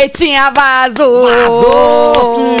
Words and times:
Vinhetinha 0.00 0.50
vazou! 0.50 1.24
Vazou! 1.30 2.56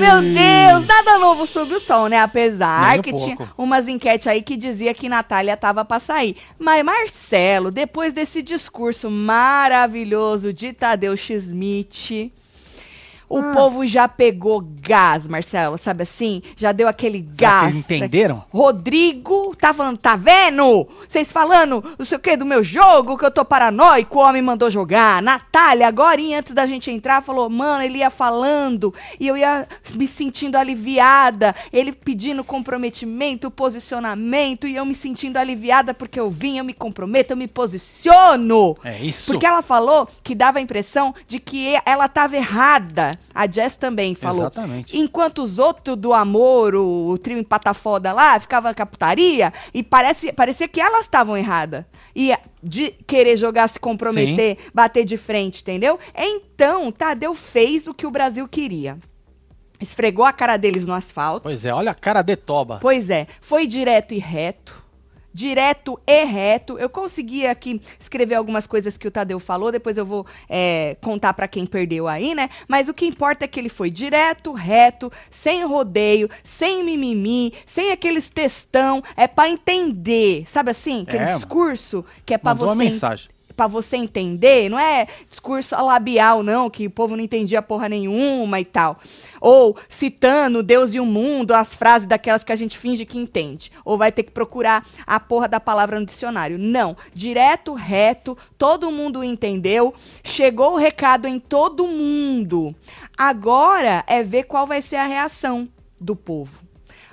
Meu 0.00 0.20
Deus, 0.20 0.86
nada 0.86 1.16
novo 1.16 1.46
sob 1.46 1.74
o 1.74 1.78
sol, 1.78 2.08
né? 2.08 2.18
Apesar 2.18 2.90
Nem 2.90 2.98
um 2.98 3.02
que 3.02 3.10
pouco. 3.12 3.24
tinha 3.24 3.52
umas 3.56 3.86
enquetes 3.86 4.26
aí 4.26 4.42
que 4.42 4.56
dizia 4.56 4.92
que 4.92 5.08
Natália 5.08 5.56
tava 5.56 5.84
pra 5.84 6.00
sair. 6.00 6.36
Mas 6.58 6.84
Marcelo, 6.84 7.70
depois 7.70 8.12
desse 8.12 8.42
discurso 8.42 9.08
maravilhoso 9.08 10.52
de 10.52 10.72
Tadeu 10.72 11.16
Schmidt, 11.16 12.32
o 13.34 13.38
Ah. 13.40 13.52
povo 13.52 13.86
já 13.86 14.06
pegou 14.08 14.62
gás, 14.80 15.26
Marcelo, 15.28 15.76
sabe 15.78 16.02
assim? 16.02 16.42
Já 16.56 16.72
deu 16.72 16.86
aquele 16.88 17.18
Será 17.36 17.62
gás. 17.62 17.74
entenderam? 17.76 18.44
Rodrigo 18.50 19.54
tá 19.56 19.72
falando, 19.72 19.98
tá 19.98 20.16
vendo? 20.16 20.88
Vocês 21.08 21.30
falando, 21.32 21.82
não 21.98 22.04
sei 22.06 22.16
o 22.18 22.20
que, 22.20 22.36
do 22.36 22.44
meu 22.44 22.62
jogo, 22.62 23.16
que 23.16 23.24
eu 23.24 23.30
tô 23.30 23.44
paranoico, 23.44 24.18
o 24.18 24.22
homem 24.22 24.42
mandou 24.42 24.70
jogar. 24.70 25.20
Natália, 25.22 25.86
agora 25.88 26.20
antes 26.36 26.52
da 26.54 26.66
gente 26.66 26.90
entrar, 26.90 27.22
falou, 27.22 27.48
mano, 27.48 27.82
ele 27.82 27.98
ia 27.98 28.10
falando 28.10 28.92
e 29.18 29.26
eu 29.26 29.36
ia 29.36 29.66
me 29.94 30.06
sentindo 30.06 30.56
aliviada. 30.56 31.54
Ele 31.72 31.90
pedindo 31.92 32.44
comprometimento, 32.44 33.50
posicionamento 33.50 34.66
e 34.66 34.76
eu 34.76 34.84
me 34.84 34.94
sentindo 34.94 35.36
aliviada 35.38 35.94
porque 35.94 36.20
eu 36.20 36.28
vim, 36.28 36.58
eu 36.58 36.64
me 36.64 36.74
comprometo, 36.74 37.32
eu 37.32 37.36
me 37.36 37.48
posiciono. 37.48 38.76
É 38.84 38.98
isso. 38.98 39.32
Porque 39.32 39.46
ela 39.46 39.62
falou 39.62 40.08
que 40.22 40.34
dava 40.34 40.58
a 40.58 40.62
impressão 40.62 41.14
de 41.26 41.38
que 41.40 41.76
ela 41.84 42.06
estava 42.06 42.36
errada. 42.36 43.18
A 43.34 43.50
Jess 43.50 43.76
também 43.76 44.14
falou. 44.14 44.42
Exatamente. 44.42 44.96
Enquanto 44.96 45.42
os 45.42 45.58
outros 45.58 45.96
do 45.96 46.12
amor, 46.12 46.74
o, 46.74 47.08
o 47.08 47.18
trio 47.18 47.38
empata 47.38 47.72
foda 47.72 48.12
lá, 48.12 48.38
ficava 48.38 48.74
com 48.74 48.82
a 48.82 48.86
putaria, 48.86 49.52
e 49.72 49.82
parece, 49.82 50.32
parecia 50.32 50.68
que 50.68 50.80
elas 50.80 51.02
estavam 51.02 51.36
erradas. 51.36 51.84
E 52.14 52.34
de 52.62 52.90
querer 53.06 53.36
jogar, 53.36 53.68
se 53.68 53.80
comprometer, 53.80 54.58
bater 54.74 55.04
de 55.04 55.16
frente, 55.16 55.62
entendeu? 55.62 55.98
Então, 56.14 56.92
Tadeu 56.92 57.34
fez 57.34 57.86
o 57.86 57.94
que 57.94 58.06
o 58.06 58.10
Brasil 58.10 58.46
queria. 58.46 58.98
Esfregou 59.80 60.24
a 60.24 60.32
cara 60.32 60.56
deles 60.56 60.86
no 60.86 60.92
asfalto. 60.92 61.42
Pois 61.42 61.64
é, 61.64 61.72
olha 61.72 61.90
a 61.90 61.94
cara 61.94 62.22
de 62.22 62.36
toba. 62.36 62.78
Pois 62.80 63.10
é, 63.10 63.26
foi 63.40 63.66
direto 63.66 64.14
e 64.14 64.18
reto. 64.18 64.81
Direto 65.34 65.98
e 66.06 66.24
reto. 66.24 66.78
Eu 66.78 66.88
consegui 66.88 67.46
aqui 67.46 67.80
escrever 67.98 68.34
algumas 68.34 68.66
coisas 68.66 68.96
que 68.96 69.08
o 69.08 69.10
Tadeu 69.10 69.38
falou, 69.38 69.72
depois 69.72 69.96
eu 69.96 70.04
vou 70.06 70.26
é, 70.48 70.96
contar 71.00 71.32
pra 71.34 71.48
quem 71.48 71.64
perdeu 71.66 72.06
aí, 72.08 72.34
né? 72.34 72.48
Mas 72.68 72.88
o 72.88 72.94
que 72.94 73.06
importa 73.06 73.44
é 73.44 73.48
que 73.48 73.58
ele 73.58 73.68
foi 73.68 73.90
direto, 73.90 74.52
reto, 74.52 75.10
sem 75.30 75.64
rodeio, 75.64 76.28
sem 76.44 76.84
mimimi, 76.84 77.52
sem 77.66 77.90
aqueles 77.90 78.30
textão. 78.30 79.02
É 79.16 79.26
pra 79.26 79.48
entender, 79.48 80.44
sabe 80.48 80.70
assim? 80.70 81.02
Aquele 81.02 81.24
É, 81.24 81.34
discurso 81.34 82.04
que 82.26 82.34
é 82.34 82.38
pra 82.38 82.52
Mandou 82.52 82.68
uma 82.68 82.74
você 82.74 82.84
mensagem. 82.84 83.30
Pra 83.62 83.68
você 83.68 83.96
entender, 83.96 84.68
não 84.68 84.76
é 84.76 85.06
discurso 85.30 85.76
labial, 85.76 86.42
não, 86.42 86.68
que 86.68 86.88
o 86.88 86.90
povo 86.90 87.14
não 87.14 87.22
entendia 87.22 87.62
porra 87.62 87.88
nenhuma 87.88 88.58
e 88.58 88.64
tal. 88.64 88.98
Ou 89.40 89.76
citando 89.88 90.64
Deus 90.64 90.96
e 90.96 90.98
o 90.98 91.06
mundo, 91.06 91.54
as 91.54 91.72
frases 91.72 92.08
daquelas 92.08 92.42
que 92.42 92.50
a 92.50 92.56
gente 92.56 92.76
finge 92.76 93.06
que 93.06 93.16
entende. 93.16 93.70
Ou 93.84 93.96
vai 93.96 94.10
ter 94.10 94.24
que 94.24 94.32
procurar 94.32 94.84
a 95.06 95.20
porra 95.20 95.46
da 95.46 95.60
palavra 95.60 96.00
no 96.00 96.06
dicionário. 96.06 96.58
Não. 96.58 96.96
Direto, 97.14 97.72
reto, 97.72 98.36
todo 98.58 98.90
mundo 98.90 99.22
entendeu. 99.22 99.94
Chegou 100.24 100.72
o 100.72 100.76
recado 100.76 101.28
em 101.28 101.38
todo 101.38 101.86
mundo. 101.86 102.74
Agora 103.16 104.02
é 104.08 104.24
ver 104.24 104.42
qual 104.42 104.66
vai 104.66 104.82
ser 104.82 104.96
a 104.96 105.06
reação 105.06 105.68
do 106.00 106.16
povo. 106.16 106.64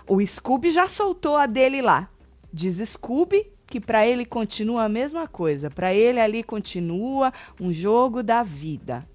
O 0.07 0.19
Scooby 0.25 0.71
já 0.71 0.87
soltou 0.87 1.37
a 1.37 1.45
dele 1.45 1.79
lá. 1.79 2.09
Diz 2.51 2.77
Scooby 2.89 3.58
que 3.69 3.79
pra 3.79 4.05
ele 4.05 4.25
continua 4.25 4.83
a 4.85 4.89
mesma 4.89 5.27
coisa. 5.27 5.69
Pra 5.69 5.93
ele 5.93 6.19
ali 6.19 6.41
continua 6.43 7.31
um 7.61 7.71
jogo 7.71 8.23
da 8.23 8.41
vida. 8.43 9.07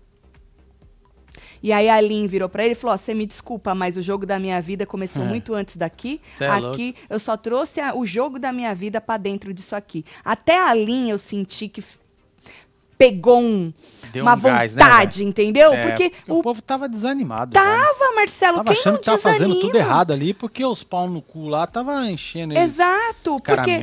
E 1.63 1.73
aí 1.73 1.89
a 1.89 2.01
Lin 2.01 2.27
virou 2.27 2.49
pra 2.49 2.63
ele 2.65 2.73
e 2.73 2.75
falou: 2.77 2.95
"Ó, 2.95 2.97
você 2.99 3.13
me 3.13 3.27
desculpa, 3.27 3.75
mas 3.75 3.97
o 3.97 4.03
jogo 4.03 4.25
da 4.25 4.39
minha 4.39 4.61
vida 4.61 4.87
começou 4.87 5.25
É. 5.25 5.27
muito 5.27 5.53
antes 5.55 5.77
daqui. 5.77 6.21
Cê 6.31 6.45
é 6.45 6.49
aqui 6.49 6.95
eu 7.11 7.19
só 7.19 7.37
trouxe 7.37 7.81
a- 7.81 7.95
o 7.95 8.07
jogo 8.07 8.39
da 8.39 8.53
minha 8.53 8.73
vida 8.75 9.01
pra 9.01 9.17
dentro 9.17 9.53
disso 9.53 9.75
aqui. 9.75 10.05
Até 10.25 10.57
a 10.63 10.73
Lin 10.73 11.11
eu 11.11 11.19
senti 11.19 11.67
que 11.69 11.83
pegou 12.97 13.41
um, 13.41 13.73
uma 14.17 14.35
um 14.35 14.41
gás, 14.41 14.75
né, 14.77 14.85
vontade, 14.85 15.25
entendeu? 15.25 15.73
É, 15.73 15.89
porque 15.89 16.13
o... 16.29 16.39
o 16.39 16.43
povo 16.43 16.63
tava 16.63 16.89
desanimado. 16.89 17.53
tava, 17.53 18.15
Marcelo, 18.15 18.59
Tava 18.59 18.71
quem 18.71 18.79
achando 18.81 18.93
não 18.93 18.99
que 19.01 19.05
tava 19.07 19.19
fazendo 19.19 19.55
tudo 19.55 19.73
desanima? 19.73 19.79
errado 19.79 20.13
ali, 20.13 20.33
porque 20.33 20.65
os 20.65 20.85
pau 20.85 21.09
no 21.11 21.21
cu 21.21 21.49
lá 21.49 21.67
tava 21.67 22.09
enchendo 22.09 22.55
eles. 22.55 22.63
Exato, 22.75 23.41
porque. 23.41 23.81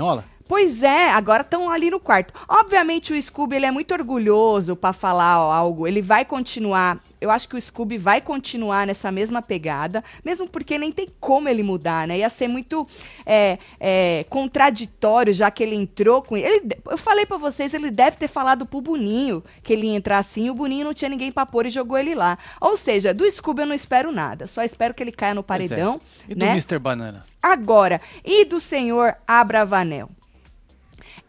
Pois 0.52 0.84
é, 0.84 1.10
agora 1.10 1.44
estão 1.44 1.70
ali 1.70 1.90
no 1.90 1.98
quarto. 1.98 2.34
Obviamente 2.46 3.14
o 3.14 3.22
Scooby 3.22 3.56
ele 3.56 3.68
é 3.68 3.72
muito 3.72 3.94
orgulhoso 3.94 4.76
pra 4.76 4.92
falar 4.92 5.32
algo. 5.32 5.88
Ele 5.88 6.02
vai 6.02 6.26
continuar. 6.26 7.02
Eu 7.22 7.32
acho 7.32 7.48
que 7.48 7.56
o 7.56 7.62
Scooby 7.62 7.98
vai 7.98 8.20
continuar 8.20 8.86
nessa 8.86 9.14
mesma 9.14 9.42
pegada, 9.42 10.04
mesmo 10.26 10.50
porque 10.50 10.78
nem 10.78 10.92
tem 10.92 11.08
como 11.22 11.48
ele 11.48 11.64
mudar, 11.64 12.06
né? 12.06 12.18
Ia 12.18 12.30
ser 12.30 12.50
muito 12.50 12.86
é, 13.26 13.60
é, 13.80 14.26
contraditório, 14.30 15.34
já 15.34 15.50
que 15.50 15.64
ele 15.64 15.74
entrou 15.74 16.22
com 16.22 16.36
ele. 16.36 16.76
Eu 16.86 16.98
falei 16.98 17.26
pra 17.26 17.38
vocês, 17.38 17.74
ele 17.74 17.90
deve 17.90 18.18
ter 18.18 18.28
falado 18.28 18.66
pro 18.66 18.82
Boninho 18.82 19.42
que 19.64 19.72
ele 19.72 19.88
ia 19.88 19.96
entrar 19.96 20.18
assim. 20.18 20.48
E 20.48 20.52
o 20.52 20.54
Boninho 20.54 20.84
não 20.84 20.94
tinha 20.94 21.08
ninguém 21.08 21.32
pra 21.32 21.46
pôr 21.46 21.66
e 21.66 21.70
jogou 21.70 21.98
ele 21.98 22.14
lá. 22.14 22.38
Ou 22.60 22.76
seja, 22.76 23.14
do 23.14 23.24
Scooby 23.32 23.62
eu 23.62 23.68
não 23.68 23.76
espero 23.76 24.12
nada. 24.12 24.48
Só 24.48 24.62
espero 24.64 24.94
que 24.94 25.02
ele 25.02 25.14
caia 25.14 25.34
no 25.34 25.40
é. 25.40 25.44
paredão, 25.44 25.98
E 26.28 26.36
do 26.36 26.46
né? 26.46 26.52
Mr. 26.52 26.78
Banana? 26.78 27.24
Agora, 27.42 28.02
e 28.26 28.44
do 28.44 28.60
senhor 28.60 29.16
Abravanel? 29.26 30.10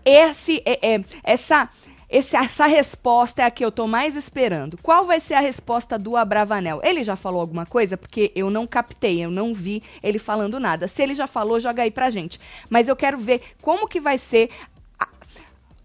Esse, 0.05 0.63
é, 0.65 0.95
é, 0.95 1.05
essa, 1.23 1.69
esse, 2.09 2.37
essa 2.37 2.67
resposta 2.67 3.43
é 3.43 3.45
a 3.45 3.51
que 3.51 3.65
eu 3.65 3.71
tô 3.73 3.87
mais 3.87 4.17
esperando. 4.17 4.79
Qual 4.83 5.05
vai 5.05 5.21
ser 5.21 5.35
a 5.35 5.41
resposta 5.41 5.99
do 5.99 6.17
Abravanel? 6.17 6.81
Ele 6.83 7.03
já 7.03 7.17
falou 7.17 7.41
alguma 7.41 7.65
coisa? 7.65 7.97
Porque 7.97 8.33
eu 8.35 8.51
não 8.51 8.67
captei, 8.67 9.25
eu 9.25 9.31
não 9.31 9.55
vi 9.55 9.83
ele 10.03 10.19
falando 10.19 10.59
nada. 10.61 10.89
Se 10.89 11.03
ele 11.03 11.15
já 11.15 11.27
falou, 11.27 11.61
joga 11.61 11.83
aí 11.83 11.91
pra 11.91 12.11
gente. 12.11 12.41
Mas 12.69 12.89
eu 12.89 12.97
quero 12.97 13.19
ver 13.19 13.41
como 13.63 13.89
que 13.89 14.01
vai 14.01 14.19
ser. 14.19 14.51
a- 14.99 15.09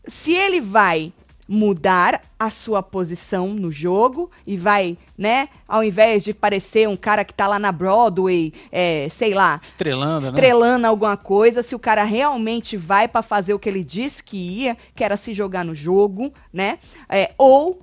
se 0.07 0.33
ele 0.33 0.59
vai 0.61 1.13
mudar 1.47 2.21
a 2.37 2.49
sua 2.49 2.83
posição 2.83 3.47
no 3.49 3.71
jogo 3.71 4.29
e 4.45 4.57
vai, 4.57 4.97
né, 5.17 5.49
ao 5.67 5.83
invés 5.83 6.23
de 6.23 6.33
parecer 6.33 6.87
um 6.87 6.97
cara 6.97 7.23
que 7.23 7.33
tá 7.33 7.47
lá 7.47 7.57
na 7.57 7.71
Broadway, 7.71 8.53
é, 8.71 9.07
sei 9.09 9.33
lá, 9.33 9.59
Estrelando, 9.61 10.25
né? 10.25 10.29
estrelando 10.29 10.87
alguma 10.87 11.15
coisa, 11.15 11.63
se 11.63 11.73
o 11.73 11.79
cara 11.79 12.03
realmente 12.03 12.75
vai 12.75 13.07
pra 13.07 13.21
fazer 13.21 13.53
o 13.53 13.59
que 13.59 13.69
ele 13.69 13.83
disse 13.83 14.23
que 14.23 14.37
ia, 14.37 14.77
que 14.93 15.03
era 15.03 15.15
se 15.15 15.33
jogar 15.33 15.63
no 15.63 15.73
jogo, 15.73 16.33
né? 16.51 16.79
É, 17.09 17.31
ou 17.37 17.81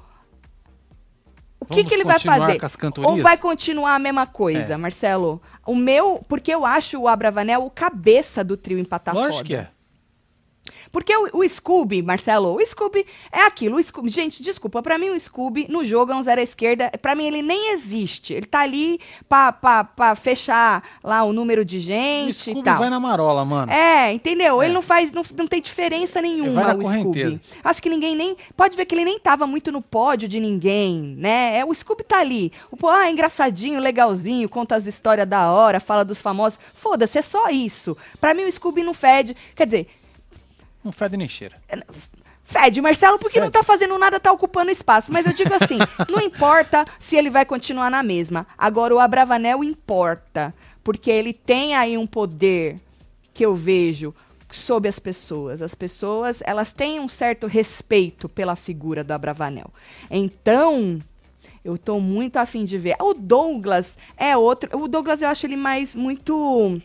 o 1.64 1.66
que, 1.66 1.82
que 1.82 1.94
ele 1.94 2.04
vai 2.04 2.19
fazer? 2.19 2.60
Ou 3.02 3.16
vai 3.16 3.38
continuar 3.38 3.94
a 3.94 3.98
mesma 3.98 4.26
coisa, 4.26 4.75
É. 4.75 4.76
Marcelo? 4.76 5.41
O 5.66 5.75
meu, 5.75 6.22
porque 6.28 6.52
eu 6.54 6.66
acho 6.66 7.00
o 7.00 7.08
Abravanel 7.08 7.64
o 7.64 7.70
cabeça 7.70 8.44
do 8.44 8.54
trio 8.54 8.78
empatar 8.78 9.14
Lógico 9.14 9.36
foda. 9.36 9.46
que 9.46 9.54
é. 9.54 9.69
Porque 10.94 11.12
o, 11.16 11.28
o 11.38 11.49
Scooby, 11.49 12.03
Marcelo, 12.03 12.55
o 12.55 12.65
Scooby 12.65 13.05
é 13.32 13.41
aquilo. 13.41 13.78
O 13.78 13.82
Scooby, 13.82 14.09
gente, 14.10 14.41
desculpa, 14.41 14.81
pra 14.81 14.97
mim 14.97 15.10
o 15.10 15.19
Scooby 15.19 15.66
no 15.69 15.84
jogo 15.84 16.12
é 16.12 16.15
um 16.15 16.22
zero 16.22 16.41
à 16.41 16.44
esquerda. 16.44 16.88
Pra 17.03 17.16
mim 17.16 17.27
ele 17.27 17.43
nem 17.43 17.72
existe. 17.72 18.32
Ele 18.32 18.47
tá 18.47 18.60
ali 18.60 19.00
pra, 19.28 20.15
fechar 20.15 20.84
lá 21.03 21.25
o 21.25 21.32
número 21.32 21.65
de 21.65 21.78
O 21.78 21.81
gente 21.81 22.31
e 22.31 22.52
Scooby 22.52 22.70
vai 22.70 22.88
na 22.88 23.00
marola, 23.00 23.44
mano. 23.44 23.73
É, 23.73 24.12
entendeu? 24.12 24.62
É. 24.62 24.67
Ele 24.67 24.75
não 24.75 24.82
faz, 24.82 25.11
não, 25.11 25.25
não 25.37 25.49
tem 25.49 25.61
diferença 25.61 26.23
nenhuma 26.23 26.70
Ele 26.70 26.85
o. 26.85 26.93
Scooby. 26.93 27.40
Acho 27.64 27.82
que 27.82 27.90
ninguém 27.90 28.14
nem. 28.14 28.37
Pode 28.56 28.76
ver 28.76 28.87
que 28.87 28.94
ele 28.94 29.05
nem 29.05 29.19
tava 29.19 29.49
muito 29.49 29.73
no 29.73 29.82
pódio 29.82 30.29
de 30.29 30.38
ninguém, 30.38 31.17
né? 31.19 31.58
É, 31.58 31.64
o 31.64 31.75
Scooby 31.75 32.05
tá 32.05 32.20
ali. 32.20 32.52
O 32.70 32.76
pô, 32.76 32.88
ah, 32.88 33.11
engraçadinho, 33.11 33.81
legalzinho, 33.81 34.49
conta 34.49 34.76
as 34.76 34.87
histórias 34.87 35.26
da 35.26 35.50
hora, 35.50 35.81
fala 35.81 36.05
dos 36.05 36.20
famosos. 36.20 36.61
Foda-se, 36.73 37.19
é 37.19 37.23
só 37.23 37.49
isso. 37.50 37.97
Pra 38.20 38.32
mim 38.32 38.44
o 38.44 38.52
Scooby 38.52 38.85
não 38.85 38.94
fede. 38.94 39.37
Quer 39.56 39.67
dizer, 39.67 39.88
Não 40.84 40.92
fede 40.92 41.16
nem 41.16 41.28
cheira. 41.28 41.56
Fede, 42.44 42.81
Marcelo, 42.82 43.19
porque 43.19 43.40
não 43.40 43.46
Fede. 43.46 43.58
tá 43.58 43.62
fazendo 43.62 43.98
nada, 43.98 44.20
tá 44.20 44.31
ocupando 44.31 44.70
espaço. 44.70 45.10
Mas 45.10 45.25
eu 45.25 45.32
digo 45.32 45.52
assim, 45.54 45.78
não 46.12 46.20
importa 46.20 46.84
se 46.98 47.16
ele 47.16 47.31
vai 47.31 47.46
continuar 47.46 47.90
na 47.90 48.02
mesma. 48.02 48.46
Agora, 48.56 48.94
o 48.94 49.00
Abravanel 49.00 49.64
importa, 49.64 50.54
porque 50.82 51.10
ele 51.10 51.32
tem 51.32 51.75
aí 51.75 51.96
um 51.96 52.06
poder 52.06 52.76
que 53.32 53.44
eu 53.44 53.54
vejo 53.54 54.14
sobre 54.52 54.88
as 54.88 54.98
pessoas. 54.98 55.62
As 55.62 55.75
pessoas, 55.75 56.42
elas 56.44 56.72
têm 56.72 57.00
um 57.00 57.08
certo 57.08 57.46
respeito 57.46 58.28
pela 58.28 58.54
figura 58.54 59.02
do 59.02 59.12
Abravanel. 59.12 59.72
Então, 60.10 61.00
eu 61.64 61.78
tô 61.78 61.98
muito 61.98 62.37
afim 62.37 62.64
de 62.64 62.76
ver. 62.76 62.96
O 63.00 63.14
Douglas 63.14 63.96
é 64.16 64.37
outro. 64.37 64.78
O 64.78 64.87
Douglas 64.87 65.22
eu 65.22 65.28
acho 65.28 65.46
ele 65.46 65.56
mais 65.56 65.94
muito. 65.94 66.80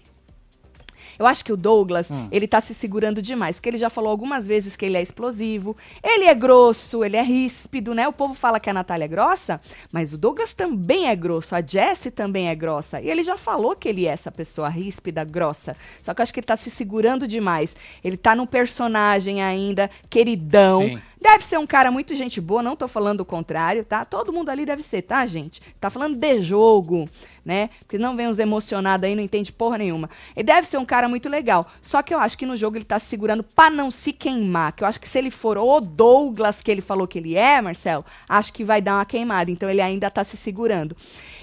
Eu 1.18 1.25
acho 1.25 1.44
que 1.44 1.51
o 1.54 1.57
Douglas, 1.57 2.10
Hum. 2.12 2.28
ele 2.31 2.48
tá 2.48 2.60
se 2.62 2.74
segurando 2.74 3.22
demais, 3.22 3.56
porque 3.57 3.69
ele 3.69 3.78
já 3.78 3.90
falou 3.90 4.10
algumas 4.10 4.48
vezes 4.48 4.75
que 4.75 4.86
ele 4.86 4.98
é 4.98 5.01
explosivo, 5.01 5.75
ele 6.04 6.25
é 6.25 6.34
grosso, 6.34 7.04
ele 7.04 7.18
é 7.18 7.22
ríspido, 7.22 7.94
né? 7.94 8.07
O 8.07 8.13
povo 8.13 8.34
fala 8.34 8.60
que 8.60 8.69
a 8.69 8.74
Natália 8.74 9.06
é 9.06 9.07
grossa, 9.07 9.60
mas 9.92 10.13
o 10.13 10.18
Douglas 10.18 10.54
também 10.54 11.07
é 11.07 11.16
grosso, 11.16 11.56
a 11.56 11.62
Jessie 11.62 12.12
também 12.12 12.50
é 12.50 12.56
grossa. 12.56 13.01
E 13.01 13.10
ele 13.10 13.24
já 13.24 13.38
falou 13.38 13.75
que 13.75 13.88
ele 13.90 14.06
é 14.07 14.12
essa 14.12 14.31
pessoa 14.31 14.69
ríspida, 14.69 15.24
grossa. 15.24 15.75
Só 16.01 16.13
que 16.13 16.22
eu 16.22 16.24
acho 16.24 16.34
que 16.34 16.40
ele 16.40 16.48
tá 16.48 16.57
se 16.57 16.69
segurando 16.69 17.28
demais. 17.28 17.75
Ele 18.04 18.18
tá 18.18 18.36
num 18.36 18.45
personagem 18.45 19.42
ainda 19.42 19.90
queridão, 20.10 20.81
Sim. 20.81 21.00
Deve 21.21 21.44
ser 21.44 21.60
um 21.60 21.68
cara 21.68 21.92
muito 21.92 22.16
gente 22.16 22.39
boa, 22.39 22.63
não 22.63 22.77
tô 22.77 22.88
falando 22.88 23.21
o 23.21 23.25
contrário, 23.25 23.83
tá? 23.83 24.06
Todo 24.06 24.31
mundo 24.31 24.50
ali 24.50 24.66
deve 24.66 24.81
ser, 24.81 25.01
tá, 25.01 25.25
gente? 25.25 25.62
Tá 25.80 25.89
falando 25.89 26.16
de 26.16 26.42
jogo, 26.42 27.10
né? 27.44 27.69
Porque 27.80 27.98
não 27.98 28.16
vem 28.16 28.27
uns 28.27 28.39
emocionados 28.39 29.06
aí, 29.06 29.16
não 29.16 29.24
entende 29.24 29.51
porra 29.51 29.80
nenhuma. 29.80 30.10
Ele 30.33 30.45
deve 30.45 30.66
ser 30.66 30.77
um 30.77 30.86
cara 30.86 31.10
muito 31.10 31.27
legal. 31.27 31.68
Só 31.81 32.01
que 32.01 32.13
eu 32.13 32.19
acho 32.19 32.38
que 32.38 32.45
no 32.45 32.56
jogo 32.56 32.77
ele 32.77 32.86
tá 32.86 32.98
se 33.00 33.07
segurando 33.07 33.44
pra 33.44 33.69
não 33.69 33.92
se 33.92 34.13
queimar. 34.13 34.71
Que 34.71 34.83
eu 34.83 34.88
acho 34.88 35.00
que 35.00 35.10
se 35.10 35.18
ele 35.18 35.30
for 35.30 35.57
o 35.57 35.81
Douglas 35.81 36.62
que 36.62 36.71
ele 36.71 36.81
falou 36.81 37.06
que 37.06 37.18
ele 37.18 37.36
é, 37.36 37.60
Marcelo, 37.60 38.06
acho 38.27 38.54
que 38.54 38.63
vai 38.63 38.81
dar 38.81 38.95
uma 38.95 39.06
queimada. 39.06 39.51
Então 39.51 39.69
ele 39.69 39.81
ainda 39.81 40.10
tá 40.10 40.24
se 40.24 40.38
segurando. 40.38 40.95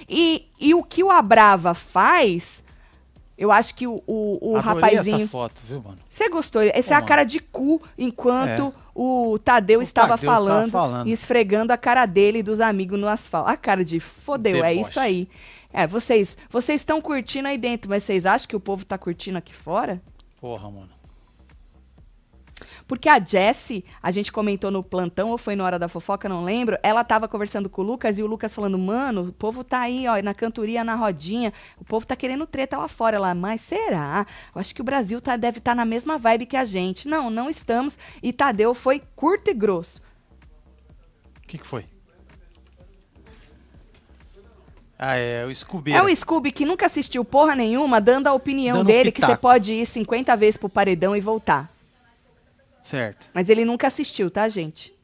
E, 0.09 0.47
e 0.59 0.73
o 0.73 0.81
que 0.83 1.03
o 1.03 1.11
Abrava 1.11 1.75
faz. 1.75 2.65
Eu 3.37 3.51
acho 3.51 3.75
que 3.75 3.85
o, 3.85 4.01
o, 4.07 4.53
o 4.53 4.57
Adorei 4.57 4.95
rapazinho. 4.95 5.17
essa 5.17 5.27
foto, 5.27 5.61
viu, 5.63 5.79
mano? 5.83 5.99
Você 6.09 6.27
gostou? 6.27 6.63
Essa 6.63 6.89
Pô, 6.89 6.93
é 6.95 6.97
a 6.97 7.01
cara 7.03 7.23
de 7.23 7.39
cu 7.39 7.79
enquanto 7.95 8.73
É. 8.75 8.86
o 8.99 9.37
Tadeu 9.37 9.79
O 9.79 9.83
estava 9.83 10.09
Tadeu 10.09 10.15
estava 10.23 10.37
falando, 10.37 10.71
falando. 10.71 11.07
e 11.07 11.11
esfregando 11.11 11.71
a 11.71 11.77
cara 11.77 12.05
dele 12.07 12.39
e 12.39 12.43
dos 12.43 12.59
amigos 12.59 12.99
no 12.99 13.07
asfalto. 13.07 13.49
A 13.49 13.55
cara 13.55 13.85
de 13.85 13.99
fodeu, 13.99 14.63
é 14.63 14.69
Deboche. 14.73 14.89
isso 14.89 14.99
aí. 14.99 15.27
É, 15.71 15.85
vocês 15.85 16.35
vocês 16.49 16.81
estão 16.81 16.99
curtindo 17.01 17.47
aí 17.47 17.57
dentro, 17.57 17.89
mas 17.89 18.03
vocês 18.03 18.25
acham 18.25 18.47
que 18.47 18.55
o 18.55 18.59
povo 18.59 18.83
tá 18.85 18.97
curtindo 18.97 19.37
aqui 19.37 19.53
fora? 19.53 20.01
Porra, 20.41 20.69
mano. 20.71 20.89
Porque 22.87 23.09
a 23.09 23.19
Jessie, 23.19 23.83
a 24.01 24.11
gente 24.11 24.31
comentou 24.31 24.71
no 24.71 24.81
plantão, 24.81 25.29
ou 25.29 25.37
foi 25.37 25.55
na 25.55 25.65
hora 25.65 25.77
da 25.77 25.89
fofoca, 25.89 26.29
não 26.29 26.43
lembro. 26.43 26.77
Ela 26.81 27.03
tava 27.03 27.27
conversando 27.27 27.67
com 27.69 27.81
o 27.81 27.85
Lucas 27.85 28.17
e 28.17 28.23
o 28.23 28.27
Lucas 28.27 28.53
falando: 28.53 28.77
Mano, 28.77 29.27
o 29.27 29.33
povo 29.33 29.63
tá 29.63 29.81
aí, 29.81 30.07
ó, 30.07 30.21
na 30.21 30.33
cantoria, 30.33 30.83
na 30.83 30.95
rodinha. 30.95 31.51
O 31.77 31.83
povo 31.83 32.07
tá 32.07 32.15
querendo 32.15 32.47
treta 32.47 32.77
lá 32.77 32.87
fora. 32.87 33.17
Ela, 33.17 33.35
mas 33.35 33.59
será? 33.61 34.25
Eu 34.55 34.61
acho 34.61 34.73
que 34.73 34.81
o 34.81 34.85
Brasil 34.85 35.19
tá, 35.19 35.35
deve 35.35 35.57
estar 35.57 35.75
na 35.75 35.83
mesma 35.83 36.17
vibe 36.17 36.45
que 36.45 36.55
a 36.55 36.63
gente. 36.63 37.07
Não, 37.09 37.29
não 37.29 37.49
estamos. 37.49 37.97
E 38.23 38.31
Tadeu 38.31 38.73
foi 38.73 39.01
curto 39.15 39.51
e 39.51 39.53
grosso. 39.53 40.01
O 41.43 41.47
que, 41.47 41.57
que 41.57 41.67
foi? 41.67 41.85
Ah, 44.99 45.15
é 45.15 45.45
o 45.45 45.53
Scooby. 45.53 45.91
É 45.91 46.01
o 46.01 46.15
Scooby 46.15 46.51
que 46.51 46.65
nunca 46.65 46.85
assistiu 46.87 47.23
porra 47.23 47.53
nenhuma, 47.55 48.01
dando 48.01 48.27
a 48.27 48.33
opinião 48.33 48.77
Dando 48.77 48.87
dele 48.87 49.11
que 49.11 49.21
você 49.21 49.27
pitaco. 49.27 49.41
pode 49.41 49.73
ir 49.73 49.85
50 49.85 50.35
vezes 50.35 50.57
pro 50.57 50.69
paredão 50.69 51.15
e 51.15 51.19
voltar. 51.19 51.69
Certo. 52.87 53.27
Mas 53.33 53.49
ele 53.49 53.65
nunca 53.65 53.87
assistiu, 53.87 54.31
tá, 54.31 54.47
gente? 54.47 54.95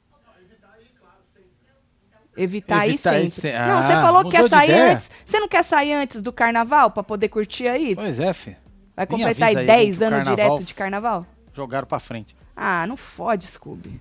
Evitar 2.36 2.80
aí 2.80 2.90
Evitar 2.92 3.10
aí 3.12 3.30
sempre. 3.30 3.42
se- 3.42 3.52
não, 3.52 3.82
você 3.84 3.94
Ah, 3.94 4.02
falou 4.02 4.24
que 4.24 4.30
quer 4.32 4.50
sair 4.50 4.70
ideia? 4.72 4.94
antes. 4.94 5.12
Você 5.26 5.40
não 5.40 5.48
quer 5.48 5.64
sair 5.64 5.94
antes 5.94 6.22
do 6.22 6.32
carnaval 6.34 6.90
pra 6.90 7.04
poder 7.04 7.28
curtir 7.30 7.68
aí? 7.68 7.94
Pois 7.96 8.20
é, 8.20 8.34
fi. 8.34 8.56
Vai 8.96 9.06
completar 9.06 9.50
aí 9.50 9.56
avisa 9.56 9.60
aí 9.60 9.66
10 9.68 9.98
que 9.98 10.04
o 10.04 10.08
anos 10.08 10.28
direto 10.30 10.64
de 10.64 10.74
carnaval? 10.74 11.26
Jogaram 11.54 11.86
pra 11.86 12.00
frente. 12.00 12.36
Ah, 12.56 12.88
não 12.88 12.96
fode, 12.98 13.46
Scooby. 13.48 14.00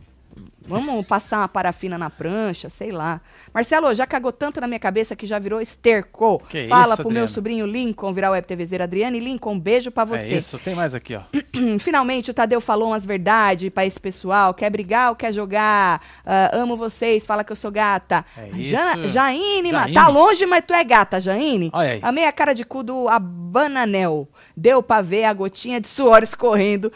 Vamos 0.66 1.04
passar 1.06 1.38
uma 1.38 1.48
parafina 1.48 1.98
na 1.98 2.08
prancha, 2.10 2.68
sei 2.70 2.90
lá. 2.90 3.20
Marcelo, 3.52 3.92
já 3.94 4.06
cagou 4.06 4.32
tanto 4.32 4.60
na 4.60 4.66
minha 4.66 4.78
cabeça 4.78 5.14
que 5.16 5.26
já 5.26 5.38
virou 5.38 5.60
esterco. 5.60 6.42
Que 6.48 6.68
Fala 6.68 6.94
isso, 6.94 7.02
pro 7.02 7.10
meu 7.10 7.22
Adriana? 7.22 7.28
sobrinho 7.28 7.66
Lincoln 7.66 8.12
virar 8.12 8.30
web 8.30 8.46
TVzeiro. 8.46 8.84
Adriane 8.84 9.20
Lincoln, 9.20 9.52
um 9.52 9.60
beijo 9.60 9.90
pra 9.90 10.04
você. 10.04 10.22
É 10.34 10.38
isso, 10.38 10.58
tem 10.58 10.74
mais 10.74 10.94
aqui, 10.94 11.14
ó. 11.14 11.20
Finalmente 11.78 12.30
o 12.30 12.34
Tadeu 12.34 12.60
falou 12.60 12.88
umas 12.88 13.04
verdades 13.04 13.70
pra 13.70 13.84
esse 13.84 13.98
pessoal. 14.00 14.54
Quer 14.54 14.70
brigar 14.70 15.10
ou 15.10 15.16
quer 15.16 15.32
jogar? 15.32 16.00
Ah, 16.24 16.50
amo 16.52 16.76
vocês, 16.76 17.26
fala 17.26 17.44
que 17.44 17.52
eu 17.52 17.56
sou 17.56 17.70
gata. 17.70 18.24
É 18.36 18.48
isso. 18.50 18.70
Ja 18.70 18.96
Jaine, 19.08 19.70
Jaine. 19.70 19.94
tá 19.94 20.08
longe, 20.08 20.46
mas 20.46 20.64
tu 20.64 20.72
é 20.74 20.84
gata, 20.84 21.20
Jaine. 21.20 21.70
Olha 21.72 21.92
aí. 21.92 22.00
Amei 22.02 22.26
a 22.26 22.32
cara 22.32 22.52
de 22.52 22.64
cu 22.64 22.82
do 22.82 23.08
Abananel. 23.08 24.28
Deu 24.56 24.82
pra 24.82 25.02
ver 25.02 25.24
a 25.24 25.32
gotinha 25.32 25.80
de 25.80 25.88
suor 25.88 26.22
escorrendo. 26.22 26.92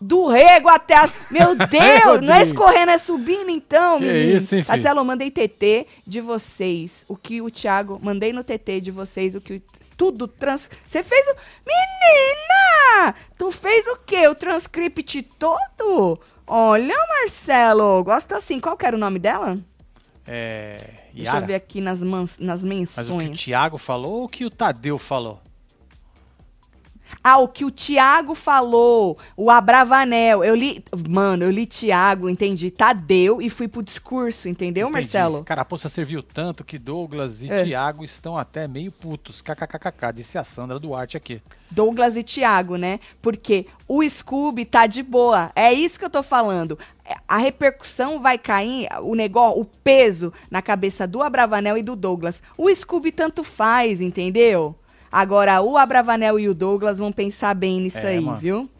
Do 0.00 0.28
rego 0.28 0.68
até 0.68 0.96
a... 0.96 1.10
Meu 1.30 1.54
Deus, 1.68 2.22
não 2.22 2.34
é 2.34 2.42
escorrendo, 2.42 2.90
é 2.90 2.98
subindo 2.98 3.50
então, 3.50 3.98
Que 3.98 4.04
menino. 4.06 4.38
isso, 4.38 4.48
filho? 4.48 4.64
Marcelo, 4.66 5.04
mandei 5.04 5.30
TT 5.30 5.86
de 6.06 6.20
vocês. 6.20 7.04
O 7.06 7.16
que 7.16 7.42
o 7.42 7.50
Thiago... 7.50 7.98
Mandei 8.02 8.32
no 8.32 8.42
TT 8.42 8.80
de 8.80 8.90
vocês 8.90 9.34
o 9.34 9.40
que 9.40 9.54
o... 9.54 9.62
Tudo 9.96 10.26
trans... 10.26 10.70
Você 10.86 11.02
fez 11.02 11.26
o... 11.28 11.34
Menina! 11.66 13.14
Tu 13.36 13.50
fez 13.50 13.86
o 13.88 13.96
quê? 14.06 14.26
O 14.26 14.34
transcript 14.34 15.22
todo? 15.38 16.18
Olha, 16.46 16.94
Marcelo, 17.08 18.02
gosto 18.02 18.34
assim. 18.34 18.58
Qual 18.58 18.76
que 18.78 18.86
era 18.86 18.96
o 18.96 18.98
nome 18.98 19.18
dela? 19.18 19.56
É. 20.26 20.78
Deixa 21.12 21.32
Yara. 21.32 21.42
eu 21.42 21.46
ver 21.46 21.54
aqui 21.56 21.80
nas, 21.80 22.02
mans... 22.02 22.38
nas 22.38 22.64
menções. 22.64 23.08
Mas 23.08 23.10
o 23.10 23.18
que 23.18 23.34
o 23.34 23.36
Thiago 23.36 23.76
falou 23.76 24.12
ou 24.14 24.24
o 24.24 24.28
que 24.28 24.44
o 24.46 24.50
Tadeu 24.50 24.96
falou? 24.96 25.40
Ah, 27.22 27.38
o 27.38 27.48
que 27.48 27.64
o 27.64 27.70
Tiago 27.70 28.34
falou, 28.34 29.18
o 29.36 29.50
Abravanel. 29.50 30.42
Eu 30.42 30.54
li, 30.54 30.82
mano, 31.08 31.44
eu 31.44 31.50
li 31.50 31.66
Tiago, 31.66 32.28
entendi, 32.30 32.70
Tadeu 32.70 33.42
e 33.42 33.50
fui 33.50 33.68
pro 33.68 33.82
discurso, 33.82 34.48
entendeu, 34.48 34.88
Entendi. 34.88 35.04
Marcelo? 35.04 35.44
Carapuça 35.44 35.88
serviu 35.88 36.22
tanto 36.22 36.64
que 36.64 36.78
Douglas 36.78 37.42
e 37.42 37.50
É. 37.52 37.64
Thiago 37.64 38.04
estão 38.04 38.36
até 38.38 38.66
meio 38.66 38.90
putos. 38.90 39.42
KKKK, 39.42 40.12
disse 40.14 40.38
a 40.38 40.44
Sandra 40.44 40.78
Duarte 40.78 41.16
aqui. 41.16 41.42
Douglas 41.70 42.16
e 42.16 42.22
Tiago, 42.22 42.76
né? 42.76 42.98
Porque 43.20 43.66
o 43.86 44.02
Scooby 44.08 44.64
tá 44.64 44.86
de 44.86 45.02
boa. 45.02 45.50
É 45.54 45.72
isso 45.72 45.98
que 45.98 46.04
eu 46.04 46.10
tô 46.10 46.22
falando. 46.22 46.78
A 47.28 47.36
repercussão 47.36 48.20
vai 48.20 48.38
cair, 48.38 48.88
o 49.02 49.14
negócio, 49.14 49.60
o 49.60 49.64
peso 49.64 50.32
na 50.50 50.62
cabeça 50.62 51.06
do 51.06 51.22
Abravanel 51.22 51.76
e 51.76 51.82
do 51.82 51.94
Douglas. 51.94 52.42
O 52.56 52.72
Scooby 52.74 53.12
tanto 53.12 53.44
faz, 53.44 54.00
entendeu? 54.00 54.74
Agora, 55.12 55.60
o 55.60 55.76
Abravanel 55.76 56.38
e 56.38 56.48
o 56.48 56.54
Douglas 56.54 56.98
vão 56.98 57.10
pensar 57.12 57.54
bem 57.54 57.80
nisso 57.80 57.98
É, 57.98 58.06
aí, 58.08 58.20
mano. 58.20 58.38
viu? 58.38 58.70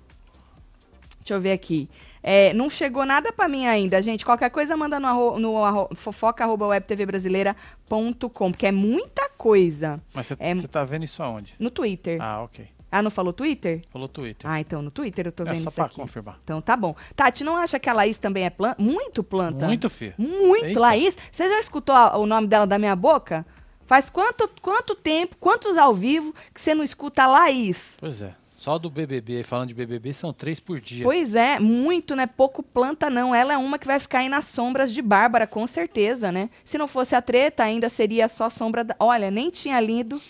Deixa 1.18 1.34
eu 1.34 1.40
ver 1.40 1.52
aqui. 1.52 1.88
É, 2.22 2.52
não 2.54 2.68
chegou 2.70 3.04
nada 3.04 3.32
pra 3.32 3.48
mim 3.48 3.66
ainda, 3.66 4.00
gente. 4.02 4.24
Qualquer 4.24 4.50
coisa 4.50 4.76
manda 4.76 4.98
no, 5.00 5.38
no 5.38 5.62
arro, 5.64 5.88
fofoca.webtvbrasileira.com, 5.94 8.50
porque 8.50 8.66
é 8.66 8.72
muita 8.72 9.28
coisa. 9.36 10.00
Mas 10.14 10.26
você 10.28 10.36
É- 10.38 10.54
tá 10.66 10.84
vendo 10.84 11.04
isso 11.04 11.22
aonde? 11.22 11.54
No 11.58 11.70
Twitter. 11.70 12.18
Ah, 12.20 12.42
ok. 12.42 12.66
Ah, 12.92 13.02
não 13.02 13.10
falou 13.10 13.32
Twitter? 13.32 13.82
Falou 13.92 14.08
Twitter. 14.08 14.50
Ah, 14.50 14.58
então 14.60 14.82
no 14.82 14.90
Twitter 14.90 15.24
eu 15.26 15.30
tô 15.32 15.44
é 15.44 15.52
vendo 15.52 15.58
só 15.62 15.68
isso 15.68 15.76
pra 15.76 15.84
aqui. 15.84 15.94
confirmar. 15.94 16.40
Então 16.42 16.60
tá 16.60 16.76
bom. 16.76 16.96
Tati, 17.14 17.44
não 17.44 17.56
acha 17.56 17.78
que 17.78 17.88
a 17.88 17.92
Laís 17.92 18.18
também 18.18 18.44
é 18.44 18.50
planta? 18.50 18.82
Muito 18.82 19.22
planta. 19.22 19.64
Muito, 19.66 19.88
filho. 19.88 20.14
Muito, 20.18 20.64
Eita. 20.66 20.80
Laís. 20.80 21.16
Você 21.30 21.48
já 21.48 21.60
escutou 21.60 21.94
a- 21.94 22.16
o 22.16 22.26
nome 22.26 22.48
dela 22.48 22.66
da 22.66 22.78
minha 22.78 22.96
boca? 22.96 23.46
Faz 23.90 24.08
quanto, 24.08 24.48
quanto 24.62 24.94
tempo, 24.94 25.34
quantos 25.40 25.76
ao 25.76 25.92
vivo 25.92 26.32
que 26.54 26.60
você 26.60 26.72
não 26.76 26.84
escuta 26.84 27.24
a 27.24 27.26
Laís? 27.26 27.96
Pois 27.98 28.22
é. 28.22 28.32
Só 28.56 28.78
do 28.78 28.88
BBB, 28.88 29.42
falando 29.42 29.66
de 29.66 29.74
BBB, 29.74 30.14
são 30.14 30.32
três 30.32 30.60
por 30.60 30.80
dia. 30.80 31.02
Pois 31.02 31.34
é, 31.34 31.58
muito, 31.58 32.14
né? 32.14 32.24
Pouco 32.24 32.62
planta, 32.62 33.10
não. 33.10 33.34
Ela 33.34 33.54
é 33.54 33.56
uma 33.56 33.80
que 33.80 33.88
vai 33.88 33.98
ficar 33.98 34.20
aí 34.20 34.28
nas 34.28 34.44
sombras 34.44 34.92
de 34.92 35.02
Bárbara, 35.02 35.44
com 35.44 35.66
certeza, 35.66 36.30
né? 36.30 36.50
Se 36.64 36.78
não 36.78 36.86
fosse 36.86 37.16
a 37.16 37.20
treta, 37.20 37.64
ainda 37.64 37.88
seria 37.88 38.28
só 38.28 38.48
sombra 38.48 38.84
da. 38.84 38.94
Olha, 38.96 39.28
nem 39.28 39.50
tinha 39.50 39.80
lido. 39.80 40.22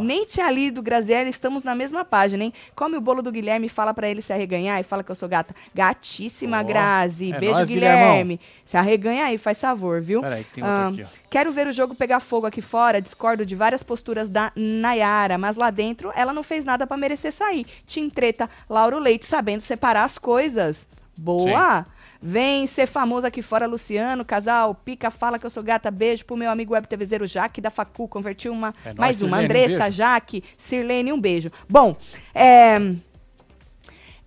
Nem 0.00 0.26
tinha 0.26 0.50
lido, 0.50 0.82
Graziella, 0.82 1.28
estamos 1.28 1.62
na 1.62 1.74
mesma 1.74 2.04
página, 2.04 2.44
hein? 2.44 2.52
Come 2.74 2.96
o 2.96 3.00
bolo 3.00 3.22
do 3.22 3.32
Guilherme, 3.32 3.68
fala 3.68 3.94
pra 3.94 4.08
ele 4.08 4.20
se 4.20 4.32
arreganhar 4.32 4.78
e 4.80 4.82
fala 4.82 5.02
que 5.02 5.10
eu 5.10 5.14
sou 5.14 5.28
gata. 5.28 5.54
Gatíssima, 5.74 6.60
Ó, 6.60 6.64
Grazi. 6.64 7.32
é 7.32 7.38
Beijo, 7.38 7.54
nóis, 7.54 7.68
Guilherme. 7.68 8.40
Se 8.64 8.76
arreganha 8.76 9.24
aí, 9.24 9.38
faz 9.38 9.60
favor, 9.60 10.00
viu? 10.00 10.20
Peraí, 10.20 10.44
tem 10.44 10.62
outro 10.64 10.78
Ah, 10.78 10.88
aqui, 10.88 11.02
ó. 11.04 11.06
Quero 11.30 11.52
ver 11.52 11.66
o 11.66 11.72
jogo 11.72 11.94
pegar 11.94 12.20
fogo 12.20 12.46
aqui 12.46 12.60
fora. 12.60 13.00
Discordo 13.00 13.46
de 13.46 13.54
várias 13.54 13.82
posturas 13.82 14.28
da 14.28 14.52
Nayara, 14.54 15.38
mas 15.38 15.56
lá 15.56 15.70
dentro 15.70 16.12
ela 16.14 16.32
não 16.32 16.42
fez 16.42 16.64
nada 16.64 16.86
pra 16.86 16.96
merecer 16.96 17.32
sair. 17.32 17.66
Tim 17.86 18.10
Treta, 18.10 18.48
Lauro 18.68 18.98
Leite, 18.98 19.26
sabendo 19.26 19.60
separar 19.60 20.04
as 20.04 20.18
coisas. 20.18 20.86
Boa! 21.16 21.86
Vem 22.20 22.66
ser 22.66 22.86
famoso 22.86 23.26
aqui 23.26 23.40
fora, 23.40 23.66
Luciano. 23.66 24.24
Casal, 24.24 24.74
pica, 24.74 25.10
fala 25.10 25.38
que 25.38 25.46
eu 25.46 25.50
sou 25.50 25.62
gata. 25.62 25.90
Beijo 25.90 26.24
pro 26.24 26.36
meu 26.36 26.50
amigo 26.50 26.74
web 26.74 26.86
TVzeiro 26.86 27.26
Jaque 27.26 27.60
da 27.60 27.70
Facu. 27.70 28.08
Convertiu 28.08 28.52
uma. 28.52 28.74
É 28.84 28.88
nóis, 28.88 28.98
mais 28.98 29.22
uma. 29.22 29.36
Sirlene, 29.38 29.42
um 29.42 29.44
Andressa, 29.44 29.84
beijo. 29.84 29.96
Jaque, 29.96 30.44
Sirlene, 30.58 31.12
um 31.12 31.20
beijo. 31.20 31.50
Bom, 31.68 31.96
é. 32.34 32.78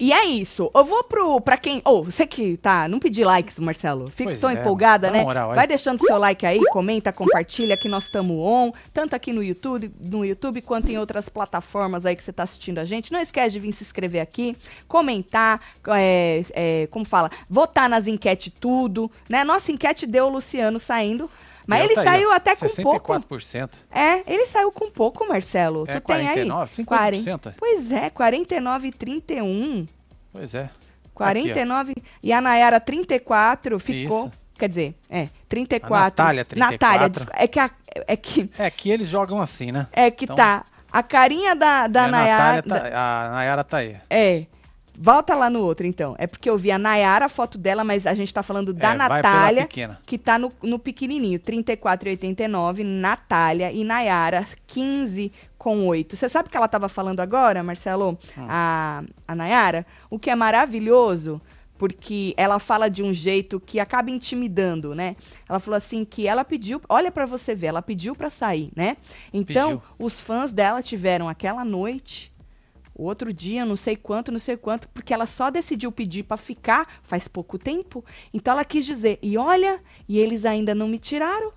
E 0.01 0.11
é 0.11 0.25
isso. 0.25 0.71
Eu 0.73 0.83
vou 0.83 1.03
pro. 1.03 1.39
Pra 1.39 1.55
quem. 1.57 1.79
Ou, 1.85 2.03
você 2.03 2.25
que 2.25 2.57
tá. 2.57 2.87
Não 2.87 2.97
pedi 2.97 3.23
likes, 3.23 3.59
Marcelo. 3.59 4.09
Fico 4.09 4.31
Pois 4.31 4.41
tão 4.41 4.49
é, 4.49 4.53
empolgada, 4.53 5.11
né? 5.11 5.21
moral 5.21 5.51
aí. 5.51 5.55
Vai 5.55 5.67
deixando 5.67 6.03
seu 6.03 6.17
like 6.17 6.43
aí, 6.43 6.59
comenta, 6.71 7.13
compartilha 7.13 7.77
que 7.77 7.87
nós 7.87 8.05
estamos 8.05 8.35
on, 8.35 8.71
tanto 8.91 9.15
aqui 9.15 9.31
no 9.31 9.43
YouTube, 9.43 9.93
no 10.03 10.25
YouTube 10.25 10.59
quanto 10.63 10.89
em 10.89 10.97
outras 10.97 11.29
plataformas 11.29 12.03
aí 12.03 12.15
que 12.15 12.23
você 12.23 12.31
está 12.31 12.41
assistindo 12.41 12.79
a 12.79 12.85
gente. 12.85 13.11
Não 13.11 13.19
esquece 13.19 13.51
de 13.51 13.59
vir 13.59 13.73
se 13.73 13.83
inscrever 13.83 14.23
aqui, 14.23 14.57
comentar, 14.87 15.61
é, 15.89 16.41
é, 16.53 16.87
como 16.87 17.05
fala, 17.05 17.29
votar 17.47 17.87
nas 17.87 18.07
enquetes 18.07 18.51
tudo, 18.59 19.11
né? 19.29 19.43
Nossa 19.43 19.71
enquete 19.71 20.07
deu 20.07 20.25
o 20.25 20.29
Luciano 20.29 20.79
saindo, 20.79 21.29
mas 21.67 21.79
E 21.79 21.83
ele 21.85 21.93
tá 21.95 22.01
aí, 22.01 22.05
saiu 22.07 22.29
ó, 22.29 22.33
até 22.33 22.55
com 22.55 22.67
pouco. 22.83 23.13
64%. 23.13 23.69
É, 23.91 24.23
ele 24.31 24.45
saiu 24.47 24.71
com 24.71 24.89
pouco, 24.91 25.27
Marcelo. 25.27 25.85
É 25.87 25.99
tu 25.99 26.05
tem 26.07 26.15
aí? 26.27 26.45
49, 26.47 26.71
50%. 26.71 26.85
40. 26.85 27.53
Pois 27.57 27.91
é, 27.91 28.09
49 28.09 28.87
e 28.87 28.91
31. 28.91 29.85
Pois 30.33 30.55
é. 30.55 30.69
49 31.13 31.93
e 32.23 32.31
a 32.33 32.41
Nayara 32.41 32.79
34 32.79 33.79
ficou. 33.79 34.25
Isso. 34.27 34.31
Quer 34.55 34.69
dizer, 34.69 34.95
é, 35.09 35.29
34. 35.49 35.97
A 35.97 36.03
Natália, 36.03 36.45
34. 36.45 36.99
Natália, 37.25 37.43
é 37.43 37.47
que 37.47 37.59
a- 37.59 37.71
é 38.07 38.15
que 38.15 38.49
É 38.59 38.69
que 38.69 38.89
eles 38.91 39.07
jogam 39.07 39.41
assim, 39.41 39.71
né? 39.71 39.87
é 39.91 40.09
que 40.11 40.25
Então- 40.25 40.35
tá 40.35 40.63
a 40.91 41.01
carinha 41.01 41.55
da 41.55 41.87
da 41.87 42.05
a 42.05 42.07
Nayara 42.07 42.61
tá, 42.63 42.75
a 42.77 43.29
Nayara 43.31 43.63
tá 43.63 43.77
aí. 43.77 43.97
é 44.09 44.45
Volta 44.97 45.33
lá 45.35 45.49
no 45.49 45.61
outro, 45.61 45.87
então. 45.87 46.15
É 46.17 46.27
porque 46.27 46.49
eu 46.49 46.57
vi 46.57 46.71
a 46.71 46.77
Nayara, 46.77 47.25
a 47.25 47.29
foto 47.29 47.57
dela, 47.57 47.83
mas 47.83 48.05
a 48.05 48.13
gente 48.13 48.33
tá 48.33 48.43
falando 48.43 48.73
da 48.73 48.93
É, 48.93 48.97
Natália, 48.97 49.67
que 50.05 50.17
tá 50.17 50.37
no, 50.37 50.51
no 50.61 50.77
pequenininho. 50.77 51.39
34,89, 51.39 52.83
Natália 52.83 53.71
e 53.71 53.83
Nayara, 53.83 54.45
15 54.67 55.31
com 55.57 55.87
8. 55.87 56.15
Você 56.15 56.27
sabe 56.27 56.47
o 56.47 56.51
que 56.51 56.57
ela 56.57 56.67
tava 56.67 56.89
falando 56.89 57.19
agora, 57.19 57.63
Marcelo? 57.63 58.17
Hum. 58.37 58.45
A, 58.49 59.03
a 59.27 59.35
Nayara? 59.35 59.85
O 60.09 60.17
que 60.19 60.29
é 60.29 60.35
maravilhoso, 60.35 61.41
porque 61.77 62.33
ela 62.37 62.59
fala 62.59 62.89
de 62.89 63.01
um 63.01 63.13
jeito 63.13 63.59
que 63.59 63.79
acaba 63.79 64.11
intimidando, 64.11 64.93
né? 64.93 65.15
Ela 65.47 65.59
falou 65.59 65.77
assim 65.77 66.05
que 66.05 66.27
ela 66.27 66.43
pediu, 66.45 66.81
olha 66.87 67.11
pra 67.11 67.25
você 67.25 67.55
ver, 67.55 67.67
ela 67.67 67.81
pediu 67.81 68.15
pra 68.15 68.29
sair, 68.29 68.71
né? 68.75 68.97
Então, 69.33 69.77
Pediu. 69.77 69.81
os 69.97 70.19
fãs 70.19 70.53
dela 70.53 70.81
tiveram 70.83 71.27
aquela 71.27 71.65
noite 71.65 72.30
outro 72.93 73.33
dia, 73.33 73.65
não 73.65 73.75
sei 73.75 73.95
quanto, 73.95 74.31
não 74.31 74.39
sei 74.39 74.57
quanto, 74.57 74.87
porque 74.89 75.13
ela 75.13 75.25
só 75.25 75.49
decidiu 75.49 75.91
pedir 75.91 76.23
pra 76.23 76.37
ficar 76.37 76.87
faz 77.03 77.27
pouco 77.27 77.57
tempo. 77.57 78.03
Então 78.33 78.53
ela 78.53 78.65
quis 78.65 78.85
dizer, 78.85 79.19
e 79.21 79.37
olha, 79.37 79.81
e 80.07 80.19
eles 80.19 80.45
ainda 80.45 80.75
não 80.75 80.87
me 80.87 80.99
tiraram. 80.99 81.53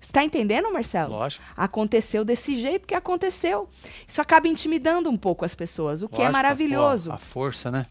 Você 0.00 0.12
tá 0.12 0.22
entendendo, 0.22 0.72
Marcelo? 0.72 1.12
Lógico. 1.12 1.44
Aconteceu 1.56 2.24
desse 2.24 2.56
jeito 2.56 2.86
que 2.86 2.94
aconteceu. 2.94 3.68
Isso 4.06 4.20
acaba 4.20 4.46
intimidando 4.46 5.10
um 5.10 5.16
pouco 5.16 5.44
as 5.44 5.54
pessoas, 5.54 6.02
o 6.02 6.08
que 6.08 6.16
é 6.16 6.18
Lógico, 6.18 6.32
maravilhoso. 6.32 7.10
pô, 7.10 7.16
a 7.16 7.18
força, 7.18 7.70
né? 7.70 7.84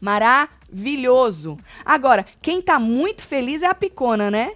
Maravilhoso. 0.00 1.58
Agora, 1.84 2.24
quem 2.40 2.62
tá 2.62 2.78
muito 2.78 3.22
feliz 3.22 3.62
é 3.62 3.66
a 3.66 3.74
Picona, 3.74 4.30
né? 4.30 4.52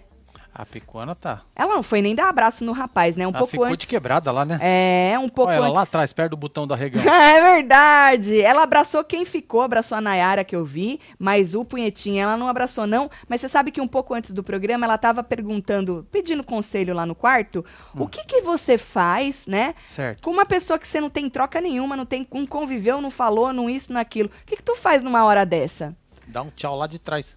A 0.55 0.67
picona 0.67 1.15
tá. 1.15 1.41
Ela 1.57 1.75
não 1.75 1.83
foi 1.83 2.03
nem 2.03 2.15
dar 2.15 2.29
abraço 2.29 2.63
no 2.63 2.73
rapaz, 2.73 3.17
né? 3.17 3.25
Um 3.27 3.31
ela 3.31 3.39
pouco 3.39 3.51
ficou 3.53 3.65
antes. 3.67 3.79
de 3.79 3.87
quebrada 3.87 4.31
lá, 4.31 4.45
né? 4.45 4.59
É, 4.61 5.19
um 5.19 5.29
pouco 5.29 5.49
Olha 5.51 5.57
ela 5.57 5.67
antes. 5.69 5.77
lá 5.77 5.83
atrás, 5.83 6.13
perto 6.13 6.33
do 6.33 6.37
botão 6.37 6.67
do 6.67 6.75
arregão. 6.75 7.03
É 7.11 7.55
verdade. 7.57 8.39
Ela 8.41 8.63
abraçou 8.63 9.03
quem 9.03 9.25
ficou, 9.25 9.63
abraçou 9.63 9.97
a 9.97 10.01
Nayara 10.01 10.45
que 10.45 10.55
eu 10.55 10.63
vi, 10.63 11.01
mas 11.19 11.55
o 11.55 11.65
punhetinha 11.65 12.25
ela 12.25 12.37
não 12.37 12.49
abraçou 12.49 12.87
não. 12.87 13.11
Mas 13.27 13.41
você 13.41 13.49
sabe 13.49 13.71
que 13.71 13.81
um 13.81 13.89
pouco 13.89 14.13
antes 14.13 14.33
do 14.35 14.43
programa 14.43 14.85
ela 14.85 14.99
tava 14.99 15.23
perguntando, 15.23 16.07
pedindo 16.13 16.45
conselho 16.45 16.95
lá 16.95 17.07
no 17.07 17.15
quarto, 17.15 17.65
Hum. 17.97 18.03
o 18.03 18.09
que 18.09 18.23
que 18.27 18.43
você 18.43 18.77
faz, 18.77 19.47
né? 19.47 19.75
certo. 19.89 20.23
Com 20.23 20.31
uma 20.31 20.45
pessoa 20.45 20.79
que 20.79 20.87
você 20.87 21.01
não 21.01 21.09
tem 21.09 21.31
troca 21.31 21.61
nenhuma, 21.63 21.97
não 21.97 22.05
tem, 22.05 22.27
não 22.31 22.47
conviveu, 22.47 23.01
não 23.01 23.11
falou, 23.11 23.53
não 23.55 23.71
isso, 23.71 23.91
não 23.93 24.01
aquilo. 24.01 24.29
O 24.43 24.47
que 24.47 24.57
que 24.57 24.63
tu 24.63 24.77
faz 24.77 25.03
numa 25.03 25.25
hora 25.25 25.47
dessa? 25.47 25.97
Dá 26.27 26.43
um 26.43 26.51
tchau 26.51 26.77
lá 26.77 26.87
de 26.87 26.99
trás. 26.99 27.35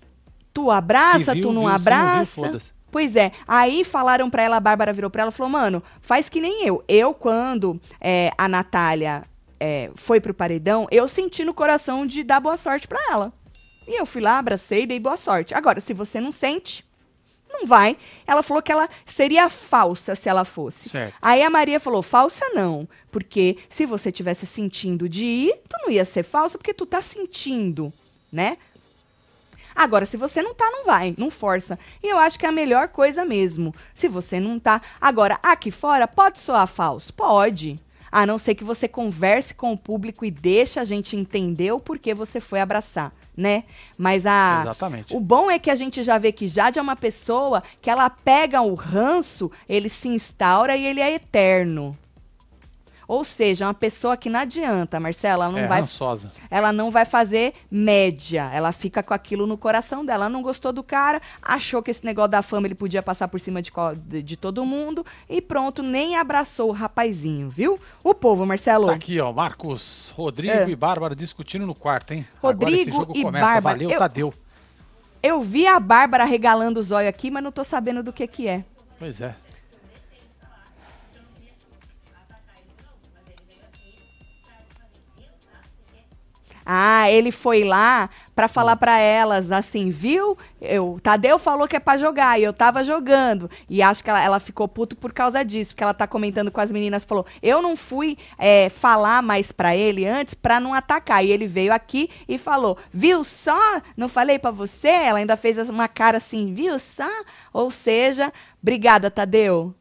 Tu 0.54 0.70
abraça, 0.72 1.34
viu, 1.34 1.44
tu 1.44 1.52
não 1.54 1.62
viu, 1.68 1.80
se 1.80 1.90
não 1.90 1.96
viu, 1.96 2.46
abraça? 2.46 2.75
Pois 2.96 3.14
é, 3.18 3.34
aí 3.46 3.84
falaram 3.84 4.30
pra 4.30 4.42
ela, 4.42 4.56
a 4.56 4.60
Bárbara 4.62 4.94
virou 4.94 5.10
pra 5.10 5.24
ela 5.24 5.30
e 5.30 5.34
falou, 5.34 5.52
mano, 5.52 5.84
faz 6.00 6.30
que 6.30 6.40
nem 6.40 6.66
eu. 6.66 6.82
Eu, 6.88 7.14
quando 7.14 7.78
é, 8.00 8.32
a 8.38 8.48
Natália 8.48 9.26
é, 9.60 9.92
foi 9.96 10.22
pro 10.22 10.34
paredão, 10.34 10.88
eu 10.90 11.06
senti 11.06 11.44
no 11.44 11.54
coração 11.54 12.08
de 12.08 12.24
dar 12.24 12.40
boa 12.40 12.56
sorte 12.56 12.88
pra 12.88 12.98
ela. 13.12 13.34
E 13.86 14.00
eu 14.00 14.06
fui 14.06 14.22
lá, 14.22 14.40
abracei 14.40 14.84
e 14.84 14.88
dei 14.88 14.98
boa 14.98 15.18
sorte. 15.18 15.54
Agora, 15.54 15.82
se 15.82 15.94
você 15.94 16.22
não 16.22 16.32
sente, 16.32 16.86
não 17.50 17.68
vai. 17.68 17.98
Ela 18.26 18.42
falou 18.42 18.64
que 18.64 18.72
ela 18.72 18.88
seria 19.06 19.50
falsa 19.50 20.16
se 20.16 20.30
ela 20.30 20.46
fosse. 20.46 20.88
Certo. 20.88 21.14
Aí 21.22 21.44
a 21.44 21.50
Maria 21.50 21.82
falou, 21.82 22.02
falsa 22.02 22.46
não, 22.54 22.88
porque 23.12 23.58
se 23.68 23.86
você 23.86 24.10
tivesse 24.10 24.46
sentindo 24.46 25.10
de 25.10 25.26
ir, 25.26 25.60
tu 25.68 25.76
não 25.82 25.92
ia 25.92 26.06
ser 26.06 26.24
falsa, 26.24 26.58
porque 26.58 26.74
tu 26.74 26.86
tá 26.86 27.02
sentindo, 27.02 27.92
né? 28.32 28.58
Agora, 29.76 30.06
se 30.06 30.16
você 30.16 30.42
não 30.42 30.54
tá, 30.54 30.70
não 30.72 30.86
vai, 30.86 31.14
não 31.18 31.30
força. 31.30 31.78
E 32.02 32.08
eu 32.08 32.18
acho 32.18 32.40
que 32.40 32.46
é 32.46 32.50
a 32.50 32.52
melhor 32.52 32.88
coisa 32.88 33.26
mesmo. 33.26 33.76
Se 33.94 34.08
você 34.08 34.40
não 34.40 34.58
tá. 34.58 34.82
Agora, 35.02 35.38
aqui 35.44 35.70
fora, 35.70 36.08
pode 36.08 36.40
soar 36.40 36.66
falso? 36.66 37.14
Pode. 37.14 37.76
A 38.12 38.26
não 38.26 38.38
ser 38.38 38.56
que 38.56 38.64
você 38.64 38.88
converse 38.88 39.54
com 39.54 39.74
o 39.74 39.78
público 39.78 40.24
e 40.24 40.32
deixe 40.32 40.80
a 40.80 40.86
gente 40.86 41.18
entender 41.18 41.74
o 41.74 41.82
porquê 41.82 42.14
você 42.14 42.40
foi 42.40 42.62
abraçar, 42.62 43.12
né? 43.36 43.66
Mas 43.98 44.26
a. 44.26 44.62
Exatamente. 44.62 45.14
O 45.14 45.20
bom 45.20 45.52
é 45.52 45.60
que 45.60 45.70
a 45.70 45.76
gente 45.76 46.02
já 46.02 46.18
vê 46.18 46.32
que 46.32 46.48
Jade 46.48 46.80
é 46.80 46.82
uma 46.82 46.96
pessoa 46.96 47.62
que 47.82 47.90
ela 47.90 48.10
pega 48.10 48.62
o 48.62 48.74
ranço, 48.74 49.52
ele 49.68 49.90
se 49.90 50.08
instaura 50.08 50.78
e 50.78 50.86
ele 50.86 51.02
é 51.02 51.14
eterno. 51.14 51.92
Ou 53.08 53.24
seja, 53.24 53.66
uma 53.68 53.74
pessoa 53.74 54.18
que 54.18 54.30
não 54.30 54.40
adianta, 54.40 55.00
Marcela, 55.00 55.46
ela 55.46 55.52
não 55.54 55.60
é 55.60 55.68
vai 55.68 55.82
rançosa. 55.82 56.32
ela 56.50 56.72
não 56.74 56.90
vai 56.90 57.06
fazer 57.06 57.54
média. 57.70 58.50
Ela 58.54 58.72
fica 58.72 59.04
com 59.04 59.14
aquilo 59.14 59.46
no 59.46 59.58
coração 59.58 60.04
dela. 60.06 60.26
Ela 60.26 60.30
não 60.30 60.42
gostou 60.42 60.72
do 60.74 60.82
cara, 60.84 61.22
achou 61.42 61.84
que 61.84 61.92
esse 61.92 62.04
negócio 62.06 62.32
da 62.32 62.42
fama 62.42 62.68
ele 62.68 62.76
podia 62.76 63.04
passar 63.04 63.28
por 63.28 63.40
cima 63.40 63.62
de, 63.62 63.72
de, 64.06 64.22
de 64.24 64.38
todo 64.38 64.66
mundo 64.66 65.06
e 65.30 65.42
pronto, 65.42 65.84
nem 65.84 66.16
abraçou 66.16 66.70
o 66.70 66.72
rapazinho, 66.74 67.50
viu? 67.50 67.80
O 68.04 68.14
povo, 68.14 68.46
Marcelo. 68.46 68.88
Tá 68.88 68.94
aqui, 68.94 69.20
ó, 69.20 69.32
Marcos, 69.32 70.12
Rodrigo 70.16 70.54
É. 70.54 70.70
e 70.70 70.76
Bárbara 70.76 71.16
discutindo 71.16 71.66
no 71.68 71.76
quarto, 71.76 72.14
hein? 72.14 72.26
Rodrigo 72.42 72.92
jogo 72.92 73.14
e 73.16 73.22
começa. 73.24 73.46
Bárbara. 73.46 73.76
Valeu, 73.78 73.92
Eu- 73.92 74.00
Tadeu. 74.00 74.34
Eu 75.22 75.42
vi 75.42 75.66
a 75.66 75.80
Bárbara 75.80 76.24
regalando 76.24 76.80
o 76.80 76.84
zóio 76.84 77.10
aqui, 77.10 77.32
mas 77.32 77.44
não 77.44 77.52
tô 77.52 77.64
sabendo 77.64 78.04
do 78.04 78.14
que 78.14 78.28
que 78.28 78.48
é. 78.48 78.64
Pois 79.00 79.20
é. 79.22 79.36
Ah, 86.66 87.10
ele 87.12 87.32
foi 87.32 87.64
lá 87.64 88.10
pra 88.36 88.48
falar 88.48 88.76
pra 88.78 88.98
elas 88.98 89.52
assim, 89.52 89.90
viu? 89.90 90.36
Eu, 90.60 90.98
Tadeu 91.04 91.38
falou 91.38 91.68
que 91.68 91.76
é 91.76 91.80
pra 91.80 91.96
jogar 91.98 92.40
e 92.40 92.44
eu 92.44 92.52
tava 92.54 92.84
jogando. 92.84 93.50
E 93.70 93.82
acho 93.82 94.04
que 94.04 94.10
ela, 94.10 94.24
ela 94.24 94.40
ficou 94.40 94.68
puto 94.68 94.96
por 94.96 95.14
causa 95.14 95.44
disso, 95.44 95.72
porque 95.74 95.84
ela 95.84 95.94
tá 95.94 96.08
comentando 96.08 96.52
com 96.52 96.60
as 96.60 96.72
meninas, 96.72 97.06
falou: 97.06 97.26
"Eu 97.42 97.62
não 97.62 97.78
fui 97.78 98.18
é, 98.38 98.70
falar 98.70 99.22
mais 99.22 99.52
pra 99.52 99.76
ele 99.76 100.08
antes 100.08 100.34
pra 100.34 100.60
não 100.60 100.74
atacar". 100.74 101.24
E 101.24 101.32
ele 101.32 101.46
veio 101.46 101.72
aqui 101.74 102.10
e 102.28 102.38
falou: 102.38 102.78
"Viu 102.92 103.24
só? 103.24 103.82
Não 103.96 104.10
falei 104.10 104.40
pra 104.40 104.52
você?". 104.52 104.88
Ela 104.88 105.20
ainda 105.20 105.38
fez 105.38 105.70
uma 105.70 105.88
cara 105.88 106.18
assim: 106.18 106.54
"Viu 106.54 106.80
só?". 106.80 107.10
Ou 107.54 107.70
seja, 107.70 108.34
obrigada, 108.62 109.12
Tadeu. 109.12 109.74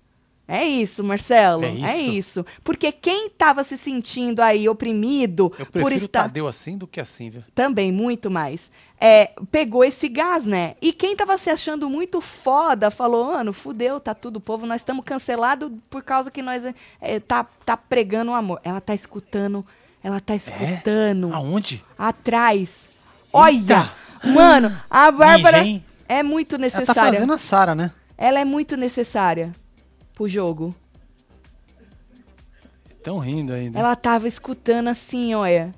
É 0.46 0.62
isso, 0.64 1.02
Marcelo. 1.02 1.64
É 1.64 1.68
É 1.68 1.96
isso. 1.96 2.40
isso. 2.40 2.46
Porque 2.62 2.92
quem 2.92 3.30
tava 3.30 3.64
se 3.64 3.78
sentindo 3.78 4.40
aí 4.40 4.68
oprimido 4.68 5.50
Eu 5.58 5.64
por 5.64 5.72
prefiro 5.72 6.02
o 6.02 6.04
estar 6.06 6.22
Tadeu 6.24 6.46
assim 6.46 6.76
do 6.76 6.86
que 6.86 7.00
assim, 7.00 7.30
viu? 7.30 7.42
também, 7.54 7.90
muito 7.90 8.30
mais. 8.30 8.70
É, 9.00 9.32
pegou 9.50 9.82
esse 9.82 10.08
gás, 10.08 10.44
né? 10.46 10.76
E 10.80 10.92
quem 10.92 11.16
tava 11.16 11.36
se 11.38 11.48
achando 11.50 11.88
muito 11.88 12.20
foda 12.20 12.90
falou, 12.90 13.32
mano, 13.32 13.52
fudeu, 13.52 13.98
tá 13.98 14.14
tudo, 14.14 14.40
povo, 14.40 14.66
nós 14.66 14.80
estamos 14.82 15.04
cancelados 15.04 15.70
por 15.90 16.02
causa 16.02 16.30
que 16.30 16.42
nós 16.42 16.62
é, 17.00 17.20
tá, 17.20 17.44
tá 17.64 17.76
pregando 17.76 18.30
o 18.30 18.34
amor. 18.34 18.60
Ela 18.62 18.80
tá 18.80 18.94
escutando, 18.94 19.64
ela 20.02 20.20
tá 20.20 20.34
escutando. 20.34 21.32
Aonde? 21.32 21.82
Atrás. 21.98 22.88
Olha! 23.32 23.90
Mano, 24.22 24.74
a 24.88 25.10
Bárbara 25.10 25.62
Ninja, 25.62 25.82
é 26.08 26.22
muito 26.22 26.54
Ela 26.54 26.62
necessária. 26.62 26.94
tá 26.94 27.04
fazendo 27.12 27.32
a 27.32 27.38
Sara, 27.38 27.74
né? 27.74 27.90
Ela 28.16 28.40
é 28.40 28.44
muito 28.44 28.76
necessária 28.76 29.54
pro 30.14 30.28
jogo. 30.28 30.74
Tão 33.02 33.18
rindo 33.18 33.52
ainda. 33.52 33.78
Ela 33.78 33.94
tava 33.94 34.26
escutando 34.26 34.88
assim, 34.88 35.34
olha. 35.34 35.74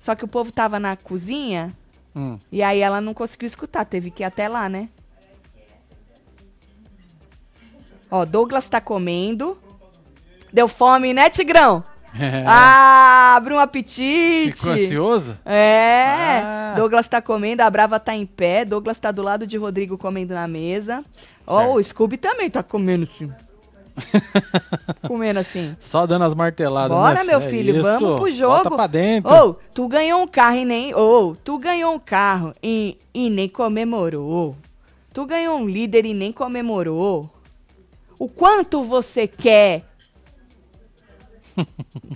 Só 0.00 0.14
que 0.14 0.24
o 0.24 0.28
povo 0.28 0.50
tava 0.50 0.80
na 0.80 0.96
cozinha 0.96 1.72
Hum. 2.16 2.38
E 2.50 2.62
aí 2.62 2.80
ela 2.80 2.98
não 2.98 3.12
conseguiu 3.12 3.46
escutar, 3.46 3.84
teve 3.84 4.10
que 4.10 4.22
ir 4.22 4.24
até 4.24 4.48
lá, 4.48 4.70
né? 4.70 4.88
Ó, 8.10 8.24
Douglas 8.24 8.66
tá 8.70 8.80
comendo. 8.80 9.58
Deu 10.50 10.66
fome, 10.66 11.12
né, 11.12 11.28
Tigrão? 11.28 11.84
Ah, 12.46 13.34
abre 13.36 13.52
um 13.52 13.58
apetite. 13.58 14.56
Ficou 14.56 14.72
ansioso? 14.72 15.38
É. 15.44 16.40
Ah. 16.42 16.74
Douglas 16.74 17.06
tá 17.06 17.20
comendo, 17.20 17.60
a 17.60 17.68
Brava 17.68 18.00
tá 18.00 18.16
em 18.16 18.24
pé. 18.24 18.64
Douglas 18.64 18.98
tá 18.98 19.12
do 19.12 19.20
lado 19.20 19.46
de 19.46 19.58
Rodrigo 19.58 19.98
comendo 19.98 20.32
na 20.32 20.48
mesa. 20.48 21.04
Ó, 21.46 21.58
Certo. 21.58 21.74
o 21.74 21.84
Scooby 21.84 22.16
também 22.16 22.48
tá 22.48 22.62
comendo 22.62 23.06
assim. 23.12 23.30
comendo 25.06 25.40
assim. 25.40 25.76
Só 25.80 26.06
dando 26.06 26.24
as 26.24 26.34
marteladas, 26.34 26.96
Bora, 26.96 27.14
né, 27.14 27.24
meu 27.24 27.38
É 27.38 27.48
filho, 27.48 27.74
isso. 27.74 27.82
vamos 27.82 28.20
pro 28.20 28.30
jogo. 28.30 28.56
Bota 28.56 28.70
pra 28.70 28.86
dentro. 28.86 29.32
Ô, 29.34 29.54
tu 29.74 29.88
ganhou 29.88 30.22
um 30.22 30.26
carro 30.28 30.56
e 30.56 30.64
nem. 30.64 30.94
Ô, 30.94 31.36
tu 31.42 31.58
ganhou 31.58 31.94
um 31.94 31.98
carro 31.98 32.52
e, 32.62 32.98
e 33.14 33.30
nem 33.30 33.48
comemorou. 33.48 34.56
Tu 35.12 35.24
ganhou 35.24 35.58
um 35.58 35.66
líder 35.68 36.04
e 36.04 36.12
nem 36.14 36.32
comemorou. 36.32 37.28
O 38.18 38.28
quanto 38.28 38.82
você 38.82 39.26
quer? 39.26 39.84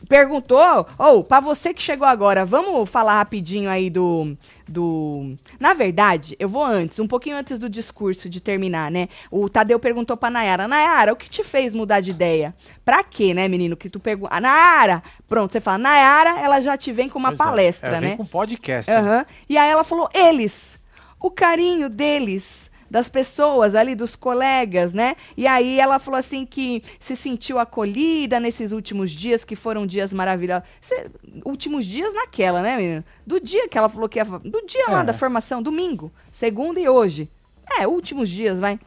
Perguntou? 0.09 0.87
Ou, 0.99 1.25
pra 1.25 1.41
você 1.41 1.73
que 1.73 1.83
chegou 1.83 2.07
agora, 2.07 2.45
vamos 2.45 2.89
falar 2.89 3.15
rapidinho 3.17 3.71
aí 3.71 3.89
do. 3.91 4.37
do. 4.69 5.35
Na 5.59 5.73
verdade, 5.73 6.37
eu 6.39 6.49
vou 6.49 6.65
antes, 6.65 6.99
um 6.99 7.07
pouquinho 7.07 7.37
antes 7.37 7.59
do 7.59 7.69
discurso 7.69 8.29
de 8.29 8.41
terminar, 8.41 8.91
né? 8.91 9.09
O 9.31 9.49
Tadeu 9.49 9.79
perguntou 9.79 10.17
pra 10.17 10.31
Nayara: 10.31 10.69
Nayara, 10.69 11.13
o 11.13 11.17
que 11.17 11.29
te 11.29 11.43
fez 11.45 11.75
mudar 11.75 12.01
de 12.01 12.11
ideia? 12.11 12.55
Pra 12.85 13.03
quê, 13.03 13.33
né, 13.35 13.49
menino? 13.49 13.77
Que 13.77 13.89
tu 13.91 14.01
pergunta. 14.01 14.35
Ah, 14.35 14.41
Nayara! 14.41 15.03
Pronto, 15.27 15.53
você 15.53 15.61
fala, 15.61 15.79
Nayara, 15.79 16.41
ela 16.41 16.61
já 16.61 16.77
te 16.77 16.93
vem 16.93 17.09
com 17.09 17.19
uma 17.19 17.29
Pois 17.31 17.41
é. 17.41 17.45
palestra, 17.45 17.97
É, 17.97 18.01
vem 18.01 18.11
né? 18.11 18.17
com 18.17 18.27
podcast. 18.27 18.91
Aham. 18.91 19.25
E 19.49 19.57
aí 19.57 19.71
ela 19.71 19.85
falou, 19.85 20.09
eles. 20.15 20.79
O 21.23 21.31
carinho 21.31 21.89
deles 21.91 22.70
das 22.91 23.09
pessoas 23.09 23.75
ali, 23.75 23.95
dos 23.95 24.17
colegas, 24.17 24.93
né? 24.93 25.15
E 25.37 25.47
aí 25.47 25.79
ela 25.79 25.99
falou 26.01 26.19
assim 26.19 26.45
que 26.45 26.83
se 26.99 27.15
sentiu 27.15 27.59
acolhida 27.59 28.41
nesses 28.41 28.73
últimos 28.73 29.11
dias, 29.11 29.45
que 29.45 29.55
foram 29.55 29.87
dias 29.87 30.13
maravilhosos. 30.13 30.69
Cê- 30.81 31.09
últimos 31.45 31.87
dias 31.87 32.13
naquela, 32.13 32.61
né, 32.63 32.77
menina? 32.77 33.05
Do 33.27 33.39
dia 33.41 33.69
que 33.69 33.79
ela 33.79 33.89
falou 33.89 34.09
que 34.09 34.19
ia. 34.19 34.25
Do 34.25 34.67
dia 34.67 34.87
lá 34.89 35.03
É. 35.03 35.05
da 35.05 35.13
formação, 35.13 35.63
domingo, 35.63 36.11
segunda 36.33 36.81
e 36.81 36.89
hoje. 36.89 37.31
É, 37.79 37.87
últimos 37.87 38.29
dias, 38.29 38.59
vai. 38.59 38.79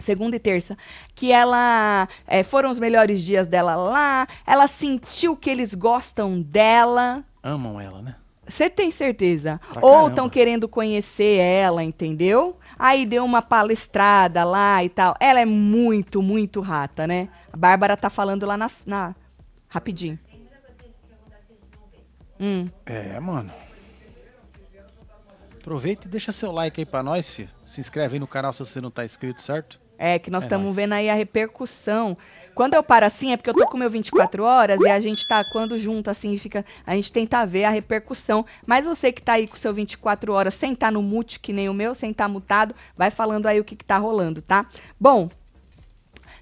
Segunda 0.00 0.36
e 0.36 0.38
terça. 0.40 0.76
Que 1.14 1.30
ela. 1.32 2.08
é, 2.26 2.42
foram 2.42 2.70
os 2.70 2.78
melhores 2.80 3.20
dias 3.22 3.46
dela 3.48 3.74
lá. 3.76 4.26
Ela 4.46 4.66
sentiu 4.68 5.36
que 5.36 5.48
eles 5.50 5.74
gostam 5.74 6.40
dela. 6.40 7.24
Amam 7.42 7.80
ela, 7.80 8.02
né? 8.02 8.14
Você 8.48 8.70
tem 8.70 8.90
certeza? 8.90 9.60
Pra 9.72 9.84
Ou 9.84 10.08
estão 10.08 10.28
querendo 10.28 10.66
conhecer 10.68 11.38
ela, 11.38 11.84
entendeu? 11.84 12.58
Aí 12.78 13.04
deu 13.04 13.24
uma 13.24 13.42
palestrada 13.42 14.42
lá 14.44 14.82
e 14.82 14.88
tal. 14.88 15.14
Ela 15.20 15.40
é 15.40 15.44
muito, 15.44 16.22
muito 16.22 16.60
rata, 16.60 17.06
né? 17.06 17.28
A 17.52 17.56
Bárbara 17.56 17.96
tá 17.96 18.08
falando 18.08 18.46
lá 18.46 18.56
na. 18.56 18.70
na- 18.86 19.14
Rapidinho. 19.68 20.18
Hum. 22.40 22.68
É, 22.86 23.18
mano. 23.20 23.50
Aproveita 25.60 26.06
e 26.06 26.10
deixa 26.10 26.32
seu 26.32 26.50
like 26.50 26.80
aí 26.80 26.86
pra 26.86 27.02
nós, 27.02 27.28
filho. 27.30 27.50
Se 27.64 27.80
inscreve 27.80 28.14
aí 28.14 28.20
no 28.20 28.26
canal 28.26 28.52
se 28.52 28.60
você 28.60 28.80
não 28.80 28.90
tá 28.90 29.04
inscrito, 29.04 29.42
certo? 29.42 29.78
É, 29.98 30.18
que 30.18 30.30
nós 30.30 30.44
É 30.44 30.46
estamos 30.46 30.64
nóis. 30.66 30.76
vendo 30.76 30.92
aí 30.92 31.10
a 31.10 31.14
repercussão. 31.14 32.16
Quando 32.54 32.74
eu 32.74 32.82
paro 32.82 33.04
assim, 33.04 33.32
é 33.32 33.36
porque 33.36 33.50
eu 33.50 33.54
tô 33.54 33.66
com 33.66 33.76
meu 33.76 33.90
24 33.90 34.44
horas 34.44 34.80
e 34.80 34.88
a 34.88 35.00
gente 35.00 35.26
tá, 35.28 35.44
quando 35.44 35.78
junta 35.78 36.12
assim, 36.12 36.36
fica. 36.38 36.64
A 36.86 36.94
gente 36.94 37.10
tenta 37.12 37.44
ver 37.44 37.64
a 37.64 37.70
repercussão. 37.70 38.44
Mas 38.64 38.86
você 38.86 39.10
que 39.10 39.20
tá 39.20 39.32
aí 39.34 39.46
com 39.46 39.56
seu 39.56 39.74
24 39.74 40.32
horas 40.32 40.54
sem 40.54 40.72
estar 40.72 40.90
no 40.92 41.02
mute, 41.02 41.40
que 41.40 41.52
nem 41.52 41.68
o 41.68 41.74
meu, 41.74 41.94
sem 41.94 42.10
estar 42.12 42.28
mutado, 42.28 42.74
vai 42.96 43.10
falando 43.10 43.46
aí 43.46 43.58
o 43.60 43.64
que, 43.64 43.74
que 43.76 43.84
tá 43.84 43.98
rolando, 43.98 44.40
tá? 44.40 44.66
Bom. 45.00 45.28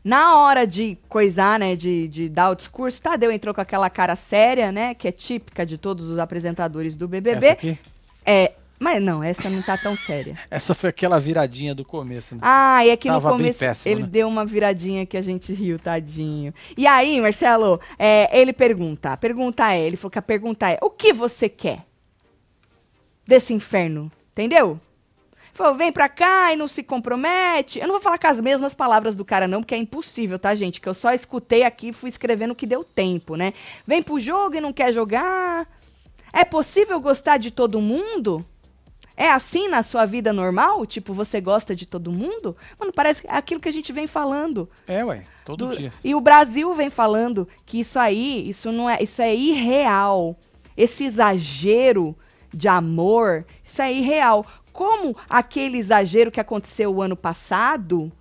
Na 0.05 0.37
hora 0.37 0.65
de 0.65 0.97
coisar, 1.09 1.59
né, 1.59 1.75
de, 1.75 2.07
de 2.07 2.29
dar 2.29 2.51
o 2.51 2.55
discurso, 2.55 3.03
Tadeu 3.03 3.33
entrou 3.33 3.53
com 3.53 3.61
aquela 3.61 3.91
cara 3.91 4.15
séria, 4.15 4.71
né, 4.71 4.95
que 4.95 5.09
é 5.09 5.13
típica 5.13 5.67
de 5.67 5.77
todos 5.77 6.09
os 6.09 6.19
apresentadores 6.21 6.95
do 6.95 7.09
BBB. 7.09 7.47
Essa 7.47 7.53
aqui? 7.55 7.79
É, 8.25 8.53
mas 8.79 9.03
não, 9.03 9.23
essa 9.23 9.49
não 9.49 9.63
tá 9.63 9.77
tão 9.77 9.97
séria. 9.97 10.39
Essa 10.51 10.75
foi 10.75 10.91
aquela 10.91 11.19
viradinha 11.19 11.75
do 11.75 11.85
começo, 11.85 12.35
né? 12.35 12.41
Ah, 12.45 12.85
e 12.85 12.91
aqui 12.91 13.09
Tava 13.09 13.31
no 13.31 13.37
começo 13.37 13.59
péssimo, 13.59 13.95
ele 13.95 14.03
né? 14.03 14.09
deu 14.09 14.29
uma 14.29 14.45
viradinha 14.45 15.07
que 15.07 15.17
a 15.17 15.23
gente 15.23 15.53
riu, 15.53 15.79
tadinho. 15.79 16.53
E 16.77 16.87
aí, 16.87 17.21
Marcelo, 17.21 17.81
é, 17.99 18.39
ele 18.39 18.53
pergunta, 18.53 19.13
a 19.13 19.17
pergunta 19.17 19.73
é, 19.73 19.81
ele 19.81 19.97
falou 19.97 20.11
que 20.11 20.19
a 20.19 20.23
pergunta 20.23 20.71
é, 20.71 20.79
o 20.83 20.91
que 20.91 21.13
você 21.13 21.49
quer 21.49 21.85
desse 23.27 23.53
inferno? 23.53 24.11
Entendeu? 24.33 24.79
Falou, 25.55 25.75
vem 25.75 25.91
pra 25.91 26.07
cá 26.07 26.53
e 26.53 26.57
não 26.57 26.69
se 26.69 26.83
compromete. 26.83 27.79
Eu 27.79 27.87
não 27.87 27.95
vou 27.95 28.03
falar 28.03 28.19
com 28.19 28.27
as 28.27 28.43
mesmas 28.43 28.75
palavras 28.75 29.17
do 29.17 29.25
cara, 29.25 29.49
não, 29.49 29.63
porque 29.63 29.75
é 29.75 29.79
impossível, 29.79 30.39
tá, 30.39 30.55
gente? 30.55 30.83
Que 30.83 30.89
eu 30.89 30.93
só 30.93 31.15
escutei 31.15 31.63
aqui 31.63 31.89
e 31.89 31.93
fui 31.95 32.11
escrevendo 32.11 32.51
o 32.51 32.55
que 32.55 32.67
deu 32.67 32.85
tempo, 32.85 33.37
né? 33.37 33.55
Vem 33.87 34.03
pro 34.03 34.21
jogo 34.21 34.57
e 34.57 34.61
não 34.61 34.71
quer 34.71 34.93
jogar. 34.93 35.67
É 36.31 36.45
possível 36.45 37.01
gostar 37.01 37.39
de 37.39 37.51
todo 37.51 37.81
mundo? 37.81 38.45
É 39.17 39.31
assim 39.31 39.67
na 39.69 39.83
sua 39.83 40.05
vida 40.05 40.33
normal? 40.33 40.85
Tipo, 40.85 41.15
você 41.15 41.41
gosta 41.41 41.75
de 41.75 41.87
todo 41.87 42.13
mundo? 42.13 42.55
Mano, 42.79 42.93
parece 42.93 43.23
que 43.23 43.29
é 43.29 43.35
aquilo 43.37 43.61
que 43.61 43.69
a 43.69 43.73
gente 43.73 43.93
vem 43.93 44.07
falando. 44.07 44.69
É, 44.87 45.05
ué. 45.05 45.23
Todo 45.45 45.69
Do- 45.69 45.77
dia. 45.77 45.93
E 46.05 46.15
o 46.15 46.21
Brasil 46.21 46.75
vem 46.75 46.91
falando 46.91 47.49
que 47.65 47.81
isso 47.81 47.99
aí, 47.99 48.47
isso 48.49 48.71
não 48.71 48.91
é, 48.91 49.03
isso 49.03 49.23
é 49.23 49.35
irreal. 49.35 50.37
Esse 50.77 51.05
exagero 51.05 52.15
de 52.53 52.69
amor, 52.69 53.47
isso 53.65 53.81
é 53.81 53.93
irreal. 53.93 54.45
Como 54.73 55.17
aquele 55.29 55.79
exagero 55.79 56.31
que 56.31 56.41
aconteceu 56.41 56.95
o 56.95 57.01
ano 57.01 57.17
passado, 57.17 58.13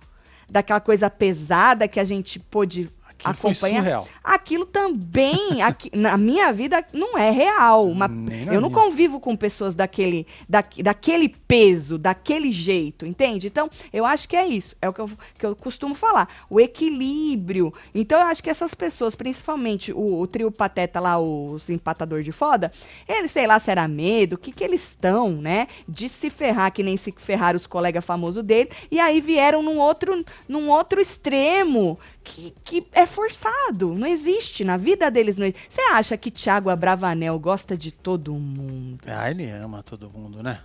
daquela 0.48 0.80
coisa 0.80 1.10
pesada 1.10 1.86
que 1.88 2.00
a 2.00 2.04
gente 2.04 2.38
pôde 2.38 2.90
Aquilo 3.24 3.34
foi 3.36 3.50
acompanhar. 3.52 3.78
surreal. 3.80 4.08
Aquilo 4.22 4.66
também, 4.66 5.62
aqui- 5.62 5.90
na 5.94 6.16
minha 6.16 6.52
vida, 6.52 6.84
não 6.92 7.16
é 7.18 7.30
real. 7.30 7.86
Uma- 7.88 8.06
eu 8.06 8.60
não 8.60 8.68
minha. 8.68 8.82
convivo 8.82 9.18
com 9.20 9.34
pessoas 9.36 9.74
daquele, 9.74 10.26
da, 10.48 10.62
daquele 10.82 11.28
peso, 11.28 11.98
daquele 11.98 12.50
jeito, 12.52 13.06
entende? 13.06 13.46
Então, 13.46 13.68
eu 13.92 14.04
acho 14.04 14.28
que 14.28 14.36
é 14.36 14.46
isso. 14.46 14.76
É 14.80 14.88
o 14.88 14.92
que 14.92 15.00
eu, 15.00 15.10
que 15.38 15.46
eu 15.46 15.56
costumo 15.56 15.94
falar. 15.94 16.28
O 16.50 16.60
equilíbrio. 16.60 17.72
Então, 17.94 18.20
eu 18.20 18.26
acho 18.26 18.42
que 18.42 18.50
essas 18.50 18.74
pessoas, 18.74 19.14
principalmente 19.14 19.92
o, 19.92 20.20
o 20.20 20.26
trio 20.26 20.50
pateta 20.50 21.00
lá, 21.00 21.18
os 21.18 21.68
empatador 21.70 22.22
de 22.22 22.32
foda, 22.32 22.70
eles, 23.08 23.30
sei 23.30 23.46
lá, 23.46 23.58
se 23.58 23.70
era 23.70 23.86
medo, 23.88 24.34
o 24.34 24.38
que 24.38 24.52
que 24.52 24.62
eles 24.64 24.82
estão, 24.82 25.30
né? 25.32 25.66
De 25.88 26.08
se 26.08 26.30
ferrar, 26.30 26.70
que 26.72 26.82
nem 26.82 26.96
se 26.96 27.12
ferraram 27.16 27.56
os 27.56 27.66
colegas 27.66 28.04
famosos 28.04 28.42
dele, 28.44 28.70
e 28.90 28.98
aí 29.00 29.20
vieram 29.20 29.62
num 29.62 29.78
outro, 29.78 30.24
num 30.48 30.68
outro 30.70 31.00
extremo, 31.00 31.98
que, 32.26 32.52
que 32.64 32.86
é 32.90 33.06
forçado. 33.06 33.94
Não 33.94 34.06
existe. 34.06 34.64
Na 34.64 34.76
vida 34.76 35.08
deles 35.10 35.36
não 35.36 35.46
existe. 35.46 35.68
Você 35.70 35.80
acha 35.82 36.16
que 36.16 36.28
Thiago 36.30 36.68
Abravanel 36.68 37.38
gosta 37.38 37.76
de 37.76 37.92
todo 37.92 38.34
mundo? 38.34 39.04
Ah, 39.06 39.30
ele 39.30 39.48
ama 39.48 39.80
todo 39.84 40.10
mundo, 40.10 40.42
né? 40.42 40.60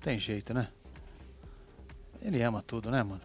Tem 0.00 0.18
jeito, 0.20 0.54
né? 0.54 0.68
Ele 2.22 2.40
ama 2.42 2.62
tudo, 2.64 2.90
né, 2.90 3.02
mano? 3.02 3.20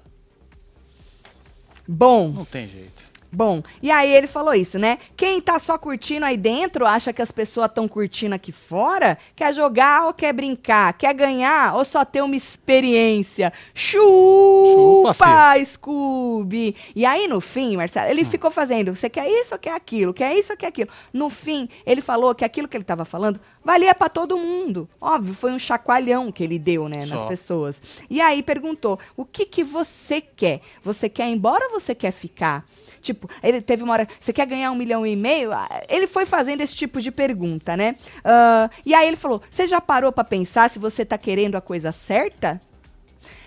Bom, 1.87 2.29
Não 2.29 2.45
tem 2.45 2.67
jeito. 2.67 3.12
Bom. 3.33 3.63
E 3.81 3.89
aí 3.91 4.13
ele 4.13 4.27
falou 4.27 4.53
isso, 4.53 4.77
né? 4.77 4.97
Quem 5.17 5.41
tá 5.41 5.59
só 5.59 5.77
curtindo 5.77 6.25
aí 6.25 6.37
dentro, 6.37 6.85
acha 6.85 7.11
que 7.11 7.21
as 7.21 7.31
pessoas 7.31 7.67
estão 7.69 7.87
curtindo 7.87 8.35
aqui 8.35 8.51
fora, 8.51 9.17
quer 9.35 9.53
jogar 9.53 10.05
ou 10.05 10.13
quer 10.13 10.33
brincar, 10.33 10.93
quer 10.93 11.13
ganhar 11.13 11.75
ou 11.75 11.83
só 11.83 12.05
ter 12.05 12.21
uma 12.21 12.35
experiência. 12.35 13.51
Chupa, 13.73 15.13
Chupa, 15.13 15.65
Scooby! 15.65 16.75
E 16.95 17.05
aí 17.05 17.27
no 17.27 17.41
fim, 17.41 17.75
Marcelo, 17.77 18.09
ele 18.09 18.23
ficou 18.23 18.51
fazendo, 18.51 18.95
você 18.95 19.09
quer 19.09 19.27
isso 19.29 19.55
ou 19.55 19.59
quer 19.59 19.73
aquilo? 19.73 20.13
Quer 20.13 20.37
isso 20.37 20.53
ou 20.53 20.57
quer 20.57 20.67
aquilo? 20.67 20.89
No 21.11 21.29
fim, 21.29 21.67
ele 21.85 22.01
falou 22.01 22.33
que 22.35 22.45
aquilo 22.45 22.67
que 22.67 22.77
ele 22.77 22.83
tava 22.83 23.05
falando 23.05 23.39
valia 23.63 23.95
pra 23.95 24.09
todo 24.09 24.37
mundo. 24.37 24.89
Óbvio, 24.99 25.33
foi 25.33 25.51
um 25.51 25.59
chacoalhão 25.59 26.31
que 26.31 26.43
ele 26.43 26.59
deu, 26.59 26.87
né, 26.89 27.05
nas 27.05 27.21
Só. 27.21 27.27
pessoas. 27.27 27.81
E 28.09 28.19
aí 28.21 28.43
perguntou: 28.43 28.99
"O 29.15 29.25
que 29.25 29.45
que 29.45 29.63
você 29.63 30.21
quer? 30.21 30.61
Você 30.83 31.07
quer 31.09 31.29
ir 31.29 31.33
embora 31.33 31.65
ou 31.65 31.79
você 31.79 31.95
quer 31.95 32.11
ficar?" 32.11 32.65
Tipo, 33.01 33.22
ele 33.41 33.61
teve 33.61 33.83
uma 33.83 33.93
hora, 33.93 34.07
você 34.19 34.31
quer 34.33 34.45
ganhar 34.45 34.71
um 34.71 34.75
milhão 34.75 35.05
e 35.05 35.15
meio? 35.15 35.51
Ah, 35.51 35.67
Ele 35.89 36.07
foi 36.07 36.25
fazendo 36.25 36.61
esse 36.61 36.75
tipo 36.75 37.01
de 37.01 37.11
pergunta, 37.11 37.75
né? 37.77 37.95
Ah, 38.23 38.69
e 38.85 38.93
aí 38.93 39.07
ele 39.07 39.17
falou: 39.17 39.41
você 39.49 39.67
já 39.67 39.79
parou 39.81 40.11
pra 40.11 40.23
pensar 40.23 40.69
se 40.69 40.79
você 40.79 41.05
tá 41.05 41.17
querendo 41.17 41.55
a 41.55 41.61
coisa 41.61 41.91
certa? 41.91 42.59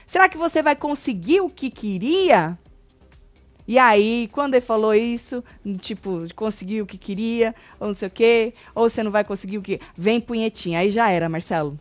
Será 0.07 0.29
que 0.29 0.39
você 0.39 0.62
vai 0.62 0.77
conseguir 0.77 1.41
o 1.41 1.51
que 1.51 1.71
queria? 1.71 2.57
E 3.69 3.79
aí, 3.81 4.29
quando 4.31 4.55
ele 4.55 4.61
falou 4.65 4.95
isso, 4.95 5.43
tipo, 5.81 6.21
conseguiu 6.37 6.85
o 6.85 6.87
que 6.87 6.97
queria, 6.97 7.53
ou 7.81 7.89
não 7.89 7.95
sei 7.95 8.07
o 8.07 8.11
quê, 8.11 8.55
ou 8.73 8.89
você 8.89 9.03
não 9.03 9.11
vai 9.11 9.25
conseguir 9.25 9.59
o 9.59 9.62
que. 9.62 9.81
Vem 9.97 10.21
punhetinha. 10.21 10.79
Aí 10.79 10.91
já 10.91 11.11
era, 11.11 11.29
Marcelo. 11.29 11.77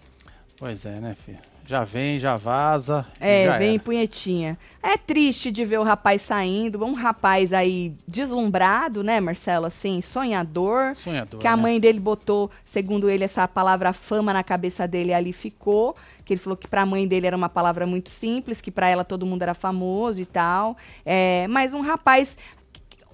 Pois 0.58 0.86
é, 0.86 1.00
né, 1.00 1.16
filho? 1.24 1.38
Já 1.68 1.84
vem, 1.84 2.20
já 2.20 2.36
vaza. 2.36 3.06
É, 3.20 3.46
já 3.46 3.58
vem 3.58 3.76
era. 3.76 3.80
punhetinha. 3.80 4.58
É 4.84 4.98
triste 4.98 5.52
de 5.52 5.66
ver 5.66 5.80
o 5.80 5.84
rapaz 5.84 6.22
saindo, 6.22 6.84
um 6.86 6.94
rapaz 6.94 7.52
aí 7.52 7.96
deslumbrado, 8.08 9.04
né, 9.04 9.20
Marcelo? 9.20 9.66
Assim, 9.66 10.02
sonhador. 10.02 10.96
Sonhador. 10.96 11.40
Que 11.40 11.48
a 11.48 11.56
né? 11.56 11.62
mãe 11.62 11.80
dele 11.80 12.00
botou, 12.00 12.52
segundo 12.64 13.10
ele, 13.10 13.24
essa 13.24 13.48
palavra 13.48 13.92
fama 13.94 14.32
na 14.32 14.44
cabeça 14.44 14.88
dele 14.88 15.10
e 15.10 15.14
ali 15.14 15.34
ficou. 15.34 15.96
Que 16.24 16.34
ele 16.34 16.40
falou 16.40 16.56
que 16.58 16.68
pra 16.68 16.86
mãe 16.86 17.08
dele 17.08 17.28
era 17.28 17.38
uma 17.38 17.50
palavra 17.50 17.88
muito 17.88 18.10
simples, 18.10 18.62
que 18.62 18.72
pra 18.72 18.88
ela 18.88 19.04
todo 19.04 19.26
mundo 19.26 19.42
era 19.42 19.54
famoso 19.54 20.22
e 20.22 20.26
tal. 20.26 20.78
É, 21.06 21.48
mas 21.50 21.74
um 21.74 21.82
rapaz. 21.82 22.38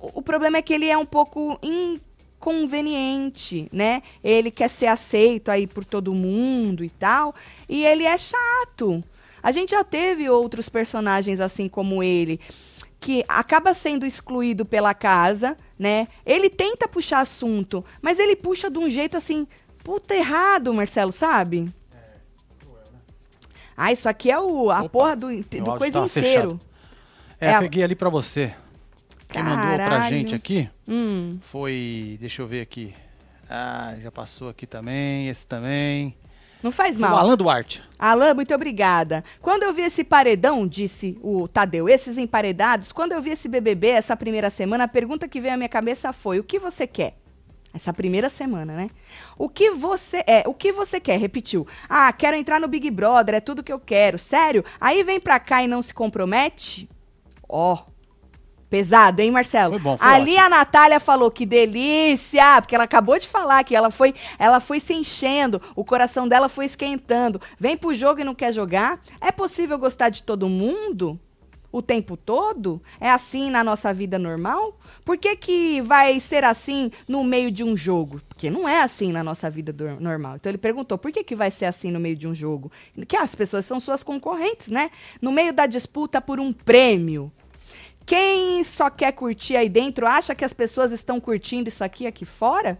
O 0.01 0.11
o 0.15 0.21
problema 0.23 0.57
é 0.57 0.61
que 0.63 0.73
ele 0.73 0.87
é 0.87 0.97
um 0.97 1.05
pouco 1.05 1.59
inconveniente, 2.41 3.69
né? 3.71 4.01
Ele 4.23 4.49
quer 4.49 4.69
ser 4.69 4.87
aceito 4.87 5.49
aí 5.49 5.67
por 5.67 5.85
todo 5.85 6.13
mundo 6.13 6.83
e 6.83 6.89
tal. 6.89 7.33
E 7.69 7.85
ele 7.85 8.03
é 8.03 8.17
chato. 8.17 9.03
A 9.43 9.51
gente 9.51 9.71
já 9.71 9.83
teve 9.83 10.29
outros 10.29 10.67
personagens 10.69 11.39
assim 11.39 11.69
como 11.69 12.01
ele 12.03 12.39
que 12.99 13.25
acaba 13.27 13.73
sendo 13.73 14.05
excluído 14.05 14.63
pela 14.63 14.93
casa, 14.93 15.57
né? 15.77 16.07
Ele 16.23 16.49
tenta 16.51 16.87
puxar 16.87 17.21
assunto, 17.21 17.83
mas 17.99 18.19
ele 18.19 18.35
puxa 18.35 18.69
de 18.69 18.77
um 18.77 18.87
jeito 18.87 19.17
assim, 19.17 19.47
puta 19.83 20.13
errado, 20.13 20.71
Marcelo, 20.71 21.11
sabe? 21.11 21.71
Ah, 23.75 23.91
isso 23.91 24.07
aqui 24.07 24.29
é 24.29 24.39
o, 24.39 24.69
a 24.69 24.81
Opa, 24.81 24.89
porra 24.89 25.15
do, 25.15 25.27
do 25.35 25.77
coisa 25.79 25.93
tava 25.93 26.05
inteiro. 26.05 26.59
É, 27.39 27.47
É 27.47 27.55
a- 27.55 27.59
peguei 27.59 27.83
ali 27.83 27.95
pra 27.95 28.09
você. 28.09 28.53
Quem 29.31 29.43
mandou 29.43 29.75
pra 29.75 29.77
Caralho. 29.77 30.09
gente 30.15 30.35
aqui 30.35 30.69
Hum, 30.87 31.31
foi. 31.41 32.17
Deixa 32.19 32.41
eu 32.41 32.47
ver 32.47 32.61
aqui. 32.61 32.93
Ah, 33.49 33.95
já 34.01 34.11
passou 34.11 34.49
aqui 34.49 34.65
também. 34.67 35.27
Esse 35.27 35.45
também. 35.47 36.15
não 36.63 36.71
faz 36.71 36.97
Foi 36.97 37.07
o 37.07 37.11
mal. 37.11 37.19
Alan 37.19 37.35
Duarte. 37.37 37.81
Alan, 37.97 38.33
muito 38.33 38.53
obrigada. 38.53 39.23
Quando 39.41 39.63
eu 39.63 39.73
vi 39.73 39.81
esse 39.83 40.03
paredão, 40.03 40.67
disse 40.67 41.17
o 41.21 41.47
Tadeu, 41.47 41.89
esses 41.89 42.17
emparedados, 42.17 42.91
quando 42.91 43.13
eu 43.13 43.21
vi 43.21 43.31
esse 43.31 43.47
BBB 43.49 43.87
essa 43.89 44.15
primeira 44.15 44.49
semana, 44.49 44.83
a 44.83 44.87
pergunta 44.87 45.27
que 45.27 45.39
veio 45.41 45.53
à 45.53 45.57
minha 45.57 45.69
cabeça 45.69 46.13
foi: 46.13 46.39
o 46.39 46.43
que 46.43 46.59
você 46.59 46.85
quer? 46.85 47.17
Essa 47.73 47.93
primeira 47.93 48.27
semana, 48.29 48.75
né? 48.75 48.89
O 49.37 49.47
que 49.47 49.71
você 49.71 50.23
é? 50.27 50.43
O 50.45 50.53
que 50.53 50.73
você 50.73 50.99
quer? 50.99 51.17
Repetiu. 51.17 51.65
Ah, 51.87 52.11
quero 52.11 52.35
entrar 52.35 52.59
no 52.59 52.67
Big 52.67 52.89
Brother, 52.91 53.35
é 53.35 53.39
tudo 53.39 53.63
que 53.63 53.71
eu 53.71 53.79
quero. 53.79 54.19
Sério? 54.19 54.63
Aí 54.79 55.03
vem 55.03 55.21
pra 55.21 55.39
cá 55.39 55.63
e 55.63 55.67
não 55.67 55.81
se 55.81 55.93
compromete? 55.93 56.89
Ó. 57.47 57.77
Pesado, 58.71 59.21
hein, 59.21 59.31
Marcelo? 59.31 59.73
Foi 59.73 59.79
bom, 59.81 59.97
foi 59.97 60.07
Ali 60.07 60.31
ótimo. 60.31 60.45
a 60.45 60.49
Natália 60.49 60.99
falou 61.01 61.29
que 61.29 61.45
delícia, 61.45 62.61
porque 62.61 62.73
ela 62.73 62.85
acabou 62.85 63.19
de 63.19 63.27
falar 63.27 63.65
que 63.65 63.75
ela 63.75 63.91
foi, 63.91 64.15
ela 64.39 64.61
foi 64.61 64.79
se 64.79 64.93
enchendo, 64.93 65.61
o 65.75 65.83
coração 65.83 66.25
dela 66.25 66.47
foi 66.47 66.63
esquentando. 66.67 67.41
Vem 67.59 67.75
pro 67.75 67.93
jogo 67.93 68.21
e 68.21 68.23
não 68.23 68.33
quer 68.33 68.53
jogar? 68.53 69.01
É 69.19 69.29
possível 69.29 69.77
gostar 69.77 70.07
de 70.07 70.23
todo 70.23 70.47
mundo? 70.47 71.19
O 71.69 71.81
tempo 71.81 72.15
todo? 72.15 72.81
É 72.97 73.09
assim 73.09 73.49
na 73.49 73.61
nossa 73.61 73.93
vida 73.93 74.17
normal? 74.17 74.79
Por 75.03 75.17
que, 75.17 75.35
que 75.35 75.81
vai 75.81 76.17
ser 76.21 76.45
assim 76.45 76.91
no 77.05 77.25
meio 77.25 77.51
de 77.51 77.65
um 77.65 77.75
jogo? 77.75 78.21
Porque 78.29 78.49
não 78.49 78.69
é 78.69 78.81
assim 78.81 79.11
na 79.11 79.21
nossa 79.21 79.49
vida 79.49 79.75
normal. 79.99 80.37
Então 80.37 80.49
ele 80.49 80.57
perguntou, 80.57 80.97
por 80.97 81.11
que, 81.11 81.25
que 81.25 81.35
vai 81.35 81.51
ser 81.51 81.65
assim 81.65 81.91
no 81.91 81.99
meio 81.99 82.15
de 82.15 82.25
um 82.25 82.33
jogo? 82.33 82.71
Que 83.05 83.17
as 83.17 83.35
pessoas 83.35 83.65
são 83.65 83.81
suas 83.81 84.01
concorrentes, 84.01 84.69
né? 84.69 84.91
No 85.21 85.29
meio 85.29 85.51
da 85.51 85.65
disputa 85.65 86.21
por 86.21 86.39
um 86.39 86.53
prêmio. 86.53 87.31
Quem 88.05 88.63
só 88.63 88.89
quer 88.89 89.11
curtir 89.13 89.55
aí 89.55 89.69
dentro 89.69 90.07
acha 90.07 90.35
que 90.35 90.43
as 90.45 90.53
pessoas 90.53 90.91
estão 90.91 91.19
curtindo 91.19 91.69
isso 91.69 91.83
aqui 91.83 92.07
aqui 92.07 92.25
fora? 92.25 92.79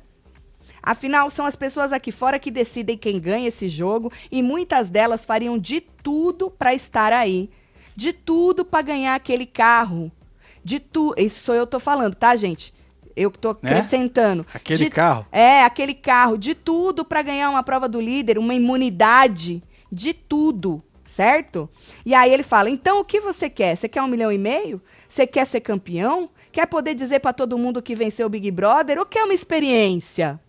Afinal, 0.83 1.29
são 1.29 1.45
as 1.45 1.55
pessoas 1.55 1.93
aqui 1.93 2.11
fora 2.11 2.39
que 2.39 2.49
decidem 2.49 2.97
quem 2.97 3.19
ganha 3.19 3.47
esse 3.47 3.69
jogo 3.69 4.11
e 4.31 4.41
muitas 4.41 4.89
delas 4.89 5.23
fariam 5.23 5.57
de 5.57 5.79
tudo 5.79 6.49
para 6.49 6.73
estar 6.73 7.13
aí. 7.13 7.49
De 7.95 8.11
tudo 8.11 8.65
para 8.65 8.81
ganhar 8.81 9.13
aquele 9.15 9.45
carro. 9.45 10.11
De 10.63 10.79
tudo. 10.79 11.19
Isso 11.21 11.43
sou 11.43 11.53
eu 11.55 11.67
tô 11.67 11.79
falando, 11.79 12.15
tá, 12.15 12.35
gente? 12.35 12.73
Eu 13.15 13.29
que 13.29 13.37
tô 13.37 13.49
Né? 13.61 13.69
acrescentando. 13.69 14.45
Aquele 14.53 14.85
De- 14.85 14.89
carro. 14.89 15.25
É, 15.31 15.63
aquele 15.63 15.93
carro. 15.93 16.37
De 16.37 16.55
tudo 16.55 17.05
para 17.05 17.21
ganhar 17.21 17.49
uma 17.49 17.61
prova 17.61 17.87
do 17.87 17.99
líder, 18.01 18.37
uma 18.39 18.55
imunidade. 18.55 19.61
De 19.91 20.13
tudo, 20.13 20.81
certo? 21.05 21.69
E 22.05 22.15
aí 22.15 22.33
ele 22.33 22.43
fala: 22.43 22.69
então 22.69 23.01
o 23.01 23.05
que 23.05 23.19
você 23.19 23.49
quer? 23.49 23.75
Você 23.75 23.89
quer 23.89 24.01
um 24.01 24.07
milhão 24.07 24.31
e 24.31 24.37
meio? 24.37 24.81
Você 25.11 25.27
quer 25.27 25.45
ser 25.45 25.59
campeão? 25.59 26.29
Quer 26.53 26.65
poder 26.67 26.95
dizer 26.95 27.19
para 27.19 27.33
todo 27.33 27.57
mundo 27.57 27.81
que 27.81 27.93
venceu 27.93 28.27
o 28.27 28.29
Big 28.29 28.49
Brother? 28.49 28.97
Ou 28.97 29.05
quer 29.05 29.25
uma 29.25 29.33
experiência? 29.33 30.39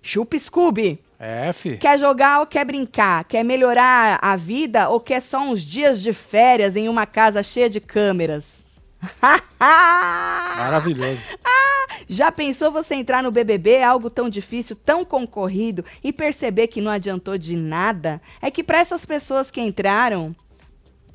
Chupa 0.00 0.38
Scooby. 0.38 0.98
É, 1.18 1.52
fi. 1.52 1.76
Quer 1.76 1.98
jogar 1.98 2.40
ou 2.40 2.46
quer 2.46 2.64
brincar? 2.64 3.22
Quer 3.24 3.44
melhorar 3.44 4.18
a 4.22 4.34
vida 4.34 4.88
ou 4.88 4.98
quer 4.98 5.20
só 5.20 5.40
uns 5.40 5.60
dias 5.60 6.00
de 6.00 6.14
férias 6.14 6.74
em 6.74 6.88
uma 6.88 7.04
casa 7.04 7.42
cheia 7.42 7.68
de 7.68 7.80
câmeras? 7.80 8.64
Maravilhoso. 9.60 11.20
Já 12.08 12.32
pensou 12.32 12.72
você 12.72 12.94
entrar 12.94 13.22
no 13.22 13.30
BBB, 13.30 13.82
algo 13.82 14.08
tão 14.08 14.30
difícil, 14.30 14.74
tão 14.74 15.04
concorrido, 15.04 15.84
e 16.02 16.14
perceber 16.14 16.68
que 16.68 16.80
não 16.80 16.90
adiantou 16.90 17.36
de 17.36 17.56
nada? 17.56 18.22
É 18.40 18.50
que 18.50 18.64
para 18.64 18.80
essas 18.80 19.04
pessoas 19.04 19.50
que 19.50 19.60
entraram, 19.60 20.34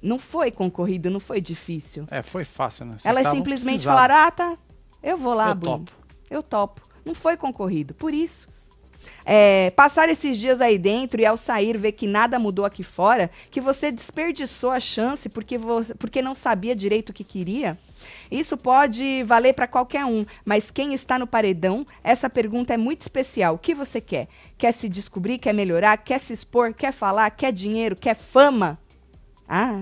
não 0.01 0.17
foi 0.19 0.51
concorrido, 0.51 1.10
não 1.10 1.19
foi 1.19 1.41
difícil. 1.41 2.05
É, 2.12 2.21
foi 2.21 2.45
fácil, 2.45 2.86
né? 2.86 2.93
Vocês 2.93 3.05
Elas 3.05 3.34
simplesmente 3.34 3.84
precisados. 3.84 4.01
falaram: 4.01 4.27
ah, 4.27 4.31
tá, 4.31 4.58
eu 5.01 5.17
vou 5.17 5.34
lá, 5.34 5.49
Eu 5.49 5.55
Bruno. 5.55 5.77
topo. 5.79 5.91
Eu 6.29 6.43
topo. 6.43 6.81
Não 7.03 7.13
foi 7.13 7.38
concorrido, 7.38 7.93
por 7.93 8.13
isso. 8.13 8.47
É, 9.23 9.69
passar 9.75 10.10
esses 10.10 10.38
dias 10.38 10.60
aí 10.62 10.77
dentro 10.79 11.21
e 11.21 11.25
ao 11.25 11.38
sair 11.38 11.77
ver 11.77 11.91
que 11.91 12.08
nada 12.08 12.39
mudou 12.39 12.65
aqui 12.65 12.84
fora, 12.84 13.29
que 13.51 13.62
você 13.62 13.91
desperdiçou 13.91 14.71
a 14.71 14.79
chance 14.79 15.29
porque, 15.29 15.58
você, 15.58 15.93
porque 15.93 16.21
não 16.21 16.34
sabia 16.34 16.75
direito 16.75 17.10
o 17.10 17.13
que 17.13 17.23
queria. 17.23 17.77
Isso 18.31 18.58
pode 18.58 19.23
valer 19.23 19.53
para 19.53 19.67
qualquer 19.67 20.05
um, 20.05 20.25
mas 20.43 20.69
quem 20.71 20.93
está 20.93 21.17
no 21.17 21.27
paredão, 21.27 21.86
essa 22.03 22.29
pergunta 22.29 22.73
é 22.73 22.77
muito 22.77 23.01
especial. 23.01 23.55
O 23.55 23.60
que 23.60 23.73
você 23.73 24.01
quer? 24.01 24.27
Quer 24.58 24.73
se 24.73 24.89
descobrir, 24.89 25.38
quer 25.38 25.53
melhorar, 25.53 25.97
quer 25.97 26.19
se 26.19 26.34
expor, 26.34 26.73
quer 26.73 26.91
falar, 26.91 27.29
quer 27.31 27.51
dinheiro, 27.51 27.95
quer 27.95 28.15
fama? 28.15 28.77
Ah, 29.47 29.81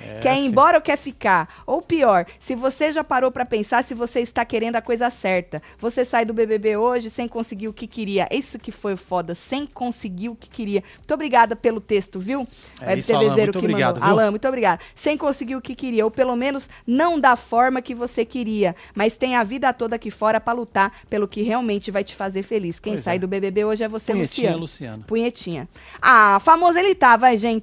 É, 0.00 0.20
quer 0.20 0.36
ir 0.36 0.46
embora 0.46 0.78
ou 0.78 0.82
quer 0.82 0.96
ficar? 0.96 1.62
Ou 1.66 1.82
pior, 1.82 2.26
se 2.38 2.54
você 2.54 2.92
já 2.92 3.02
parou 3.02 3.30
pra 3.30 3.44
pensar 3.44 3.84
se 3.84 3.94
você 3.94 4.20
está 4.20 4.44
querendo 4.44 4.76
a 4.76 4.82
coisa 4.82 5.10
certa. 5.10 5.62
Você 5.78 6.04
sai 6.04 6.24
do 6.24 6.32
BBB 6.32 6.76
hoje 6.76 7.10
sem 7.10 7.26
conseguir 7.26 7.68
o 7.68 7.72
que 7.72 7.86
queria. 7.86 8.28
Isso 8.30 8.58
que 8.58 8.70
foi 8.70 8.96
foda, 8.96 9.34
sem 9.34 9.66
conseguir 9.66 10.28
o 10.28 10.34
que 10.34 10.48
queria. 10.48 10.82
Muito 10.96 11.14
obrigada 11.14 11.56
pelo 11.56 11.80
texto, 11.80 12.18
viu? 12.18 12.46
É 12.80 12.96
isso, 12.96 13.14
Alan, 13.14 13.34
muito 13.34 13.58
obrigado, 13.58 14.00
viu? 14.00 14.04
Alan, 14.04 14.30
muito 14.30 14.48
obrigada. 14.48 14.80
Sem 14.94 15.16
conseguir 15.16 15.56
o 15.56 15.60
que 15.60 15.74
queria, 15.74 16.04
ou 16.04 16.10
pelo 16.10 16.36
menos 16.36 16.68
não 16.86 17.18
da 17.18 17.36
forma 17.36 17.82
que 17.82 17.94
você 17.94 18.24
queria, 18.24 18.74
mas 18.94 19.16
tem 19.16 19.34
a 19.36 19.44
vida 19.44 19.72
toda 19.72 19.96
aqui 19.96 20.10
fora 20.10 20.40
pra 20.40 20.52
lutar 20.52 20.92
pelo 21.08 21.26
que 21.26 21.42
realmente 21.42 21.90
vai 21.90 22.04
te 22.04 22.14
fazer 22.14 22.42
feliz. 22.42 22.78
Quem 22.78 22.94
Pois 22.94 23.04
sai 23.04 23.16
é. 23.16 23.18
do 23.18 23.26
BBB 23.28 23.64
hoje 23.64 23.84
é 23.84 23.88
você, 23.88 24.12
Punhetinha, 24.12 24.56
Luciano. 24.56 24.60
Luciano. 24.60 25.04
Punhetinha. 25.04 25.68
Ah, 26.00 26.38
famoso 26.40 26.78
ele 26.78 26.94
tá, 26.94 27.16
vai, 27.16 27.36
gente. 27.36 27.58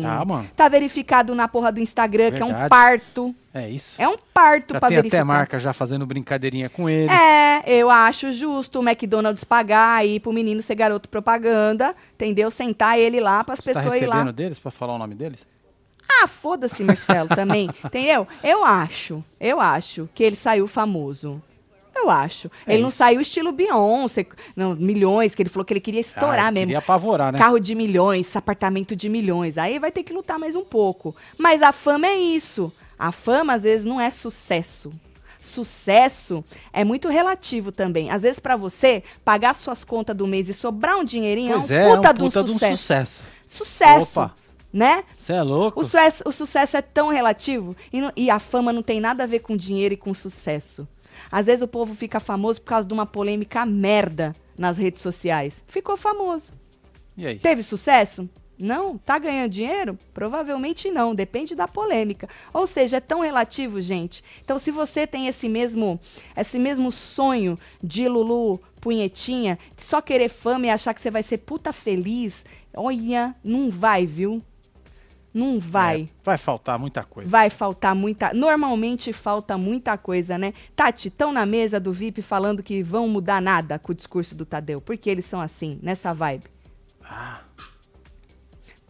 Tá, 0.00 0.24
mano. 0.24 0.48
Tá 0.56 0.68
verificado 0.68 1.34
na 1.34 1.48
porra 1.48 1.71
do 1.72 1.80
Instagram, 1.80 2.30
que 2.32 2.40
é 2.42 2.44
um 2.44 2.48
Verdade. 2.48 2.68
parto. 2.68 3.34
É 3.54 3.68
isso. 3.68 4.00
É 4.00 4.08
um 4.08 4.16
parto 4.32 4.72
Já 4.74 4.80
pra 4.80 4.88
tem 4.88 4.96
verificar. 4.98 5.18
até 5.18 5.24
marca 5.24 5.60
já 5.60 5.72
fazendo 5.72 6.06
brincadeirinha 6.06 6.68
com 6.70 6.88
ele. 6.88 7.10
É, 7.10 7.62
eu 7.66 7.90
acho 7.90 8.32
justo 8.32 8.80
o 8.80 8.82
McDonald's 8.88 9.44
pagar 9.44 9.96
aí 9.96 10.18
pro 10.20 10.32
menino 10.32 10.62
ser 10.62 10.74
garoto 10.74 11.08
propaganda, 11.08 11.94
entendeu? 12.14 12.50
Sentar 12.50 12.98
ele 12.98 13.20
lá 13.20 13.42
pras 13.44 13.58
Você 13.60 13.72
tá 13.72 13.80
pessoas 13.82 14.00
ir 14.00 14.06
lá. 14.06 14.22
deles 14.30 14.58
pra 14.58 14.70
falar 14.70 14.94
o 14.94 14.98
nome 14.98 15.14
deles? 15.14 15.46
Ah, 16.22 16.26
foda-se, 16.26 16.82
Marcelo, 16.84 17.28
também. 17.28 17.70
Entendeu? 17.84 18.26
Eu 18.44 18.64
acho, 18.64 19.24
eu 19.40 19.60
acho 19.60 20.08
que 20.14 20.22
ele 20.22 20.36
saiu 20.36 20.68
famoso. 20.68 21.42
Eu 21.94 22.08
acho. 22.10 22.50
É 22.66 22.72
ele 22.74 22.82
não 22.82 22.88
isso. 22.88 22.98
saiu 22.98 23.20
estilo 23.20 23.52
Beyoncé, 23.52 24.26
não, 24.56 24.74
milhões, 24.74 25.34
que 25.34 25.42
ele 25.42 25.50
falou 25.50 25.64
que 25.64 25.72
ele 25.72 25.80
queria 25.80 26.00
estourar 26.00 26.46
Ah, 26.46 26.50
mesmo. 26.50 26.66
Queria 26.68 26.78
apavorar, 26.78 27.32
né? 27.32 27.38
Carro 27.38 27.58
de 27.58 27.74
milhões, 27.74 28.34
apartamento 28.34 28.96
de 28.96 29.08
milhões. 29.08 29.58
Aí 29.58 29.78
vai 29.78 29.92
ter 29.92 30.02
que 30.02 30.12
lutar 30.12 30.38
mais 30.38 30.56
um 30.56 30.64
pouco. 30.64 31.14
Mas 31.38 31.62
a 31.62 31.70
fama 31.72 32.06
é 32.06 32.16
isso. 32.16 32.72
A 32.98 33.12
fama, 33.12 33.54
às 33.54 33.62
vezes, 33.64 33.84
não 33.84 34.00
é 34.00 34.10
sucesso. 34.10 34.90
Sucesso 35.52 36.44
é 36.72 36.82
muito 36.84 37.08
relativo 37.08 37.70
também. 37.70 38.10
Às 38.10 38.22
vezes, 38.22 38.40
pra 38.40 38.56
você, 38.56 39.02
pagar 39.24 39.54
suas 39.54 39.84
contas 39.84 40.16
do 40.16 40.26
mês 40.26 40.48
e 40.48 40.54
sobrar 40.54 40.96
um 40.96 41.04
dinheirinho 41.04 41.52
Pois 41.52 41.70
é 41.70 41.82
é, 41.82 41.86
um 41.88 41.96
puta, 41.96 42.08
é 42.08 42.10
um 42.10 42.14
de 42.14 42.22
um 42.22 42.24
puta 42.26 42.44
de 42.44 42.50
um 42.50 42.52
sucesso. 42.54 42.76
sucesso. 42.78 43.22
Sucesso. 43.48 44.20
Opa. 44.20 44.34
Né? 44.72 45.04
Você 45.18 45.34
é 45.34 45.42
louco? 45.42 45.78
O 45.80 45.84
sucesso, 45.84 46.22
o 46.24 46.32
sucesso 46.32 46.76
é 46.78 46.80
tão 46.80 47.08
relativo 47.10 47.76
e, 47.92 48.00
não- 48.00 48.12
e 48.16 48.30
a 48.30 48.38
fama 48.38 48.72
não 48.72 48.82
tem 48.82 48.98
nada 49.00 49.24
a 49.24 49.26
ver 49.26 49.40
com 49.40 49.54
dinheiro 49.54 49.92
e 49.92 49.96
com 49.98 50.14
sucesso. 50.14 50.88
Às 51.30 51.46
vezes 51.46 51.62
o 51.62 51.68
povo 51.68 51.94
fica 51.94 52.20
famoso 52.20 52.60
por 52.60 52.68
causa 52.68 52.86
de 52.86 52.94
uma 52.94 53.06
polêmica 53.06 53.64
merda 53.66 54.32
nas 54.56 54.78
redes 54.78 55.02
sociais. 55.02 55.62
Ficou 55.66 55.96
famoso. 55.96 56.50
E 57.16 57.26
aí? 57.26 57.38
Teve 57.38 57.62
sucesso? 57.62 58.28
Não. 58.58 58.96
Tá 58.96 59.18
ganhando 59.18 59.50
dinheiro? 59.50 59.98
Provavelmente 60.14 60.90
não. 60.90 61.14
Depende 61.14 61.54
da 61.54 61.66
polêmica. 61.66 62.28
Ou 62.52 62.66
seja, 62.66 62.98
é 62.98 63.00
tão 63.00 63.20
relativo, 63.20 63.80
gente. 63.80 64.22
Então, 64.44 64.58
se 64.58 64.70
você 64.70 65.06
tem 65.06 65.26
esse 65.26 65.48
mesmo, 65.48 65.98
esse 66.36 66.58
mesmo 66.58 66.92
sonho 66.92 67.56
de 67.82 68.06
Lulu 68.08 68.60
punhetinha, 68.80 69.58
de 69.76 69.82
só 69.82 70.00
querer 70.00 70.28
fama 70.28 70.66
e 70.66 70.70
achar 70.70 70.94
que 70.94 71.00
você 71.00 71.10
vai 71.10 71.22
ser 71.22 71.38
puta 71.38 71.72
feliz, 71.72 72.44
olha, 72.76 73.34
não 73.44 73.70
vai, 73.70 74.06
viu? 74.06 74.42
Não 75.32 75.58
vai. 75.58 76.02
É, 76.02 76.06
vai 76.22 76.36
faltar 76.36 76.78
muita 76.78 77.04
coisa. 77.04 77.30
Vai 77.30 77.48
faltar 77.48 77.94
muita. 77.94 78.34
Normalmente 78.34 79.12
falta 79.12 79.56
muita 79.56 79.96
coisa, 79.96 80.36
né? 80.36 80.52
Tati, 80.76 81.08
estão 81.08 81.32
na 81.32 81.46
mesa 81.46 81.80
do 81.80 81.92
VIP 81.92 82.20
falando 82.20 82.62
que 82.62 82.82
vão 82.82 83.08
mudar 83.08 83.40
nada 83.40 83.78
com 83.78 83.92
o 83.92 83.94
discurso 83.94 84.34
do 84.34 84.44
Tadeu. 84.44 84.80
Porque 84.80 85.08
eles 85.08 85.24
são 85.24 85.40
assim, 85.40 85.78
nessa 85.82 86.12
vibe. 86.12 86.44
Ah, 87.02 87.40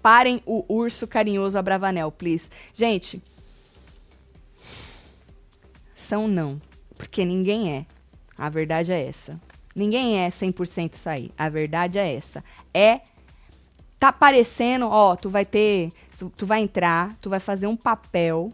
Parem 0.02 0.42
o 0.44 0.64
urso 0.68 1.06
carinhoso 1.06 1.56
a 1.56 1.62
Bravanel, 1.62 2.10
please. 2.10 2.50
Gente, 2.74 3.22
são 5.94 6.26
não. 6.26 6.60
Porque 6.96 7.24
ninguém 7.24 7.72
é. 7.72 7.86
A 8.36 8.48
verdade 8.48 8.92
é 8.92 9.06
essa. 9.06 9.40
Ninguém 9.76 10.18
é 10.18 10.28
100% 10.28 10.96
sair. 10.96 11.30
A 11.38 11.48
verdade 11.48 11.98
é 11.98 12.14
essa. 12.14 12.42
É. 12.74 13.00
Tá 13.98 14.12
parecendo, 14.12 14.88
ó, 14.88 15.14
tu 15.14 15.30
vai 15.30 15.44
ter. 15.44 15.92
Tu 16.30 16.46
vai 16.46 16.60
entrar, 16.60 17.14
tu 17.20 17.30
vai 17.30 17.40
fazer 17.40 17.66
um 17.66 17.76
papel. 17.76 18.52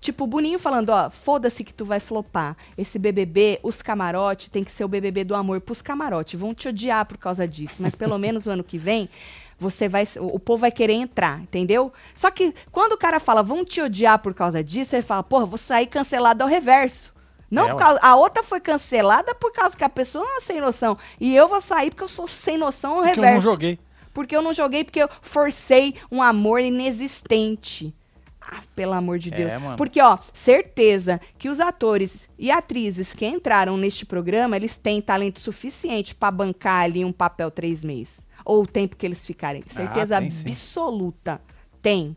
Tipo, 0.00 0.24
o 0.24 0.26
Boninho 0.26 0.58
falando, 0.58 0.90
ó, 0.90 1.08
foda-se 1.10 1.62
que 1.62 1.72
tu 1.72 1.84
vai 1.84 2.00
flopar. 2.00 2.56
Esse 2.76 2.98
BBB, 2.98 3.60
os 3.62 3.80
camarote, 3.82 4.50
tem 4.50 4.64
que 4.64 4.72
ser 4.72 4.84
o 4.84 4.88
BBB 4.88 5.22
do 5.22 5.34
amor 5.34 5.60
pros 5.60 5.80
camarote. 5.80 6.36
Vão 6.36 6.52
te 6.52 6.66
odiar 6.68 7.06
por 7.06 7.16
causa 7.16 7.46
disso. 7.46 7.80
Mas 7.80 7.94
pelo 7.94 8.18
menos 8.18 8.46
o 8.46 8.50
ano 8.50 8.64
que 8.64 8.76
vem, 8.78 9.08
você 9.56 9.88
vai. 9.88 10.06
O 10.18 10.40
povo 10.40 10.62
vai 10.62 10.72
querer 10.72 10.94
entrar, 10.94 11.40
entendeu? 11.40 11.92
Só 12.16 12.32
que 12.32 12.52
quando 12.72 12.92
o 12.94 12.98
cara 12.98 13.20
fala, 13.20 13.44
vão 13.44 13.64
te 13.64 13.80
odiar 13.80 14.18
por 14.18 14.34
causa 14.34 14.62
disso, 14.62 14.96
ele 14.96 15.02
fala, 15.02 15.22
porra, 15.22 15.46
vou 15.46 15.58
sair 15.58 15.86
cancelado 15.86 16.42
ao 16.42 16.48
reverso. 16.48 17.12
Não 17.48 17.68
É, 17.68 17.74
causa, 17.76 18.00
a 18.02 18.16
outra 18.16 18.42
foi 18.42 18.60
cancelada 18.60 19.34
por 19.34 19.52
causa 19.52 19.76
que 19.76 19.84
a 19.84 19.88
pessoa 19.88 20.26
é 20.38 20.40
sem 20.40 20.60
noção. 20.60 20.98
E 21.20 21.36
eu 21.36 21.46
vou 21.46 21.60
sair 21.60 21.90
porque 21.90 22.02
eu 22.02 22.08
sou 22.08 22.26
sem 22.26 22.56
noção 22.58 22.94
ao 22.94 23.04
porque 23.04 23.20
eu 23.20 23.22
reverso. 23.22 23.34
não 23.46 23.52
joguei. 23.52 23.78
Porque 24.12 24.34
eu 24.36 24.42
não 24.42 24.52
joguei, 24.52 24.84
porque 24.84 25.02
eu 25.02 25.08
forcei 25.20 25.94
um 26.10 26.22
amor 26.22 26.60
inexistente. 26.60 27.94
Ah, 28.40 28.60
pelo 28.74 28.92
amor 28.92 29.18
de 29.18 29.32
É, 29.32 29.36
Deus. 29.36 29.52
mano. 29.62 29.76
Porque, 29.76 30.00
ó, 30.00 30.18
certeza 30.34 31.20
que 31.38 31.48
os 31.48 31.60
atores 31.60 32.28
e 32.38 32.50
atrizes 32.50 33.14
que 33.14 33.24
entraram 33.24 33.76
neste 33.76 34.04
programa, 34.04 34.56
eles 34.56 34.76
têm 34.76 35.00
talento 35.00 35.40
suficiente 35.40 36.14
pra 36.14 36.30
bancar 36.30 36.82
ali 36.84 37.04
um 37.04 37.12
papel 37.12 37.50
três 37.50 37.84
meses. 37.84 38.26
Ou 38.44 38.62
o 38.62 38.66
tempo 38.66 38.96
que 38.96 39.06
eles 39.06 39.24
ficarem. 39.24 39.62
Certeza 39.64 40.16
Ah, 40.16 40.20
tem 40.20 40.30
sim. 40.30 40.48
absoluta. 40.48 41.40
Tem. 41.80 42.16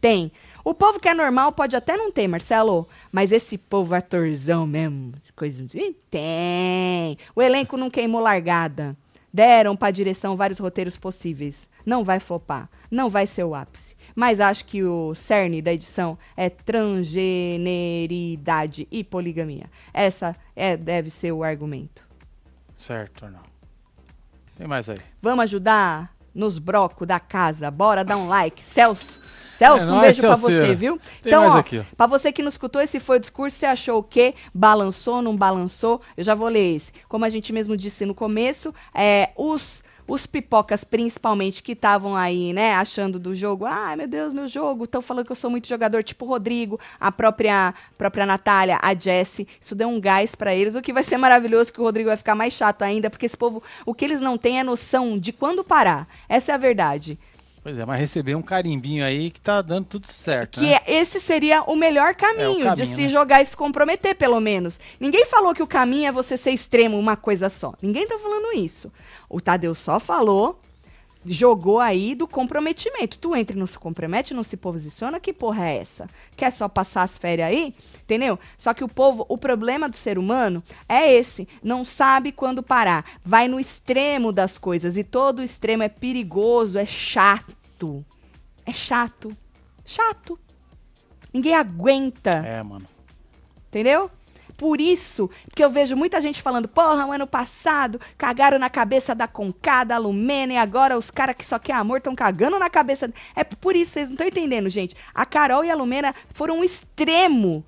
Tem. 0.00 0.32
O 0.64 0.72
povo 0.74 0.98
que 0.98 1.08
é 1.08 1.14
normal 1.14 1.52
pode 1.52 1.76
até 1.76 1.94
não 1.96 2.10
ter, 2.10 2.26
Marcelo. 2.26 2.88
Mas 3.12 3.30
esse 3.30 3.58
povo 3.58 3.94
atorzão 3.94 4.66
mesmo, 4.66 5.12
coisa 5.36 5.62
assim, 5.62 5.94
tem. 6.10 7.18
O 7.36 7.42
elenco 7.42 7.76
não 7.76 7.90
queimou 7.90 8.20
largada. 8.20 8.96
Deram 9.32 9.76
pra 9.76 9.90
direção 9.90 10.36
vários 10.36 10.58
roteiros 10.58 10.96
possíveis. 10.96 11.68
Não 11.86 12.04
vai 12.04 12.20
flopar. 12.20 12.68
Não 12.90 13.08
vai 13.08 13.26
ser 13.26 13.44
o 13.44 13.54
ápice. 13.54 13.96
Mas 14.14 14.38
acho 14.40 14.64
que 14.64 14.82
o 14.82 15.14
cerne 15.14 15.60
da 15.62 15.72
edição 15.72 16.18
é 16.36 16.50
transgeneridade 16.50 18.88
e 18.90 19.04
poligamia. 19.04 19.70
Essa 19.94 20.34
é, 20.56 20.76
deve 20.76 21.10
ser 21.10 21.30
o 21.32 21.44
argumento. 21.44 22.04
Certo, 22.76 23.26
não. 23.26 23.48
Tem 24.56 24.66
mais 24.66 24.90
aí. 24.90 24.98
Vamos 25.22 25.44
ajudar 25.44 26.12
nos 26.34 26.58
brocos 26.58 27.06
da 27.06 27.20
casa. 27.20 27.70
Bora 27.70 28.04
dar 28.04 28.16
um 28.16 28.26
like. 28.28 28.64
Celso. 28.64 29.19
Celso, 29.60 29.84
É 29.84 29.92
um 29.92 30.00
beijo 30.00 30.20
pra 30.22 30.36
Celceira. 30.36 30.66
você, 30.66 30.74
viu? 30.74 30.98
Tem 31.22 31.32
então, 31.32 31.62
pra 31.94 32.06
você 32.06 32.32
que 32.32 32.40
não 32.40 32.48
escutou, 32.48 32.80
esse 32.80 32.98
foi 32.98 33.18
o 33.18 33.20
discurso, 33.20 33.58
você 33.58 33.66
achou 33.66 33.98
o 33.98 34.02
quê? 34.02 34.34
Balançou, 34.54 35.20
não 35.20 35.36
balançou? 35.36 36.00
Eu 36.16 36.24
já 36.24 36.34
vou 36.34 36.48
ler 36.48 36.76
esse. 36.76 36.90
Como 37.06 37.26
a 37.26 37.28
gente 37.28 37.52
mesmo 37.52 37.76
disse 37.76 38.06
no 38.06 38.14
começo, 38.14 38.74
é, 38.94 39.28
os, 39.36 39.84
os 40.08 40.26
pipocas, 40.26 40.82
principalmente, 40.82 41.62
que 41.62 41.72
estavam 41.72 42.16
aí, 42.16 42.54
né, 42.54 42.72
achando 42.72 43.18
do 43.18 43.34
jogo, 43.34 43.66
ai, 43.66 43.96
meu 43.96 44.08
Deus, 44.08 44.32
meu 44.32 44.48
jogo, 44.48 44.84
estão 44.84 45.02
falando 45.02 45.26
que 45.26 45.32
eu 45.32 45.36
sou 45.36 45.50
muito 45.50 45.68
jogador, 45.68 46.02
tipo 46.02 46.24
o 46.24 46.28
Rodrigo, 46.28 46.80
a 46.98 47.12
própria, 47.12 47.74
própria 47.98 48.24
Natália, 48.24 48.78
a 48.80 48.94
Jessie, 48.94 49.46
isso 49.60 49.74
deu 49.74 49.88
um 49.88 50.00
gás 50.00 50.34
pra 50.34 50.54
eles, 50.54 50.74
o 50.74 50.80
que 50.80 50.92
vai 50.92 51.02
ser 51.02 51.18
maravilhoso, 51.18 51.70
que 51.70 51.80
o 51.80 51.84
Rodrigo 51.84 52.08
vai 52.08 52.16
ficar 52.16 52.34
mais 52.34 52.54
chato 52.54 52.80
ainda, 52.80 53.10
porque 53.10 53.26
esse 53.26 53.36
povo, 53.36 53.62
o 53.84 53.92
que 53.92 54.06
eles 54.06 54.22
não 54.22 54.38
têm 54.38 54.58
é 54.58 54.64
noção 54.64 55.18
de 55.18 55.34
quando 55.34 55.62
parar. 55.62 56.08
Essa 56.28 56.52
é 56.52 56.54
a 56.54 56.58
verdade. 56.58 57.18
Pois 57.70 57.78
é, 57.78 57.86
mas 57.86 58.00
receber 58.00 58.34
um 58.34 58.42
carimbinho 58.42 59.04
aí 59.04 59.30
que 59.30 59.40
tá 59.40 59.62
dando 59.62 59.84
tudo 59.86 60.08
certo, 60.08 60.58
Que 60.58 60.66
né? 60.66 60.80
é- 60.84 60.94
esse 60.94 61.20
seria 61.20 61.62
o 61.62 61.76
melhor 61.76 62.16
caminho, 62.16 62.66
É 62.66 62.72
o 62.72 62.74
de 62.74 62.82
caminho, 62.82 62.96
se 62.96 63.02
né? 63.02 63.08
jogar 63.08 63.42
e 63.42 63.46
se 63.46 63.56
comprometer, 63.56 64.16
pelo 64.16 64.40
menos. 64.40 64.80
Ninguém 64.98 65.24
falou 65.24 65.54
que 65.54 65.62
o 65.62 65.68
caminho 65.68 66.08
é 66.08 66.12
você 66.12 66.36
ser 66.36 66.50
extremo, 66.50 66.98
uma 66.98 67.16
coisa 67.16 67.48
só. 67.48 67.72
Ninguém 67.80 68.08
tá 68.08 68.18
falando 68.18 68.52
isso. 68.58 68.92
O 69.28 69.40
Tadeu 69.40 69.72
só 69.76 70.00
falou, 70.00 70.58
jogou 71.24 71.78
aí 71.78 72.16
do 72.16 72.26
comprometimento. 72.26 73.18
Tu 73.18 73.36
entra 73.36 73.54
e 73.54 73.58
não 73.60 73.68
se 73.68 73.78
compromete, 73.78 74.34
não 74.34 74.42
se 74.42 74.56
posiciona, 74.56 75.20
que 75.20 75.32
porra 75.32 75.68
é 75.68 75.76
essa? 75.78 76.08
Quer 76.36 76.50
só 76.50 76.66
passar 76.68 77.02
as 77.04 77.18
férias 77.18 77.50
aí? 77.50 77.72
Entendeu? 78.02 78.36
Só 78.58 78.74
que 78.74 78.82
o 78.82 78.88
povo, 78.88 79.24
o 79.28 79.38
problema 79.38 79.88
do 79.88 79.96
ser 79.96 80.18
humano 80.18 80.60
é 80.88 81.12
esse. 81.12 81.46
Não 81.62 81.84
sabe 81.84 82.32
quando 82.32 82.64
parar. 82.64 83.04
Vai 83.24 83.46
no 83.46 83.60
extremo 83.60 84.32
das 84.32 84.58
coisas. 84.58 84.96
E 84.96 85.04
todo 85.04 85.40
extremo 85.40 85.84
é 85.84 85.88
perigoso, 85.88 86.76
é 86.76 86.84
chato. 86.86 87.59
É 88.66 88.72
chato. 88.72 89.36
Chato. 89.84 90.38
Ninguém 91.32 91.54
aguenta. 91.54 92.30
É, 92.30 92.62
mano. 92.62 92.84
Entendeu? 93.68 94.10
Por 94.56 94.78
isso 94.78 95.30
que 95.56 95.64
eu 95.64 95.70
vejo 95.70 95.96
muita 95.96 96.20
gente 96.20 96.42
falando, 96.42 96.68
porra, 96.68 97.06
o 97.06 97.12
ano 97.12 97.26
passado 97.26 97.98
cagaram 98.18 98.58
na 98.58 98.68
cabeça 98.68 99.14
da 99.14 99.26
Conká, 99.26 99.84
da 99.84 99.96
Lumena, 99.96 100.52
e 100.52 100.56
agora 100.58 100.98
os 100.98 101.10
caras 101.10 101.34
que 101.34 101.46
só 101.46 101.58
quer 101.58 101.72
amor 101.72 101.96
estão 101.98 102.14
cagando 102.14 102.58
na 102.58 102.68
cabeça. 102.68 103.10
É 103.34 103.42
por 103.42 103.74
isso, 103.74 103.92
vocês 103.92 104.08
não 104.10 104.14
estão 104.14 104.26
entendendo, 104.26 104.68
gente. 104.68 104.94
A 105.14 105.24
Carol 105.24 105.64
e 105.64 105.70
a 105.70 105.74
Lumena 105.74 106.14
foram 106.34 106.58
um 106.58 106.64
extremo 106.64 107.64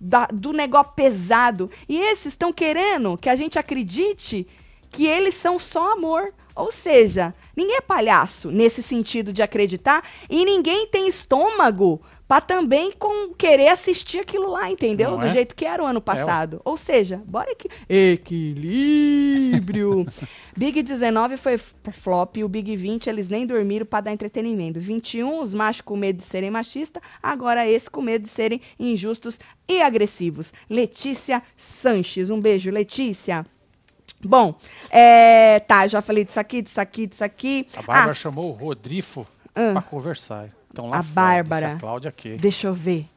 da- 0.00 0.28
do 0.32 0.52
negócio 0.52 0.92
pesado. 0.94 1.70
E 1.86 1.98
esses 1.98 2.26
estão 2.32 2.52
querendo 2.54 3.18
que 3.18 3.28
a 3.28 3.36
gente 3.36 3.58
acredite 3.58 4.46
que 4.90 5.06
eles 5.06 5.34
são 5.34 5.58
só 5.58 5.92
amor. 5.92 6.32
Ou 6.56 6.72
seja, 6.72 7.34
ninguém 7.56 7.76
é 7.76 7.80
palhaço 7.80 8.50
nesse 8.50 8.82
sentido 8.82 9.32
de 9.32 9.42
acreditar 9.42 10.02
e 10.28 10.44
ninguém 10.44 10.86
tem 10.86 11.08
estômago 11.08 12.00
pra 12.26 12.40
também 12.40 12.90
com 12.92 13.34
querer 13.34 13.68
assistir 13.68 14.18
aquilo 14.18 14.50
lá, 14.50 14.70
entendeu? 14.70 15.10
Não 15.12 15.18
Do 15.18 15.26
é? 15.26 15.28
jeito 15.28 15.54
que 15.54 15.64
era 15.64 15.82
o 15.82 15.86
ano 15.86 16.00
passado. 16.00 16.60
Ou 16.64 16.76
seja, 16.76 17.22
bora 17.26 17.54
que 17.54 17.68
equilíbrio. 18.94 20.06
Big 20.56 20.82
19 20.82 21.36
foi 21.36 21.58
flop 21.58 22.36
e 22.36 22.44
o 22.44 22.48
Big 22.48 22.74
20 22.76 23.08
eles 23.08 23.28
nem 23.28 23.46
dormiram 23.46 23.84
pra 23.84 24.00
dar 24.00 24.12
entretenimento. 24.12 24.80
21 24.80 25.40
os 25.40 25.52
machos 25.52 25.82
com 25.82 25.96
medo 25.96 26.16
de 26.18 26.22
serem 26.24 26.50
machistas, 26.50 27.02
agora 27.22 27.68
esse 27.68 27.90
com 27.90 28.00
medo 28.00 28.22
de 28.22 28.28
serem 28.28 28.60
injustos 28.78 29.38
e 29.68 29.82
agressivos. 29.82 30.52
Letícia 30.68 31.42
Sanches, 31.56 32.30
um 32.30 32.40
beijo, 32.40 32.70
Letícia. 32.70 33.44
Bom, 34.24 34.54
é, 34.90 35.60
tá, 35.60 35.86
já 35.86 36.00
falei 36.02 36.24
disso 36.24 36.40
aqui, 36.40 36.62
disso 36.62 36.80
aqui, 36.80 37.06
disso 37.06 37.22
aqui. 37.24 37.68
A 37.76 37.82
Bárbara 37.82 38.10
Ah, 38.10 38.14
chamou 38.14 38.48
o 38.48 38.52
Rodrifo 38.52 39.26
Ah. 39.54 39.72
pra 39.72 39.82
conversar. 39.82 40.48
Então 40.70 40.88
lá 40.88 40.98
A 40.98 41.02
fora, 41.02 41.12
Bárbara. 41.14 41.72
A 41.74 41.78
Cláudia 41.78 42.08
aqui. 42.08 42.36
deixa 42.36 42.66
eu 42.66 42.74
ver. 42.74 43.08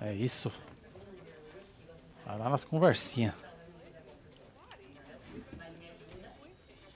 É 0.00 0.12
isso. 0.12 0.50
Vai 2.26 2.38
lá 2.38 2.48
nas 2.48 2.64
conversinhas. 2.64 3.34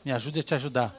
Me 0.04 0.12
ajude 0.12 0.40
a 0.40 0.42
te 0.42 0.54
ajudar. 0.54 0.96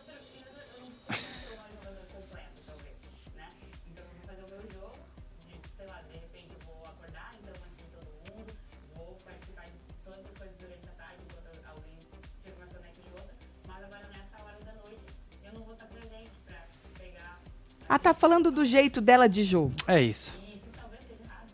Ah, 17.90 17.98
tá 17.98 18.14
falando 18.14 18.52
do 18.52 18.64
jeito 18.64 19.02
dela 19.02 19.28
de 19.28 19.42
jogo. 19.44 19.74
É 19.88 20.00
isso. 20.00 20.32
isso, 20.48 20.60
talvez 20.80 21.02
seja 21.02 21.24
errado? 21.26 21.50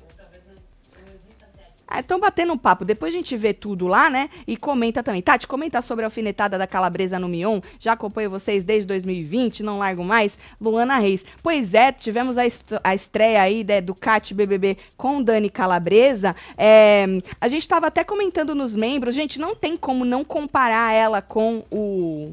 Ou 0.00 0.08
talvez 0.16 0.42
não, 0.46 0.54
não 0.54 1.12
exista 1.12 1.46
certo. 1.56 1.72
Ah, 1.88 1.98
então 1.98 2.20
batendo 2.20 2.52
um 2.52 2.56
papo, 2.58 2.84
depois 2.84 3.12
a 3.12 3.16
gente 3.16 3.36
vê 3.36 3.52
tudo 3.52 3.88
lá, 3.88 4.08
né? 4.08 4.30
E 4.46 4.56
comenta 4.56 5.02
também. 5.02 5.20
Tati, 5.20 5.46
comenta 5.48 5.82
sobre 5.82 6.04
a 6.04 6.06
alfinetada 6.06 6.56
da 6.56 6.68
calabresa 6.68 7.18
no 7.18 7.28
Mion. 7.28 7.60
Já 7.80 7.94
acompanho 7.94 8.30
vocês 8.30 8.62
desde 8.62 8.86
2020, 8.86 9.64
não 9.64 9.78
largo 9.78 10.04
mais. 10.04 10.38
Luana 10.60 10.98
Reis. 10.98 11.24
Pois 11.42 11.74
é, 11.74 11.90
tivemos 11.90 12.38
a, 12.38 12.46
est- 12.46 12.78
a 12.84 12.94
estreia 12.94 13.42
aí 13.42 13.64
né, 13.64 13.80
do 13.80 13.92
CAT 13.92 14.32
BBB 14.34 14.76
com 14.96 15.20
Dani 15.20 15.50
Calabresa. 15.50 16.36
É, 16.56 17.06
a 17.40 17.48
gente 17.48 17.66
tava 17.66 17.88
até 17.88 18.04
comentando 18.04 18.54
nos 18.54 18.76
membros, 18.76 19.16
gente, 19.16 19.40
não 19.40 19.56
tem 19.56 19.76
como 19.76 20.04
não 20.04 20.22
comparar 20.24 20.92
ela 20.92 21.20
com 21.20 21.64
o... 21.72 22.32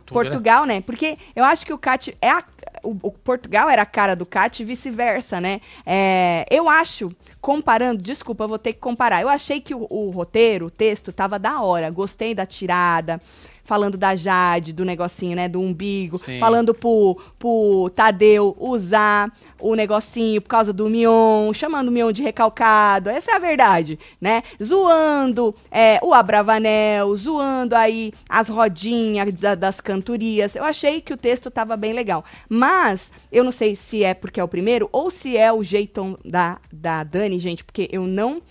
Portugal. 0.00 0.22
né? 0.24 0.30
Portugal, 0.30 0.66
né? 0.66 0.80
Porque 0.80 1.18
eu 1.34 1.44
acho 1.44 1.64
que 1.66 1.72
o 1.72 1.78
Cat 1.78 2.16
é 2.20 2.30
a- 2.30 2.44
o, 2.82 2.90
o 3.02 3.10
Portugal 3.12 3.68
era 3.70 3.82
a 3.82 3.86
cara 3.86 4.16
do 4.16 4.26
Cat 4.26 4.60
e 4.60 4.64
vice-versa, 4.64 5.40
né? 5.40 5.60
É, 5.86 6.44
eu 6.50 6.68
acho, 6.68 7.14
comparando, 7.40 8.02
desculpa, 8.02 8.46
vou 8.46 8.58
ter 8.58 8.72
que 8.72 8.80
comparar. 8.80 9.22
Eu 9.22 9.28
achei 9.28 9.60
que 9.60 9.74
o, 9.74 9.86
o 9.88 10.10
roteiro, 10.10 10.66
o 10.66 10.70
texto, 10.70 11.12
tava 11.12 11.38
da 11.38 11.60
hora. 11.60 11.90
Gostei 11.90 12.34
da 12.34 12.44
tirada. 12.46 13.20
Falando 13.64 13.96
da 13.96 14.16
Jade, 14.16 14.72
do 14.72 14.84
negocinho, 14.84 15.36
né? 15.36 15.48
Do 15.48 15.60
umbigo. 15.60 16.18
Sim. 16.18 16.38
Falando 16.38 16.74
pro, 16.74 17.16
pro 17.38 17.90
Tadeu 17.94 18.56
usar 18.58 19.32
o 19.60 19.74
negocinho 19.76 20.40
por 20.42 20.48
causa 20.48 20.72
do 20.72 20.88
Mion. 20.90 21.52
Chamando 21.54 21.88
o 21.88 21.90
Mion 21.92 22.10
de 22.12 22.22
recalcado. 22.22 23.08
Essa 23.08 23.30
é 23.30 23.34
a 23.34 23.38
verdade, 23.38 23.98
né? 24.20 24.42
Zoando 24.62 25.54
é, 25.70 26.00
o 26.02 26.12
Abravanel. 26.12 27.14
Zoando 27.14 27.76
aí 27.76 28.12
as 28.28 28.48
rodinhas 28.48 29.32
da- 29.34 29.54
das 29.54 29.80
cantorias. 29.80 30.56
Eu 30.56 30.64
achei 30.64 31.00
que 31.00 31.12
o 31.12 31.16
texto 31.16 31.50
tava 31.50 31.76
bem 31.76 31.92
legal. 31.92 32.24
Mas, 32.48 33.12
eu 33.30 33.44
não 33.44 33.52
sei 33.52 33.76
se 33.76 34.02
é 34.02 34.12
porque 34.12 34.40
é 34.40 34.44
o 34.44 34.48
primeiro 34.48 34.88
ou 34.90 35.10
se 35.10 35.36
é 35.36 35.52
o 35.52 35.62
jeitão 35.62 36.18
da, 36.24 36.58
da 36.72 37.04
Dani, 37.04 37.38
gente. 37.38 37.62
Porque 37.62 37.88
eu 37.92 38.02
não... 38.06 38.42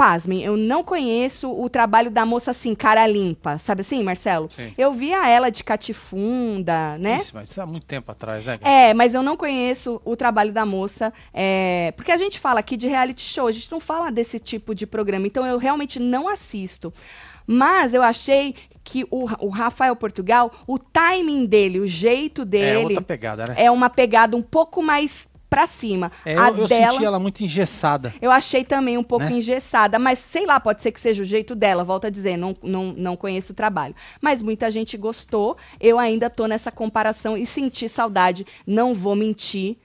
Pasmem, 0.00 0.42
eu 0.42 0.56
não 0.56 0.82
conheço 0.82 1.52
o 1.52 1.68
trabalho 1.68 2.10
da 2.10 2.24
moça 2.24 2.52
assim, 2.52 2.74
cara 2.74 3.06
limpa. 3.06 3.58
Sabe 3.58 3.82
assim, 3.82 4.02
Marcelo? 4.02 4.48
Sim. 4.50 4.72
Eu 4.78 4.94
via 4.94 5.28
ela 5.28 5.50
de 5.50 5.62
catifunda, 5.62 6.96
né? 6.96 7.18
Isso, 7.18 7.32
mas 7.34 7.50
isso 7.50 7.60
há 7.60 7.66
muito 7.66 7.84
tempo 7.84 8.10
atrás, 8.10 8.46
né? 8.46 8.58
É, 8.62 8.94
mas 8.94 9.12
eu 9.12 9.22
não 9.22 9.36
conheço 9.36 10.00
o 10.02 10.16
trabalho 10.16 10.54
da 10.54 10.64
moça. 10.64 11.12
é, 11.34 11.92
porque 11.94 12.10
a 12.10 12.16
gente 12.16 12.38
fala 12.38 12.60
aqui 12.60 12.78
de 12.78 12.88
reality 12.88 13.20
show, 13.20 13.46
a 13.46 13.52
gente 13.52 13.70
não 13.70 13.78
fala 13.78 14.10
desse 14.10 14.38
tipo 14.40 14.74
de 14.74 14.86
programa. 14.86 15.26
Então 15.26 15.44
eu 15.44 15.58
realmente 15.58 16.00
não 16.00 16.28
assisto. 16.28 16.90
Mas 17.46 17.92
eu 17.92 18.02
achei 18.02 18.54
que 18.82 19.04
o, 19.10 19.26
o 19.38 19.48
Rafael 19.50 19.94
Portugal, 19.94 20.50
o 20.66 20.78
timing 20.78 21.44
dele, 21.44 21.78
o 21.78 21.86
jeito 21.86 22.42
É 22.42 22.44
dele, 22.46 22.84
outra 22.84 23.02
pegada, 23.02 23.44
né? 23.48 23.54
é, 23.58 23.70
uma 23.70 23.90
pegada 23.90 24.34
um 24.36 24.42
pouco 24.42 24.82
mais 24.82 25.28
pra 25.50 25.66
cima. 25.66 26.12
É, 26.24 26.38
a 26.38 26.48
eu, 26.48 26.58
eu 26.58 26.68
dela. 26.68 26.92
senti 26.92 27.04
ela 27.04 27.18
muito 27.18 27.42
engessada. 27.44 28.14
Eu 28.22 28.30
achei 28.30 28.64
também 28.64 28.96
um 28.96 29.02
pouco 29.02 29.24
Né? 29.26 29.32
engessada, 29.32 29.98
mas 29.98 30.20
sei 30.20 30.46
lá, 30.46 30.60
pode 30.60 30.80
ser 30.80 30.92
que 30.92 31.00
seja 31.00 31.22
o 31.22 31.26
jeito 31.26 31.54
dela, 31.56 31.82
volto 31.82 32.06
a 32.06 32.10
dizer, 32.10 32.36
não, 32.36 32.56
não, 32.62 32.92
não 32.96 33.16
conheço 33.16 33.52
o 33.52 33.56
trabalho. 33.56 33.94
Mas 34.20 34.40
muita 34.40 34.70
gente 34.70 34.96
gostou, 34.96 35.56
eu 35.80 35.98
ainda 35.98 36.30
tô 36.30 36.46
nessa 36.46 36.70
comparação 36.70 37.36
e 37.36 37.44
senti 37.44 37.88
saudade, 37.88 38.46
não 38.64 38.94
vou 38.94 39.16
mentir, 39.16 39.76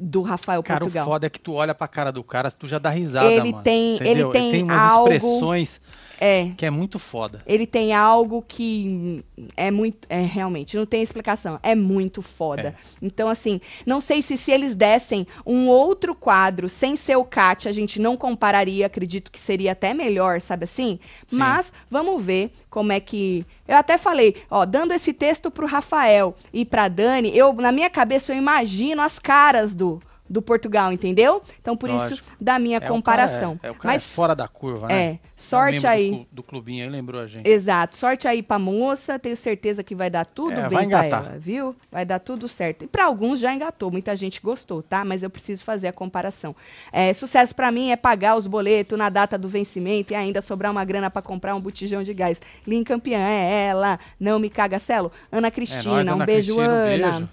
do 0.00 0.22
Rafael 0.22 0.62
Cara, 0.62 0.80
Portugal. 0.80 1.04
o 1.06 1.10
foda 1.10 1.26
é 1.26 1.30
que 1.30 1.38
tu 1.38 1.52
olha 1.52 1.74
pra 1.74 1.86
cara 1.86 2.10
do 2.10 2.24
cara, 2.24 2.50
tu 2.50 2.66
já 2.66 2.78
dá 2.78 2.88
risada, 2.88 3.30
Ele 3.30 3.52
mano. 3.52 3.62
tem- 3.62 3.96
entendeu? 3.96 4.30
ele 4.34 4.50
tem 4.50 4.62
umas 4.62 4.78
algo- 4.92 5.12
expressões 5.12 5.80
É. 6.18 6.50
que 6.56 6.64
é 6.64 6.70
muito 6.70 6.98
foda. 6.98 7.40
Ele 7.46 7.66
tem 7.66 7.92
algo 7.94 8.42
que 8.46 9.24
é 9.56 9.70
muito. 9.70 10.06
É, 10.08 10.20
realmente, 10.20 10.76
não 10.76 10.84
tem 10.86 11.02
explicação. 11.02 11.58
É 11.62 11.74
muito 11.74 12.20
foda. 12.22 12.68
É. 12.68 12.74
Então, 13.02 13.28
assim, 13.28 13.60
não 13.86 14.00
sei 14.00 14.20
se 14.22 14.36
se 14.36 14.50
eles 14.50 14.74
dessem 14.74 15.26
um 15.46 15.68
outro 15.68 16.14
quadro 16.14 16.68
sem 16.68 16.94
ser 16.96 17.16
o 17.16 17.24
Cat, 17.24 17.68
a 17.68 17.72
gente 17.72 18.00
não 18.00 18.16
compararia. 18.16 18.86
Acredito 18.86 19.30
que 19.30 19.38
seria 19.38 19.72
até 19.72 19.92
melhor, 19.94 20.40
sabe 20.40 20.64
assim? 20.64 20.98
Sim. 21.26 21.36
Mas 21.38 21.72
vamos 21.90 22.22
ver 22.22 22.52
como 22.68 22.92
é 22.92 23.00
que. 23.00 23.44
Eu 23.66 23.76
até 23.76 23.96
falei, 23.96 24.34
ó, 24.50 24.64
dando 24.66 24.92
esse 24.92 25.12
texto 25.12 25.50
pro 25.50 25.66
Rafael 25.66 26.34
e 26.52 26.64
pra 26.64 26.88
Dani, 26.88 27.34
eu, 27.36 27.52
na 27.54 27.70
minha 27.72 27.88
cabeça, 27.88 28.32
eu 28.32 28.36
imagino 28.36 29.00
as 29.00 29.18
caras 29.18 29.74
do. 29.74 29.89
Do 30.30 30.40
Portugal, 30.40 30.92
entendeu? 30.92 31.42
Então, 31.60 31.76
por 31.76 31.90
isso, 31.90 31.98
Lógico. 31.98 32.28
da 32.40 32.56
minha 32.56 32.76
É, 32.76 32.80
comparação. 32.80 33.56
cara, 33.56 33.66
é, 33.66 33.66
é 33.66 33.70
o 33.72 33.74
cara 33.74 33.94
Mas 33.94 34.02
é 34.04 34.06
fora 34.14 34.36
da 34.36 34.46
curva, 34.46 34.86
né? 34.86 34.94
é, 35.14 35.18
sorte 35.36 35.72
membro 35.72 35.88
aí. 35.88 36.10
Do, 36.12 36.26
do 36.30 36.42
clubinho 36.44 36.84
aí 36.84 36.88
lembrou 36.88 37.20
a 37.20 37.26
gente. 37.26 37.44
Exato. 37.48 37.96
Sorte 37.96 38.28
aí 38.28 38.40
pra 38.40 38.56
moça. 38.56 39.18
Tenho 39.18 39.34
certeza 39.34 39.82
que 39.82 39.92
vai 39.92 40.08
dar 40.08 40.24
tudo 40.24 40.52
É, 40.52 40.68
bem 40.68 40.88
vai 40.88 41.08
pra 41.08 41.18
ela, 41.18 41.36
viu? 41.36 41.74
Vai 41.90 42.04
dar 42.04 42.20
tudo 42.20 42.46
certo. 42.46 42.84
E 42.84 42.86
pra 42.86 43.06
alguns 43.06 43.40
já 43.40 43.52
engatou. 43.52 43.90
Muita 43.90 44.14
gente 44.14 44.40
gostou, 44.40 44.82
tá? 44.84 45.04
Mas 45.04 45.24
eu 45.24 45.30
preciso 45.30 45.64
fazer 45.64 45.88
a 45.88 45.92
comparação. 45.92 46.54
É, 46.92 47.12
sucesso 47.12 47.52
pra 47.52 47.72
mim 47.72 47.90
é 47.90 47.96
pagar 47.96 48.36
os 48.36 48.46
boletos 48.46 48.96
na 48.96 49.08
data 49.08 49.36
do 49.36 49.48
vencimento 49.48 50.12
e 50.12 50.14
ainda 50.16 50.40
sobrar 50.40 50.70
uma 50.70 50.84
grana 50.84 51.10
pra 51.10 51.20
comprar 51.22 51.56
um 51.56 51.60
botijão 51.60 52.04
de 52.04 52.14
gás. 52.14 52.40
Lin 52.64 52.84
campeã 52.84 53.18
é 53.18 53.66
ela. 53.66 53.98
Não 54.20 54.38
me 54.38 54.48
caga, 54.48 54.78
Celo. 54.78 55.10
Ana 55.32 55.50
Cristina, 55.50 56.14
um 56.14 56.18
beijo, 56.24 56.54
Cristina, 56.54 56.68
um 56.68 56.70
Ana. 56.70 57.10
beijo. 57.10 57.28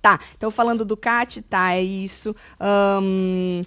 Tá, 0.00 0.20
então 0.36 0.50
falando 0.50 0.84
do 0.84 0.96
Cat, 0.96 1.40
tá, 1.42 1.72
é 1.74 1.82
isso. 1.82 2.34
Ahn, 2.60 3.62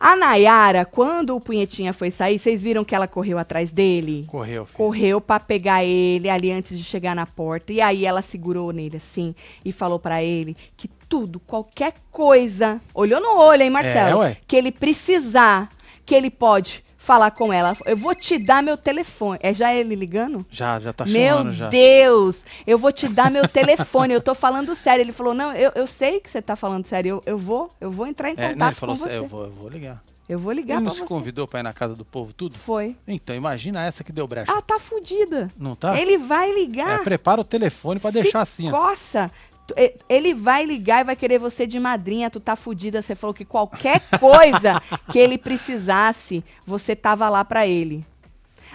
a 0.00 0.14
Nayara, 0.14 0.84
quando 0.84 1.34
o 1.34 1.40
Punhetinha 1.40 1.92
foi 1.92 2.10
sair, 2.10 2.38
vocês 2.38 2.62
viram 2.62 2.84
que 2.84 2.94
ela 2.94 3.08
correu 3.08 3.36
atrás 3.36 3.72
dele? 3.72 4.24
Correu, 4.28 4.64
filho. 4.64 4.76
correu 4.76 5.20
pra 5.20 5.40
pegar 5.40 5.84
ele 5.84 6.30
ali 6.30 6.52
antes 6.52 6.78
de 6.78 6.84
chegar 6.84 7.16
na 7.16 7.26
porta. 7.26 7.72
E 7.72 7.80
aí 7.80 8.06
ela 8.06 8.22
segurou 8.22 8.72
nele 8.72 8.96
assim 8.96 9.34
e 9.64 9.72
falou 9.72 9.98
pra 9.98 10.22
ele 10.22 10.56
que 10.76 10.88
tudo, 11.08 11.40
qualquer 11.40 11.94
coisa, 12.12 12.80
olhou 12.94 13.20
no 13.20 13.38
olho, 13.38 13.62
hein, 13.62 13.70
Marcelo? 13.70 14.22
É, 14.22 14.28
ué. 14.28 14.36
Que 14.46 14.56
ele 14.56 14.70
precisar, 14.70 15.68
que 16.06 16.14
ele 16.14 16.30
pode 16.30 16.84
falar 16.98 17.30
com 17.30 17.50
ela. 17.52 17.74
Eu 17.86 17.96
vou 17.96 18.14
te 18.14 18.36
dar 18.44 18.62
meu 18.62 18.76
telefone. 18.76 19.38
É 19.42 19.54
já 19.54 19.72
ele 19.72 19.94
ligando? 19.94 20.44
Já, 20.50 20.78
já 20.80 20.92
tá 20.92 21.06
meu 21.06 21.36
chamando 21.38 21.52
já. 21.54 21.68
Deus, 21.68 22.44
eu 22.66 22.76
vou 22.76 22.92
te 22.92 23.08
dar 23.08 23.30
meu 23.30 23.48
telefone. 23.48 24.12
Eu 24.12 24.20
tô 24.20 24.34
falando 24.34 24.74
sério. 24.74 25.02
Ele 25.02 25.12
falou: 25.12 25.32
Não, 25.32 25.54
eu, 25.54 25.72
eu 25.74 25.86
sei 25.86 26.20
que 26.20 26.28
você 26.30 26.42
tá 26.42 26.56
falando 26.56 26.84
sério. 26.86 27.22
Eu, 27.24 27.32
eu 27.32 27.38
vou, 27.38 27.68
eu 27.80 27.90
vou 27.90 28.06
entrar 28.06 28.28
em 28.30 28.32
É, 28.36 28.48
contato 28.52 28.58
não, 28.58 28.66
ele 28.66 28.74
falou 28.74 28.96
com 28.96 29.04
assim, 29.04 29.12
você. 29.14 29.18
eu 29.18 29.26
vou, 29.26 29.44
eu 29.44 29.50
vou 29.52 29.70
ligar. 29.70 30.02
Eu 30.28 30.38
vou 30.38 30.52
ligar 30.52 30.74
Ele 30.74 30.82
pra 30.82 30.90
se 30.92 30.98
você. 30.98 31.06
convidou 31.06 31.48
pra 31.48 31.60
ir 31.60 31.62
na 31.62 31.72
casa 31.72 31.94
do 31.94 32.04
povo 32.04 32.34
tudo? 32.34 32.58
Foi. 32.58 32.94
Então, 33.06 33.34
imagina 33.34 33.82
essa 33.86 34.04
que 34.04 34.12
deu 34.12 34.26
brecha. 34.26 34.52
Ah, 34.52 34.60
tá 34.60 34.78
fudida. 34.78 35.50
não 35.56 35.74
tá? 35.74 35.98
Ele 35.98 36.18
vai 36.18 36.52
ligar. 36.52 37.00
É, 37.00 37.02
prepara 37.02 37.40
o 37.40 37.44
telefone 37.44 37.98
pra 37.98 38.12
Se 38.12 38.20
deixar 38.22 38.42
assim, 38.42 38.68
ó. 38.68 38.72
Coça. 38.72 39.30
Ele 40.08 40.34
vai 40.34 40.64
ligar 40.64 41.00
e 41.00 41.04
vai 41.04 41.16
querer 41.16 41.38
você 41.38 41.66
de 41.66 41.78
madrinha, 41.78 42.30
tu 42.30 42.40
tá 42.40 42.56
fudida. 42.56 43.02
Você 43.02 43.14
falou 43.14 43.34
que 43.34 43.44
qualquer 43.44 44.00
coisa 44.18 44.80
que 45.12 45.18
ele 45.18 45.36
precisasse, 45.36 46.44
você 46.66 46.96
tava 46.96 47.28
lá 47.28 47.44
pra 47.44 47.66
ele. 47.66 48.04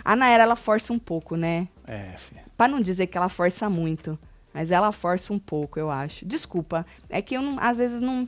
A 0.03 0.15
Naera, 0.15 0.43
ela 0.43 0.55
força 0.55 0.91
um 0.93 0.99
pouco, 0.99 1.35
né? 1.35 1.67
É, 1.85 2.15
filho. 2.17 2.41
Pra 2.57 2.67
não 2.67 2.81
dizer 2.81 3.07
que 3.07 3.17
ela 3.17 3.29
força 3.29 3.69
muito. 3.69 4.17
Mas 4.53 4.69
ela 4.69 4.91
força 4.91 5.33
um 5.33 5.39
pouco, 5.39 5.79
eu 5.79 5.89
acho. 5.89 6.25
Desculpa. 6.25 6.85
É 7.09 7.21
que 7.21 7.35
eu, 7.35 7.41
não, 7.41 7.57
às 7.59 7.77
vezes, 7.77 7.99
não... 7.99 8.27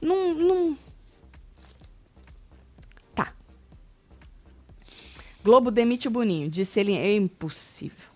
Não... 0.00 0.34
não... 0.34 0.78
Tá. 3.14 3.34
Globo 5.44 5.70
demite 5.70 6.08
o 6.08 6.10
Boninho. 6.10 6.48
Disse 6.48 6.80
ele, 6.80 6.96
é 6.96 7.14
impossível. 7.14 8.11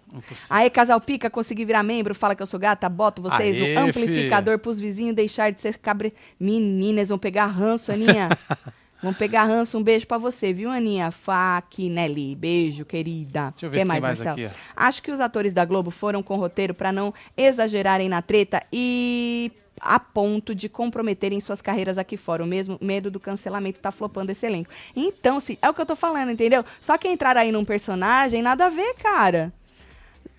Aí, 0.51 0.71
Casal 0.71 1.01
Pica, 1.01 1.29
consegui 1.31 1.65
virar 1.65 1.83
membro, 1.83 2.15
fala 2.15 2.35
que 2.35 2.43
eu 2.43 2.47
sou 2.47 2.59
gata, 2.59 2.89
boto 2.89 3.23
vocês 3.23 3.57
Aê, 3.57 3.75
no 3.75 3.81
amplificador 3.81 4.59
pros 4.59 4.81
vizinhos 4.81 5.15
deixar 5.15 5.51
de 5.51 5.61
ser 5.61 5.79
cabre... 5.79 6.13
Meninas, 6.39 7.09
vão 7.09 7.19
pegar 7.19 7.47
ranço, 7.47 7.93
Aninha. 7.93 8.29
vão 9.03 9.13
pegar 9.13 9.45
ranço, 9.45 9.79
um 9.79 9.83
beijo 9.83 10.07
pra 10.07 10.19
você, 10.19 10.53
viu, 10.53 10.71
Aninha? 10.71 11.11
Faquinelli, 11.11 12.35
beijo, 12.35 12.85
querida. 12.85 13.51
Deixa 13.51 13.67
eu 13.67 13.71
ver 13.71 13.79
Quer 13.79 13.83
se 13.83 13.89
mais, 13.89 14.03
mais 14.03 14.19
Marcelo? 14.19 14.47
aqui, 14.47 14.57
Acho 14.75 15.03
que 15.03 15.11
os 15.11 15.21
atores 15.21 15.55
da 15.55 15.65
Globo 15.65 15.91
foram 15.91 16.23
com 16.23 16.37
roteiro 16.37 16.75
pra 16.75 16.93
não 16.93 17.13
exagerarem 17.37 18.09
na 18.09 18.23
treta 18.23 18.63
e 18.73 19.53
a 19.81 19.99
ponto 19.99 20.55
de 20.55 20.69
comprometerem 20.69 21.41
suas 21.41 21.61
carreiras 21.61 21.99
aqui 21.99 22.17
fora. 22.17 22.43
O 22.43 22.47
mesmo 22.47 22.79
medo 22.81 23.11
do 23.11 23.21
cancelamento 23.21 23.81
tá 23.81 23.91
flopando 23.91 24.33
esse 24.33 24.47
elenco. 24.47 24.71
Então, 24.95 25.41
se, 25.41 25.59
é 25.61 25.69
o 25.69 25.75
que 25.75 25.81
eu 25.81 25.87
tô 25.87 25.97
falando, 25.97 26.31
entendeu? 26.31 26.65
Só 26.81 26.97
que 26.97 27.09
entrar 27.09 27.37
aí 27.37 27.53
num 27.53 27.65
personagem, 27.65 28.43
nada 28.43 28.67
a 28.67 28.71
ver, 28.71 28.95
cara. 28.95 29.53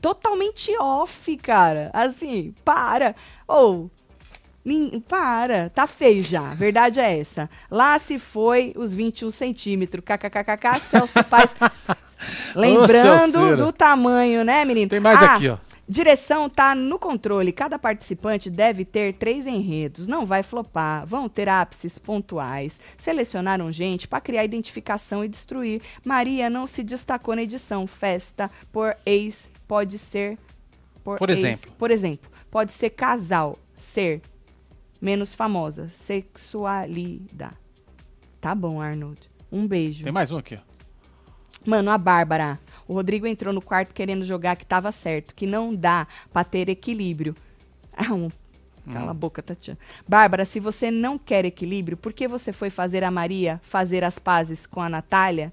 Totalmente 0.02 0.76
off, 0.80 1.36
cara. 1.38 1.90
Assim, 1.94 2.54
para. 2.64 3.16
Ou. 3.48 3.90
nin- 4.64 5.00
para, 5.08 5.70
tá 5.70 5.88
feio 5.88 6.22
já. 6.22 6.54
Verdade 6.54 7.00
é 7.00 7.20
essa. 7.20 7.50
Lá 7.72 7.98
se 8.00 8.20
foi 8.20 8.74
os 8.76 8.94
21 8.94 9.32
centímetros. 9.32 10.04
KKKKK, 10.06 10.80
Celso 10.82 11.24
Paz. 11.24 11.50
Lembrando 12.56 13.32
Celceira. 13.34 13.56
do 13.58 13.72
tamanho, 13.72 14.44
né, 14.44 14.66
menino? 14.66 14.90
Tem 14.90 15.00
mais 15.00 15.22
Ah, 15.22 15.36
aqui, 15.36 15.50
ó. 15.50 15.58
Direção 15.90 16.50
tá 16.50 16.76
no 16.76 17.00
controle. 17.00 17.52
Cada 17.54 17.80
participante 17.80 18.50
deve 18.50 18.84
ter 18.84 19.14
três 19.14 19.48
enredos. 19.48 20.06
Não 20.06 20.26
vai 20.26 20.44
flopar. 20.44 21.06
Vão 21.06 21.30
ter 21.30 21.48
ápices 21.48 21.98
pontuais. 21.98 22.78
Selecionaram 22.98 23.72
gente 23.72 24.06
para 24.06 24.20
criar 24.20 24.44
identificação 24.44 25.24
e 25.24 25.30
destruir. 25.30 25.82
Maria 26.06 26.50
não 26.50 26.68
se 26.68 26.84
destacou 26.84 27.36
na 27.38 27.44
edição. 27.44 27.88
Festa 27.88 28.52
por 28.70 28.98
ex 29.06 29.50
pode 29.68 29.98
ser. 29.98 30.38
Por 31.04 31.30
ex. 31.30 31.40
exemplo. 31.40 31.72
Por 31.78 31.92
exemplo, 31.92 32.30
pode 32.52 32.72
ser 32.74 32.90
casal. 32.92 33.58
Ser 33.78 34.22
menos 35.02 35.36
famosa. 35.36 35.88
Sexualidade. 35.90 37.56
Tá 38.42 38.54
bom, 38.56 38.82
Arnold. 38.82 39.22
Um 39.52 39.68
beijo. 39.68 40.04
Tem 40.04 40.12
mais 40.14 40.32
um 40.32 40.38
aqui, 40.38 40.56
ó. 40.56 40.60
Mano, 41.66 41.92
a 41.92 41.98
Bárbara. 41.98 42.60
O 42.88 42.94
Rodrigo 42.94 43.28
entrou 43.28 43.54
no 43.54 43.62
quarto 43.62 43.94
querendo 43.94 44.24
jogar 44.24 44.56
que 44.56 44.66
tava 44.66 44.92
certo, 44.92 45.36
que 45.36 45.46
não 45.46 45.74
dá 45.76 46.08
pra 46.32 46.44
ter 46.44 46.70
equilíbrio. 46.70 47.36
Ah, 48.00 48.14
um- 48.14 48.30
Cala 48.94 49.10
a 49.10 49.14
boca, 49.14 49.42
Tatiana. 49.42 49.78
Bárbara, 50.08 50.46
se 50.46 50.60
você 50.60 50.90
não 50.92 51.18
quer 51.18 51.44
equilíbrio, 51.46 51.98
por 51.98 52.14
que 52.14 52.28
você 52.28 52.54
foi 52.54 52.70
fazer 52.70 53.04
a 53.04 53.10
Maria 53.12 53.60
fazer 53.64 54.04
as 54.04 54.20
pazes 54.20 54.66
com 54.68 54.80
a 54.80 54.88
Natália? 54.88 55.52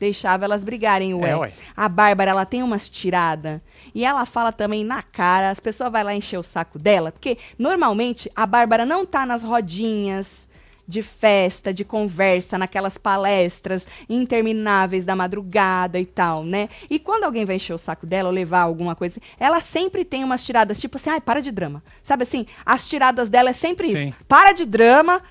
Deixava 0.00 0.46
elas 0.46 0.64
brigarem, 0.64 1.12
ué. 1.12 1.28
É, 1.28 1.36
ué. 1.36 1.52
A 1.76 1.86
Bárbara, 1.88 2.30
ela 2.30 2.46
tem 2.46 2.62
umas 2.62 2.88
tiradas. 2.88 3.60
E 3.94 4.02
ela 4.02 4.24
fala 4.24 4.50
também 4.50 4.82
na 4.82 5.02
cara. 5.02 5.50
As 5.50 5.60
pessoas 5.60 5.92
vão 5.92 6.02
lá 6.02 6.14
encher 6.14 6.38
o 6.38 6.42
saco 6.42 6.78
dela. 6.78 7.12
Porque, 7.12 7.36
normalmente, 7.58 8.32
a 8.34 8.46
Bárbara 8.46 8.86
não 8.86 9.04
tá 9.04 9.26
nas 9.26 9.42
rodinhas 9.42 10.48
de 10.88 11.02
festa, 11.02 11.72
de 11.72 11.84
conversa, 11.84 12.58
naquelas 12.58 12.98
palestras 12.98 13.86
intermináveis 14.08 15.04
da 15.04 15.14
madrugada 15.14 16.00
e 16.00 16.04
tal, 16.04 16.42
né? 16.42 16.68
E 16.90 16.98
quando 16.98 17.22
alguém 17.22 17.44
vai 17.44 17.56
encher 17.56 17.74
o 17.74 17.78
saco 17.78 18.06
dela 18.06 18.28
ou 18.28 18.34
levar 18.34 18.62
alguma 18.62 18.96
coisa, 18.96 19.20
ela 19.38 19.60
sempre 19.60 20.04
tem 20.04 20.24
umas 20.24 20.42
tiradas, 20.42 20.80
tipo 20.80 20.96
assim, 20.96 21.10
ai, 21.10 21.20
para 21.20 21.40
de 21.40 21.52
drama. 21.52 21.80
Sabe 22.02 22.24
assim? 22.24 22.44
As 22.66 22.88
tiradas 22.88 23.28
dela 23.28 23.50
é 23.50 23.52
sempre 23.52 23.86
Sim. 23.86 24.08
isso. 24.08 24.18
Para 24.26 24.52
de 24.52 24.66
drama, 24.66 25.22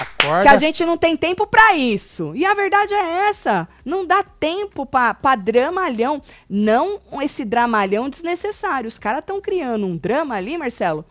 Acorda. 0.00 0.42
que 0.42 0.48
a 0.48 0.56
gente 0.56 0.84
não 0.84 0.96
tem 0.96 1.16
tempo 1.16 1.46
pra 1.46 1.74
isso. 1.74 2.32
E 2.34 2.44
a 2.44 2.52
verdade 2.54 2.92
é 2.94 3.28
essa. 3.28 3.68
Não 3.84 4.04
dá 4.06 4.22
tempo 4.22 4.84
pra, 4.84 5.14
pra 5.14 5.36
dramalhão. 5.36 6.20
Não 6.48 7.00
esse 7.22 7.44
dramalhão 7.44 8.08
desnecessário. 8.08 8.88
Os 8.88 8.98
caras 8.98 9.20
estão 9.20 9.40
criando 9.40 9.86
um 9.86 9.96
drama 9.96 10.34
ali, 10.34 10.58
Marcelo, 10.58 11.04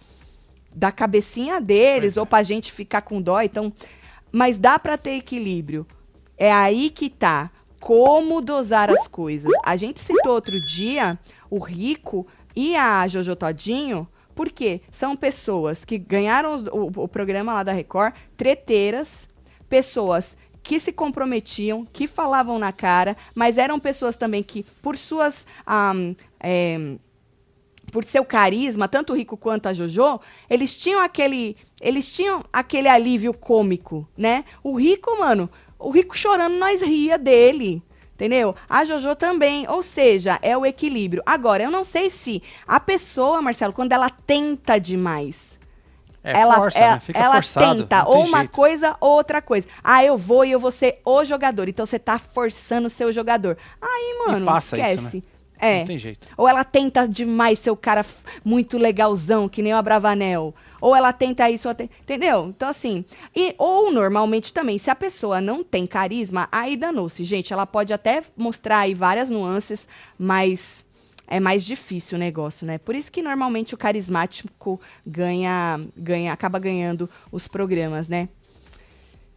da 0.75 0.91
cabecinha 0.91 1.59
deles, 1.61 2.13
Pois 2.13 2.17
é. 2.17 2.19
ou 2.19 2.25
pra 2.25 2.43
gente 2.43 2.71
ficar 2.71 3.01
com 3.01 3.21
dó. 3.21 3.41
Então, 3.41 3.71
mas 4.31 4.57
dá 4.57 4.77
pra 4.77 4.97
ter 4.97 5.17
equilíbrio. 5.17 5.85
É 6.37 6.51
aí 6.51 6.89
que 6.89 7.09
tá. 7.09 7.49
Como 7.79 8.41
dosar 8.41 8.89
as 8.89 9.07
coisas. 9.07 9.51
A 9.63 9.75
gente 9.75 9.99
citou 9.99 10.33
outro 10.33 10.59
dia 10.65 11.19
o 11.49 11.59
Rico 11.59 12.25
e 12.55 12.75
a 12.75 13.07
Jojo 13.07 13.35
Todinho, 13.35 14.07
porque 14.35 14.81
são 14.91 15.15
pessoas 15.15 15.83
que 15.85 15.97
ganharam 15.97 16.53
os- 16.53 16.63
o, 16.63 16.91
o 17.03 17.07
programa 17.07 17.53
lá 17.53 17.63
da 17.63 17.71
Record, 17.71 18.13
treteiras, 18.37 19.27
pessoas 19.69 20.37
que 20.61 20.79
se 20.79 20.91
comprometiam, 20.91 21.85
que 21.91 22.07
falavam 22.07 22.57
na 22.59 22.71
cara, 22.71 23.15
mas 23.33 23.57
eram 23.57 23.79
pessoas 23.79 24.17
também 24.17 24.43
que, 24.43 24.63
por 24.81 24.97
suas. 24.97 25.45
ahm, 25.65 26.13
é, 26.39 26.95
por 27.91 28.03
seu 28.03 28.25
carisma, 28.25 28.87
tanto 28.87 29.13
o 29.13 29.15
Rico 29.15 29.37
quanto 29.37 29.67
a 29.67 29.73
Jojo, 29.73 30.19
eles 30.49 30.75
tinham 30.75 30.99
aquele, 31.01 31.55
eles 31.79 32.11
tinham 32.13 32.43
aquele 32.51 32.87
alívio 32.87 33.33
cômico, 33.33 34.07
né? 34.17 34.43
O 34.63 34.75
Rico, 34.77 35.17
mano, 35.19 35.49
o 35.79 35.91
Rico 35.91 36.17
chorando, 36.17 36.55
nós 36.57 36.81
ria 36.81 37.17
dele. 37.17 37.81
Entendeu? 38.15 38.55
A 38.69 38.85
Jojo 38.85 39.13
também, 39.15 39.67
ou 39.69 39.81
seja, 39.83 40.39
é 40.41 40.57
o 40.57 40.65
equilíbrio. 40.65 41.21
Agora, 41.25 41.63
eu 41.63 41.69
não 41.69 41.83
sei 41.83 42.09
se 42.09 42.41
a 42.65 42.79
pessoa, 42.79 43.41
Marcelo, 43.41 43.73
quando 43.73 43.91
ela 43.91 44.09
tenta 44.09 44.79
demais, 44.79 45.59
É, 46.23 46.39
ela 46.39 46.55
força, 46.55 46.79
ela, 46.79 46.93
né? 46.95 46.99
Fica 47.01 47.19
ela 47.19 47.35
forçado, 47.35 47.81
tenta 47.83 48.07
ou 48.07 48.25
uma 48.25 48.39
jeito. 48.39 48.51
coisa 48.51 48.95
ou 49.01 49.11
outra 49.11 49.41
coisa. 49.41 49.67
Ah, 49.83 50.03
eu 50.03 50.15
vou 50.17 50.45
e 50.45 50.51
eu 50.51 50.59
vou 50.59 50.71
ser 50.71 50.99
o 51.03 51.23
jogador. 51.25 51.67
Então 51.67 51.85
você 51.85 51.99
tá 51.99 52.17
forçando 52.17 52.87
o 52.87 52.89
seu 52.89 53.11
jogador. 53.11 53.57
Aí, 53.81 54.25
mano, 54.25 54.45
passa 54.45 54.77
isso, 54.77 54.85
esquece. 54.87 55.17
né? 55.17 55.23
É. 55.59 55.79
Não 55.79 55.85
tem 55.85 55.99
jeito. 55.99 56.27
Ou 56.37 56.47
ela 56.47 56.63
tenta 56.63 57.07
demais 57.07 57.59
ser 57.59 57.71
o 57.71 57.77
cara 57.77 58.05
muito 58.43 58.77
legalzão, 58.77 59.47
que 59.49 59.61
nem 59.61 59.73
o 59.73 59.77
Abravanel. 59.77 60.53
Ou 60.81 60.95
ela 60.95 61.11
tenta 61.13 61.49
isso, 61.49 61.69
entendeu? 61.69 62.47
Então, 62.55 62.69
assim. 62.69 63.03
E, 63.35 63.55
ou, 63.57 63.91
normalmente 63.91 64.53
também, 64.53 64.77
se 64.77 64.89
a 64.89 64.95
pessoa 64.95 65.39
não 65.41 65.63
tem 65.63 65.85
carisma, 65.87 66.47
aí 66.51 66.75
danou-se. 66.77 67.23
Gente, 67.23 67.51
ela 67.53 67.65
pode 67.65 67.93
até 67.93 68.23
mostrar 68.35 68.79
aí 68.79 68.93
várias 68.93 69.29
nuances, 69.29 69.87
mas 70.17 70.83
é 71.27 71.39
mais 71.39 71.63
difícil 71.63 72.17
o 72.17 72.19
negócio, 72.19 72.67
né? 72.67 72.77
Por 72.77 72.93
isso 72.95 73.11
que 73.11 73.21
normalmente 73.21 73.73
o 73.73 73.77
carismático 73.77 74.79
ganha, 75.05 75.79
ganha 75.97 76.31
acaba 76.31 76.59
ganhando 76.59 77.09
os 77.31 77.47
programas, 77.47 78.07
né? 78.07 78.29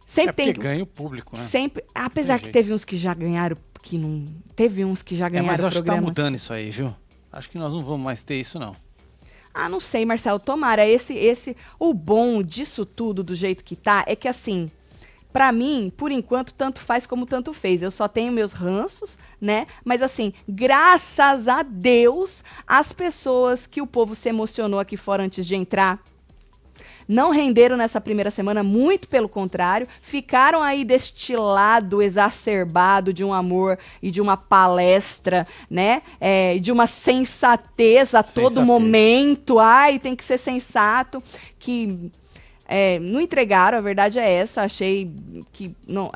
Sempre 0.05 0.29
É 0.29 0.33
porque 0.33 0.53
tem. 0.53 0.61
ganha 0.63 0.83
o 0.83 0.87
público, 0.87 1.37
né? 1.37 1.43
Sempre, 1.43 1.83
apesar 1.93 2.33
Tem 2.33 2.39
que 2.39 2.45
jeito. 2.45 2.53
teve 2.53 2.73
uns 2.73 2.83
que 2.83 2.97
já 2.97 3.13
ganharam, 3.13 3.55
que 3.83 3.97
não. 3.97 4.25
Teve 4.55 4.83
uns 4.83 5.01
que 5.03 5.15
já 5.15 5.27
É, 5.27 5.29
ganharam 5.29 5.47
mas 5.47 5.63
acho 5.63 5.81
que 5.81 5.85
tá 5.85 6.01
mudando 6.01 6.35
isso 6.35 6.51
aí, 6.51 6.69
viu? 6.71 6.95
Acho 7.31 7.49
que 7.49 7.57
nós 7.59 7.71
não 7.71 7.83
vamos 7.83 8.03
mais 8.03 8.23
ter 8.23 8.39
isso, 8.39 8.57
não. 8.57 8.75
Ah, 9.53 9.67
não 9.67 9.79
sei, 9.79 10.05
Marcelo. 10.05 10.39
Tomara. 10.39 10.87
Esse, 10.87 11.13
esse, 11.13 11.55
o 11.79 11.93
bom 11.93 12.41
disso 12.41 12.85
tudo, 12.85 13.23
do 13.23 13.35
jeito 13.35 13.63
que 13.63 13.75
tá, 13.75 14.03
é 14.07 14.15
que 14.15 14.27
assim, 14.27 14.69
pra 15.31 15.51
mim, 15.51 15.91
por 15.95 16.11
enquanto, 16.11 16.53
tanto 16.53 16.79
faz 16.79 17.05
como 17.05 17.25
tanto 17.25 17.53
fez. 17.53 17.81
Eu 17.81 17.91
só 17.91 18.07
tenho 18.07 18.31
meus 18.31 18.51
ranços, 18.51 19.17
né? 19.39 19.67
Mas 19.83 20.01
assim, 20.01 20.33
graças 20.47 21.47
a 21.47 21.63
Deus, 21.63 22.43
as 22.67 22.93
pessoas 22.93 23.65
que 23.65 23.81
o 23.81 23.87
povo 23.87 24.15
se 24.15 24.29
emocionou 24.29 24.79
aqui 24.79 24.97
fora 24.97 25.23
antes 25.23 25.45
de 25.45 25.55
entrar. 25.55 25.99
Não 27.09 27.31
renderam 27.31 27.75
nessa 27.75 27.99
primeira 27.99 28.29
semana, 28.29 28.61
muito 28.61 29.09
pelo 29.09 29.27
contrário, 29.27 29.87
ficaram 29.99 30.61
aí 30.61 30.85
deste 30.85 31.35
lado 31.35 32.03
exacerbado 32.03 33.11
de 33.11 33.25
um 33.25 33.33
amor 33.33 33.79
e 33.99 34.11
de 34.11 34.21
uma 34.21 34.37
palestra, 34.37 35.47
né? 35.67 36.03
É, 36.21 36.59
de 36.59 36.71
uma 36.71 36.85
sensatez 36.85 38.13
a 38.13 38.21
todo 38.21 38.49
Sensatez. 38.49 38.63
momento. 38.67 39.57
Ai, 39.57 39.97
tem 39.97 40.15
que 40.15 40.23
ser 40.23 40.37
sensato. 40.37 41.17
Que 41.57 42.11
é, 42.67 42.99
não 42.99 43.19
entregaram, 43.19 43.79
a 43.79 43.81
verdade 43.81 44.19
é 44.19 44.31
essa. 44.31 44.61
Achei 44.61 45.11
que. 45.51 45.75
Não, 45.87 46.11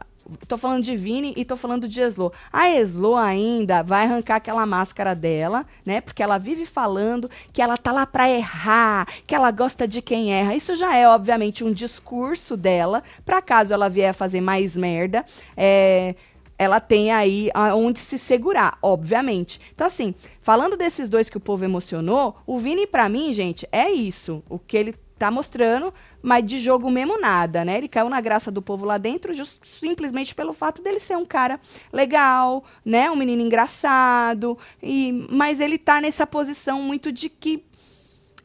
tô 0.48 0.58
falando 0.58 0.84
de 0.84 0.96
Vini 0.96 1.34
e 1.36 1.46
tô 1.46 1.56
falando 1.56 1.88
de 1.88 2.02
Eslo. 2.02 2.32
A 2.52 2.70
Eslo 2.70 3.16
ainda 3.16 3.82
vai 3.84 4.06
arrancar 4.06 4.38
aquela 4.38 4.66
máscara 4.66 5.14
dela, 5.14 5.66
né? 5.86 6.02
Porque 6.02 6.24
ela 6.24 6.38
vive 6.38 6.66
falando 6.66 7.30
que 7.52 7.62
ela 7.62 7.78
tá 7.78 7.92
lá 7.92 8.06
pra 8.06 8.30
errar, 8.30 9.08
que 9.26 9.36
ela 9.36 9.52
gosta 9.52 9.88
de 9.88 10.02
quem 10.02 10.34
erra. 10.34 10.56
Isso 10.56 10.76
já 10.76 10.96
é, 10.96 11.08
obviamente, 11.08 11.64
um 11.64 11.72
discurso 11.72 12.56
dela, 12.56 13.04
pra 13.26 13.42
caso 13.42 13.74
ela 13.74 13.90
vier 13.90 14.14
fazer 14.14 14.42
mais 14.42 14.76
merda. 14.76 15.26
É 15.56 16.16
ela 16.58 16.80
tem 16.80 17.12
aí 17.12 17.50
aonde 17.54 18.00
se 18.00 18.18
segurar, 18.18 18.78
obviamente. 18.82 19.60
Então, 19.74 19.88
assim, 19.88 20.14
falando 20.42 20.78
desses 20.78 21.10
dois 21.10 21.30
que 21.30 21.38
o 21.38 21.42
povo 21.42 21.66
emocionou, 21.66 22.38
o 22.46 22.58
Vini, 22.58 22.88
pra 22.88 23.10
mim, 23.10 23.34
gente, 23.34 23.68
é 23.72 23.90
isso. 23.90 24.44
O 24.50 24.58
que 24.60 24.78
ele 24.78 24.96
tá 25.24 25.32
mostrando, 25.32 25.94
mas 26.22 26.46
de 26.46 26.60
jogo 26.60 26.92
mesmo 26.92 27.18
nada, 27.18 27.64
né? 27.64 27.78
Ele 27.78 27.88
caiu 27.88 28.10
na 28.10 28.20
graça 28.20 28.52
do 28.52 28.62
povo 28.62 28.84
lá 28.86 28.98
dentro, 28.98 29.34
just- 29.34 29.62
simplesmente 29.64 30.36
pelo 30.36 30.52
fato 30.52 30.82
dele 30.82 31.00
ser 31.00 31.16
um 31.18 31.24
cara 31.26 31.62
legal, 31.94 32.62
né? 32.84 33.10
Um 33.10 33.16
menino 33.16 33.42
engraçado. 33.42 34.58
E, 34.82 35.26
mas 35.30 35.62
ele 35.62 35.78
tá 35.78 36.02
nessa 36.02 36.28
posição 36.28 36.82
muito 36.82 37.10
de 37.10 37.30
que 37.30 37.64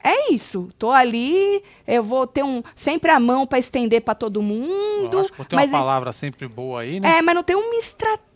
é 0.02 0.32
isso. 0.32 0.68
Tô 0.78 0.92
ali, 0.92 1.60
eu 1.84 2.02
vou 2.04 2.24
ter 2.28 2.44
um 2.44 2.62
sempre 2.76 3.10
a 3.10 3.18
mão 3.18 3.44
pra 3.44 3.58
estender 3.58 4.00
pra 4.02 4.14
todo 4.14 4.40
mundo. 4.40 5.16
Lógico, 5.16 5.44
tem 5.44 5.58
uma 5.58 5.64
é- 5.64 5.68
palavra 5.68 6.12
sempre 6.12 6.46
boa 6.46 6.82
aí, 6.82 7.00
né? 7.00 7.18
é, 7.18 7.22
mas 7.22 7.34
não 7.34 7.42
tem 7.42 7.56
uma 7.56 7.74
estratégia, 7.74 8.27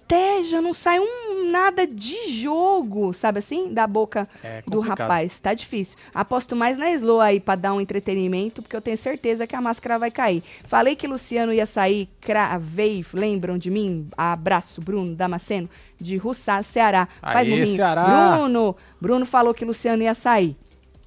não 0.63 0.73
sai 0.73 0.99
um 1.01 1.51
nada 1.51 1.87
de 1.87 2.29
jogo, 2.29 3.13
sabe 3.13 3.39
assim? 3.39 3.73
Da 3.73 3.87
boca 3.87 4.27
É 4.43 4.63
do 4.67 4.81
rapaz. 4.81 5.39
Tá 5.39 5.53
difícil. 5.55 5.99
Aposto 6.15 6.57
mais 6.57 6.79
na 6.79 6.91
Slow 6.93 7.21
aí 7.21 7.39
pra 7.39 7.55
dar 7.55 7.75
um 7.75 7.81
entretenimento, 7.81 8.63
porque 8.63 8.75
eu 8.75 8.81
tenho 8.81 8.97
certeza 8.97 9.47
que 9.47 9.55
a 9.55 9.61
máscara 9.61 9.99
vai 9.99 10.11
cair. 10.11 10.43
Falei 10.65 10.97
que 10.97 11.07
Luciano 11.07 11.53
ia 11.53 11.67
sair, 11.67 12.09
cravei, 12.21 13.05
lembram 13.13 13.59
de 13.59 13.71
mim? 13.71 14.09
Abraço, 14.17 14.81
Bruno 14.81 15.15
Damasceno, 15.15 15.69
de 16.01 16.17
Russá, 16.17 16.63
Ceará. 16.63 17.07
Faz 17.21 17.47
murrinho. 17.47 17.77
Ceará! 17.77 18.37
Bruno, 18.37 18.77
Bruno 19.01 19.27
falou 19.27 19.53
que 19.53 19.65
Luciano 19.65 20.03
ia 20.03 20.15
sair. 20.15 20.57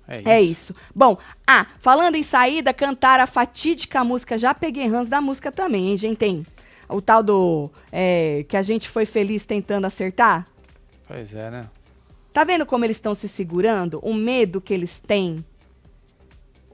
É 0.07 0.19
isso. 0.19 0.29
É 0.29 0.41
isso. 0.41 0.75
Bom, 0.93 1.17
ah, 1.47 1.65
falando 1.79 2.15
em 2.15 2.23
saída, 2.23 2.71
cantar 2.73 3.19
a 3.19 3.25
fatídica 3.25 4.03
música. 4.03 4.37
Já 4.37 4.53
peguei 4.53 4.87
ranço 4.87 5.09
da 5.09 5.19
música 5.19 5.51
também, 5.51 5.89
hein, 5.89 5.97
gente? 5.97 6.17
Tem 6.17 6.45
o 6.89 7.01
tal 7.01 7.21
do. 7.23 7.71
é, 7.91 8.45
que 8.47 8.57
a 8.57 8.61
gente 8.61 8.89
foi 8.89 9.05
feliz 9.05 9.45
tentando 9.45 9.85
acertar. 9.85 10.45
Pois 11.07 11.33
é, 11.33 11.49
né? 11.51 11.65
Tá 12.33 12.43
vendo 12.43 12.65
como 12.65 12.83
eles 12.83 12.97
estão 12.97 13.13
se 13.13 13.27
segurando? 13.29 13.99
O 14.03 14.13
medo 14.13 14.59
que 14.59 14.73
eles 14.73 14.99
têm. 14.99 15.43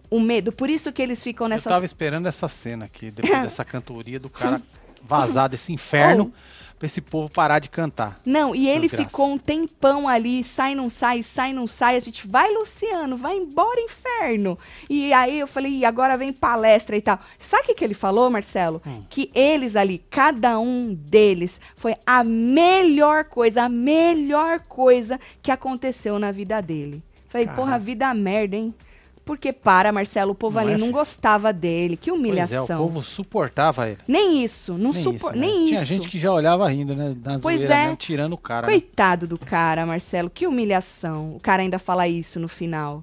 O 0.10 0.20
medo. 0.20 0.52
Por 0.52 0.70
isso 0.70 0.92
que 0.92 1.02
eles 1.02 1.24
ficam 1.24 1.46
Eu 1.46 1.50
nessas. 1.50 1.72
tava 1.72 1.86
esperando 1.86 2.28
essa 2.28 2.48
cena 2.48 2.86
aqui, 2.86 3.12
depois 3.12 3.42
dessa 3.44 3.64
cantoria 3.64 4.20
do 4.20 4.30
cara 4.30 4.62
vazar 5.04 5.50
desse 5.50 5.72
inferno, 5.74 6.34
pra 6.82 6.88
esse 6.88 7.00
povo 7.00 7.30
parar 7.30 7.60
de 7.60 7.70
cantar. 7.70 8.20
Não, 8.26 8.56
e 8.56 8.68
ele 8.68 8.88
Desgraça. 8.88 9.08
ficou 9.08 9.32
um 9.32 9.38
tempão 9.38 10.08
ali, 10.08 10.44
sai, 10.44 10.74
não 10.74 10.90
sai, 10.90 11.22
sai, 11.22 11.54
não 11.54 11.68
sai. 11.68 11.96
A 11.96 12.00
gente, 12.00 12.28
vai, 12.28 12.52
Luciano, 12.52 13.16
vai 13.16 13.38
embora, 13.38 13.80
inferno. 13.80 14.58
E 14.90 15.14
aí 15.14 15.40
eu 15.40 15.46
falei, 15.46 15.72
e 15.74 15.86
agora 15.86 16.18
vem 16.18 16.34
palestra 16.34 16.98
e 16.98 17.02
tal. 17.02 17.20
Sabe 17.38 17.62
o 17.62 17.66
que, 17.68 17.76
que 17.76 17.84
ele 17.84 17.94
falou, 17.94 18.32
Marcelo? 18.32 18.82
Hum. 18.84 19.04
Que 19.12 19.30
eles 19.36 19.76
ali, 19.76 20.04
cada 20.10 20.60
um 20.60 20.92
deles, 20.92 21.62
foi 21.76 21.96
a 22.04 22.24
melhor 22.24 23.26
coisa, 23.26 23.62
a 23.62 23.70
melhor 23.70 24.62
coisa 24.62 25.20
que 25.40 25.52
aconteceu 25.52 26.18
na 26.18 26.32
vida 26.32 26.60
dele. 26.62 27.04
Falei, 27.30 27.46
Caraca. 27.46 27.62
porra, 27.62 27.78
vida 27.78 28.12
merda, 28.12 28.56
hein? 28.56 28.74
Porque 29.24 29.54
para, 29.54 29.92
Marcelo, 29.92 30.32
o 30.32 30.36
povo 30.36 30.56
Não 30.56 30.62
ali 30.64 30.74
é, 30.74 30.78
não 30.78 30.92
gostava 30.92 31.54
dele. 31.54 31.96
Que 31.96 32.10
Pois 32.10 32.18
é, 32.18 32.20
humilhação. 32.20 32.64
o 32.84 32.88
povo 32.88 33.04
suportava 33.04 33.88
ele. 33.88 34.00
Nem 34.08 34.44
isso, 34.44 34.74
não 34.78 34.92
Nem, 34.92 35.04
supo... 35.04 35.16
isso, 35.28 35.32
né? 35.32 35.38
nem 35.38 35.68
Tinha 35.68 35.78
isso. 35.84 35.86
gente 35.94 36.08
que 36.10 36.18
já 36.20 36.34
olhava 36.34 36.68
rindo, 36.68 36.96
né? 36.96 37.16
Na 37.24 37.40
Pois 37.40 37.58
zoeira 37.58 37.74
é. 37.76 37.84
mesmo, 37.84 37.96
tirando 37.98 38.34
o 38.34 38.38
cara. 38.38 38.68
né? 38.68 38.74
Coitado 38.74 39.28
do 39.28 39.38
cara, 39.38 39.86
Marcelo, 39.86 40.30
que 40.30 40.48
humilhação. 40.48 41.36
O 41.36 41.40
cara 41.40 41.62
ainda 41.62 41.78
fala 41.80 42.08
isso 42.08 42.40
no 42.40 42.48
final. 42.48 43.02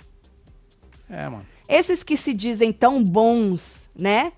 É, 1.09 1.29
mano. 1.29 1.47
Esses 1.69 2.03
que 2.03 2.17
se 2.17 2.35
dizem 2.35 2.73
tão 2.73 3.03
bons, 3.03 3.89
né? 3.97 4.33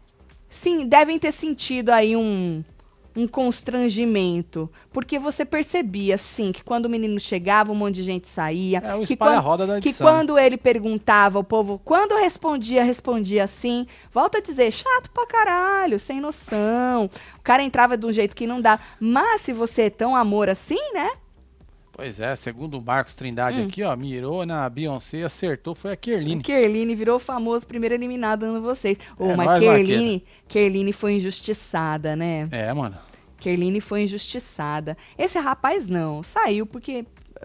Sim, 0.49 0.87
devem 0.87 1.19
ter 1.19 1.33
sentido 1.33 1.91
aí 1.91 2.17
um, 2.17 2.63
um 3.23 3.29
constrangimento. 3.29 4.71
Porque 4.93 5.19
você 5.19 5.45
percebia, 5.45 6.17
sim, 6.19 6.53
que 6.53 6.63
quando 6.65 6.87
o 6.87 6.91
menino 6.91 7.19
chegava, 7.19 7.73
um 7.73 7.75
monte 7.75 7.97
de 7.97 8.03
gente 8.03 8.29
saía. 8.29 8.79
É 8.85 8.95
o 8.95 9.05
que 9.05 9.13
espalha-roda 9.15 9.67
da 9.67 9.81
que 9.81 9.93
quando 9.93 10.39
ele 10.39 10.57
perguntava, 10.57 11.39
o 11.39 11.45
povo, 11.45 11.81
quando 11.85 12.17
respondia, 12.17 12.85
respondia 12.85 13.45
assim. 13.45 13.87
Volta 14.13 14.39
a 14.39 14.41
dizer, 14.41 14.73
chato 14.73 15.11
pra 15.11 15.27
caralho, 15.27 15.99
sem 15.99 16.21
noção. 16.21 17.11
O 17.39 17.43
cara 17.43 17.63
entrava 17.63 17.97
de 17.97 18.07
um 18.07 18.13
jeito 18.13 18.35
que 18.35 18.47
não 18.47 18.61
dá. 18.61 18.79
Mas 18.99 19.43
se 19.43 19.53
você 19.53 19.83
é 19.83 19.91
tão 19.91 20.15
amor 20.17 20.49
assim, 20.49 20.79
né? 20.93 21.11
Pois 21.93 22.19
é, 22.19 22.35
segundo 22.35 22.79
o 22.79 22.83
Marcos 22.83 23.15
Trindade 23.15 23.61
Hum. 23.61 23.67
aqui, 23.67 23.83
ó, 23.83 23.95
mirou 23.95 24.47
na 24.47 24.67
Beyoncé, 24.71 25.23
acertou, 25.23 25.75
foi 25.75 25.93
a 25.93 25.97
Kerline. 25.97 26.43
Kerline 26.43 26.95
virou 26.95 27.19
famoso 27.19 27.67
primeiro 27.67 27.95
eliminado 27.95 28.41
dando 28.41 28.63
vocês. 28.63 28.97
Ô, 29.19 29.27
É 29.27 29.37
mas 29.37 29.61
Kerline, 29.61 30.25
Kerline 30.49 30.95
foi 30.95 31.15
injustiçada, 31.17 32.17
né? 32.17 32.49
É, 32.51 32.73
mano. 32.73 32.97
Kerline 33.41 33.81
foi 33.81 34.03
injustiçada. 34.03 34.97
Esse 35.19 35.39
rapaz 35.39 35.89
não, 35.89 36.23
saiu 36.23 36.67
porque 36.67 37.05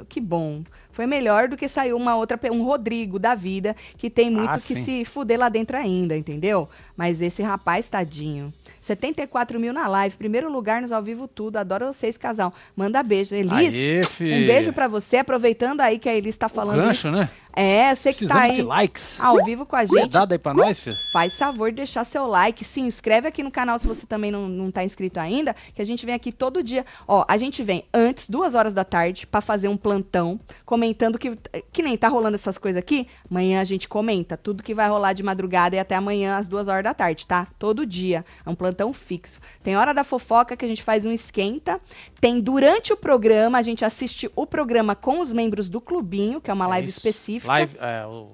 que 0.09 0.19
bom. 0.19 0.63
Foi 0.91 1.05
melhor 1.05 1.47
do 1.47 1.57
que 1.57 1.67
saiu 1.67 1.95
uma 1.97 2.15
outra, 2.15 2.39
um 2.51 2.63
Rodrigo 2.63 3.17
da 3.17 3.35
vida, 3.35 3.75
que 3.97 4.09
tem 4.09 4.29
muito 4.29 4.49
Ah, 4.49 4.55
que 4.55 4.75
se 4.83 5.05
fuder 5.05 5.39
lá 5.39 5.49
dentro 5.49 5.77
ainda, 5.77 6.15
entendeu? 6.15 6.69
Mas 6.95 7.21
esse 7.21 7.41
rapaz, 7.41 7.87
tadinho. 7.87 8.53
74 8.81 9.59
mil 9.59 9.73
na 9.73 9.87
live, 9.87 10.15
primeiro 10.15 10.51
lugar 10.51 10.81
nos 10.81 10.91
ao 10.91 11.01
vivo 11.01 11.27
tudo. 11.27 11.57
Adoro 11.57 11.87
vocês, 11.87 12.17
casal. 12.17 12.53
Manda 12.75 13.01
beijo. 13.01 13.35
Elis, 13.35 13.51
Aê, 13.51 14.01
um 14.21 14.47
beijo 14.47 14.73
pra 14.73 14.87
você. 14.87 15.17
Aproveitando 15.17 15.81
aí 15.81 15.97
que 15.97 16.07
a 16.07 16.15
Elis 16.15 16.37
tá 16.37 16.47
falando. 16.47 16.81
Gancho, 16.81 17.09
né? 17.09 17.29
É, 17.55 17.95
você 17.95 18.13
que 18.13 18.27
tá 18.27 18.41
aí 18.41 18.51
de 18.53 18.61
likes. 18.61 19.17
ao 19.19 19.43
vivo 19.45 19.65
com 19.65 19.75
a 19.75 19.85
gente. 19.85 19.97
Cuidado 19.99 20.31
aí 20.33 20.37
pra 20.39 20.53
nós, 20.53 20.79
filho. 20.79 20.95
Faz 21.11 21.33
favor 21.37 21.69
de 21.69 21.77
deixar 21.77 22.03
seu 22.03 22.27
like, 22.27 22.63
se 22.65 22.81
inscreve 22.81 23.27
aqui 23.27 23.41
no 23.41 23.51
canal 23.51 23.77
se 23.79 23.87
você 23.87 24.05
também 24.05 24.29
não, 24.31 24.47
não 24.47 24.69
tá 24.71 24.83
inscrito 24.83 25.19
ainda, 25.19 25.55
que 25.73 25.81
a 25.81 25.85
gente 25.85 26.05
vem 26.05 26.13
aqui 26.13 26.31
todo 26.31 26.61
dia. 26.61 26.85
Ó, 27.07 27.23
a 27.27 27.37
gente 27.37 27.63
vem 27.63 27.85
antes, 27.93 28.29
duas 28.29 28.55
horas 28.55 28.73
da 28.73 28.83
tarde, 28.83 29.25
pra 29.25 29.39
fazer 29.41 29.67
um 29.67 29.77
plantão, 29.77 30.39
comentando 30.65 31.17
que, 31.17 31.37
que 31.71 31.81
nem 31.81 31.97
tá 31.97 32.07
rolando 32.07 32.35
essas 32.35 32.57
coisas 32.57 32.79
aqui, 32.79 33.07
amanhã 33.29 33.61
a 33.61 33.63
gente 33.63 33.87
comenta 33.87 34.35
tudo 34.35 34.61
que 34.63 34.73
vai 34.73 34.89
rolar 34.89 35.13
de 35.13 35.23
madrugada 35.23 35.75
e 35.75 35.79
até 35.79 35.95
amanhã 35.95 36.37
às 36.37 36.47
duas 36.47 36.67
horas 36.67 36.83
da 36.83 36.93
tarde, 36.93 37.25
tá? 37.25 37.47
Todo 37.57 37.85
dia. 37.85 38.25
É 38.45 38.49
um 38.49 38.55
plantão 38.55 38.91
fixo. 38.91 39.39
Tem 39.63 39.77
hora 39.77 39.93
da 39.93 40.03
fofoca 40.03 40.57
que 40.57 40.65
a 40.65 40.67
gente 40.67 40.83
faz 40.83 41.05
um 41.05 41.11
esquenta, 41.11 41.79
tem 42.19 42.39
durante 42.39 42.91
o 42.91 42.97
programa, 42.97 43.57
a 43.57 43.61
gente 43.61 43.85
assiste 43.85 44.29
o 44.35 44.45
programa 44.45 44.95
com 44.95 45.19
os 45.19 45.31
membros 45.31 45.69
do 45.69 45.79
clubinho, 45.79 46.41
que 46.41 46.49
é 46.51 46.53
uma 46.53 46.65
É 46.65 46.69
live 46.69 46.89
isso. 46.89 46.97
específica. 46.97 47.44
Live, 47.45 47.77
é, 47.79 48.05
o 48.05 48.27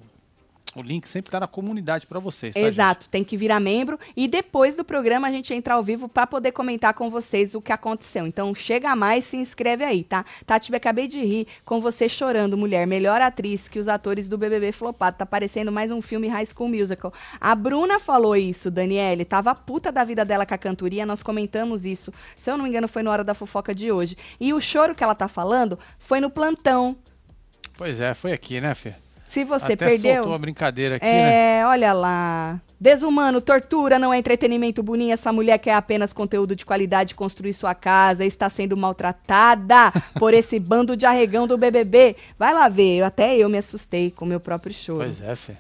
O 0.74 0.82
link 0.82 1.06
sempre 1.08 1.30
tá 1.30 1.38
na 1.38 1.48
comunidade 1.48 2.08
pra 2.08 2.18
vocês, 2.18 2.54
tá, 2.54 2.62
Exato, 2.62 3.10
tem 3.10 3.26
que 3.26 3.36
virar 3.36 3.60
membro 3.60 4.00
e 4.16 4.26
depois 4.26 4.74
do 4.74 4.86
programa 4.86 5.28
a 5.28 5.32
gente 5.32 5.54
entra 5.54 5.74
ao 5.74 5.84
vivo 5.84 6.08
para 6.08 6.26
poder 6.26 6.54
comentar 6.54 6.94
com 6.94 7.10
vocês 7.10 7.54
o 7.54 7.62
que 7.62 7.74
aconteceu. 7.74 8.26
Então 8.26 8.56
chega 8.56 8.96
mais, 8.96 9.26
se 9.26 9.36
inscreve 9.36 9.84
aí, 9.84 10.02
tá? 10.02 10.24
Tati, 10.46 10.72
eu 10.72 10.78
acabei 10.78 11.10
de 11.10 11.20
rir 11.20 11.46
com 11.66 11.82
você 11.82 12.08
chorando, 12.08 12.58
mulher, 12.58 12.88
melhor 12.88 13.20
atriz 13.20 13.68
que 13.68 13.80
os 13.80 13.90
atores 13.90 14.30
do 14.30 14.38
BBB 14.38 14.72
flopado. 14.72 15.18
Tá 15.18 15.26
parecendo 15.26 15.74
mais 15.74 15.92
um 15.92 16.02
filme 16.02 16.30
High 16.30 16.46
School 16.46 16.70
Musical. 16.70 17.14
A 17.40 17.54
Bruna 17.54 18.00
falou 18.00 18.38
isso, 18.38 18.72
Daniele, 18.72 19.26
tava 19.26 19.54
puta 19.54 19.92
da 19.92 20.06
vida 20.06 20.24
dela 20.24 20.46
com 20.46 20.54
a 20.54 20.58
cantoria, 20.58 21.06
nós 21.06 21.22
comentamos 21.22 21.86
isso. 21.86 22.14
Se 22.34 22.50
eu 22.50 22.56
não 22.56 22.64
me 22.64 22.70
engano 22.70 22.88
foi 22.88 23.04
na 23.04 23.12
hora 23.12 23.26
da 23.26 23.34
fofoca 23.34 23.76
de 23.76 23.92
hoje. 23.92 24.16
E 24.40 24.54
o 24.54 24.62
choro 24.62 24.96
que 24.96 25.04
ela 25.04 25.16
tá 25.16 25.28
falando 25.28 25.78
foi 26.00 26.22
no 26.22 26.30
plantão. 26.30 26.96
Pois 27.82 28.00
é, 28.00 28.14
foi 28.14 28.32
aqui, 28.32 28.62
né, 28.62 28.76
Fê? 28.76 28.94
Se 29.26 29.44
você 29.44 29.74
Até 29.74 29.88
perdeu, 29.88 30.14
soltou 30.18 30.36
a 30.36 30.38
brincadeira 30.38 30.98
aqui, 30.98 31.06
né? 31.06 31.58
É, 31.62 31.66
olha 31.66 31.92
lá. 31.94 32.62
Desumano, 32.80 33.42
tortura, 33.42 33.98
não 33.98 34.14
é 34.14 34.20
entretenimento 34.20 34.84
boninho. 34.84 35.12
Essa 35.12 35.34
mulher 35.34 35.58
quer 35.58 35.74
apenas 35.74 36.14
conteúdo 36.14 36.56
de 36.56 36.64
qualidade, 36.64 37.16
construir 37.16 37.54
sua 37.54 37.74
casa, 37.74 38.24
está 38.24 38.48
sendo 38.50 38.78
maltratada 38.78 39.92
por 40.20 40.32
esse 40.32 40.60
bando 40.60 40.96
de 40.96 41.08
arregão 41.08 41.48
do 41.48 41.58
BBB. 41.58 42.16
Vai 42.38 42.54
lá 42.54 42.70
ver, 42.70 42.98
eu- 43.00 43.06
até 43.06 43.36
eu 43.36 43.50
me 43.50 43.58
assustei 43.58 44.12
com 44.12 44.26
o 44.26 44.28
meu 44.28 44.40
próprio 44.40 44.72
choro. 44.72 45.00
Pois 45.00 45.20
é, 45.20 45.34
Fê. 45.34 45.54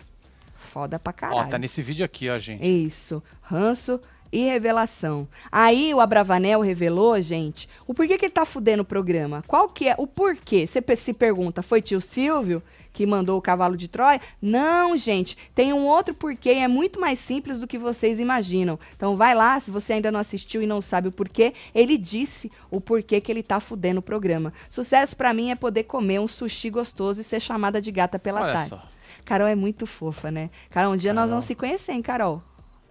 Foda 0.59 0.99
pra 0.99 1.09
Ó, 1.09 1.13
caralho. 1.13 1.49
tá 1.49 1.57
nesse 1.57 1.82
vídeo 1.82 2.05
aqui, 2.05 2.30
ó, 2.30 2.38
gente. 2.38 2.63
Isso, 2.63 3.24
ranço 3.41 3.99
e 4.32 4.45
revelação. 4.45 5.27
Aí 5.51 5.93
o 5.93 5.99
Abravanel 5.99 6.61
revelou, 6.61 7.21
gente, 7.21 7.67
o 7.86 7.93
porquê 7.93 8.17
que 8.17 8.25
ele 8.25 8.34
tá 8.34 8.45
fudendo 8.45 8.84
o 8.84 8.86
programa. 8.86 9.43
Qual 9.47 9.67
que 9.67 9.88
é 9.88 9.95
o 9.97 10.07
porquê? 10.07 10.65
Você 10.65 10.84
se 10.95 11.13
pergunta, 11.13 11.61
foi 11.61 11.82
tio 11.82 11.99
Silvio 11.99 12.61
que 12.93 13.05
mandou 13.05 13.38
o 13.38 13.41
cavalo 13.41 13.77
de 13.77 13.88
Troia? 13.88 14.19
Não, 14.41 14.97
gente, 14.97 15.38
tem 15.55 15.73
um 15.73 15.86
outro 15.86 16.13
porquê 16.13 16.53
e 16.53 16.59
é 16.59 16.67
muito 16.67 16.99
mais 16.99 17.19
simples 17.19 17.57
do 17.57 17.67
que 17.67 17.77
vocês 17.77 18.19
imaginam. 18.19 18.79
Então 18.95 19.15
vai 19.15 19.34
lá, 19.34 19.59
se 19.59 19.71
você 19.71 19.93
ainda 19.93 20.11
não 20.11 20.19
assistiu 20.19 20.61
e 20.61 20.67
não 20.67 20.82
sabe 20.82 21.07
o 21.07 21.11
porquê, 21.11 21.53
ele 21.73 21.97
disse 21.97 22.51
o 22.69 22.82
porquê 22.82 23.21
que 23.21 23.32
ele 23.32 23.43
tá 23.43 23.59
fudendo 23.59 23.99
o 23.99 24.03
programa. 24.03 24.53
Sucesso 24.69 25.15
pra 25.15 25.34
mim 25.34 25.51
é 25.51 25.55
poder 25.55 25.84
comer 25.84 26.19
um 26.19 26.27
sushi 26.27 26.69
gostoso 26.69 27.21
e 27.21 27.23
ser 27.23 27.39
chamada 27.39 27.82
de 27.82 27.91
gata 27.91 28.19
pela 28.19 28.41
Olha 28.41 28.53
tarde. 28.53 28.69
só. 28.69 28.82
Carol 29.23 29.47
é 29.47 29.55
muito 29.55 29.86
fofa, 29.86 30.32
né? 30.32 30.49
Carol, 30.69 30.93
um 30.93 30.97
dia 30.97 31.13
nós 31.13 31.23
Carol. 31.23 31.29
vamos 31.29 31.45
se 31.45 31.55
conhecer, 31.55 31.91
hein, 31.91 32.01
Carol? 32.01 32.41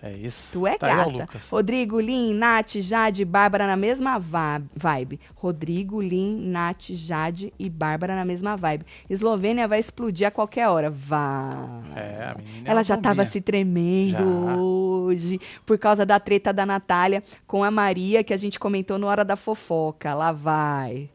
É 0.02 0.12
isso. 0.12 0.52
Tu 0.52 0.66
é 0.66 0.78
tá 0.78 0.88
gata. 0.88 1.28
Rodrigo, 1.50 2.00
Lin, 2.00 2.32
Nath, 2.34 2.76
Jade 2.76 3.22
e 3.22 3.24
Bárbara 3.24 3.66
na 3.66 3.76
mesma 3.76 4.18
vibe. 4.18 5.20
Rodrigo, 5.34 6.00
Lin, 6.00 6.40
Nath, 6.48 6.90
Jade 6.90 7.52
e 7.58 7.68
Bárbara 7.68 8.16
na 8.16 8.24
mesma 8.24 8.56
vibe. 8.56 8.86
Eslovênia 9.10 9.68
vai 9.68 9.78
explodir 9.78 10.26
a 10.26 10.30
qualquer 10.30 10.68
hora. 10.68 10.88
Vai. 10.88 11.82
É, 11.96 12.30
a 12.30 12.34
menina 12.38 12.68
é 12.68 12.70
Ela 12.70 12.82
já 12.82 12.96
tava 12.96 13.26
se 13.26 13.40
tremendo 13.40 14.46
Já. 14.46 14.56
hoje 14.56 15.38
por 15.66 15.78
causa 15.78 16.06
da 16.06 16.18
treta 16.18 16.52
da 16.52 16.64
Natália 16.64 17.22
com 17.46 17.62
a 17.62 17.70
Maria, 17.70 18.24
que 18.24 18.32
a 18.32 18.38
gente 18.38 18.58
comentou 18.58 18.98
no 18.98 19.06
Hora 19.06 19.24
da 19.24 19.36
Fofoca. 19.36 20.14
Lá 20.14 20.32
vai. 20.32 21.10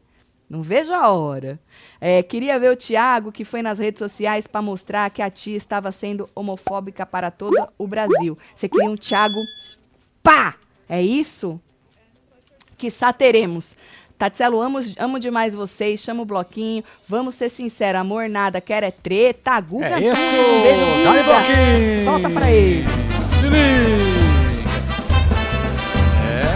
Não 0.48 0.62
vejo 0.62 0.92
a 0.92 1.08
hora. 1.08 1.58
É, 2.00 2.22
queria 2.22 2.58
ver 2.58 2.70
o 2.70 2.76
Thiago, 2.76 3.32
que 3.32 3.44
foi 3.44 3.62
nas 3.62 3.78
redes 3.78 3.98
sociais 3.98 4.46
para 4.46 4.62
mostrar 4.62 5.10
que 5.10 5.20
a 5.20 5.28
tia 5.28 5.56
estava 5.56 5.90
sendo 5.90 6.28
homofóbica 6.34 7.04
para 7.04 7.30
todo 7.30 7.68
o 7.76 7.86
Brasil. 7.86 8.38
Você 8.54 8.68
queria 8.68 8.88
um 8.88 8.96
Thiago 8.96 9.40
pá! 10.22 10.54
É 10.88 11.02
isso? 11.02 11.60
Que 12.78 12.88
teremos. 13.18 13.76
Tatselo, 14.18 14.60
amo, 14.60 14.78
amo 14.98 15.20
demais 15.20 15.54
vocês, 15.54 16.00
chama 16.00 16.22
o 16.22 16.26
bloquinho. 16.26 16.82
Vamos 17.08 17.34
ser 17.34 17.48
sinceros, 17.50 18.00
amor 18.00 18.28
nada, 18.28 18.60
quer 18.60 18.82
é 18.82 18.90
treta. 18.90 19.60
Guga, 19.60 20.00
É 20.00 20.00
isso! 20.00 20.16
Beijo, 20.62 20.86
Guga. 21.04 21.22
bloquinho! 21.24 22.04
Solta 22.04 22.30
pra 22.30 22.50
ele. 22.50 22.84
Se 23.40 23.46
liga! 23.46 24.16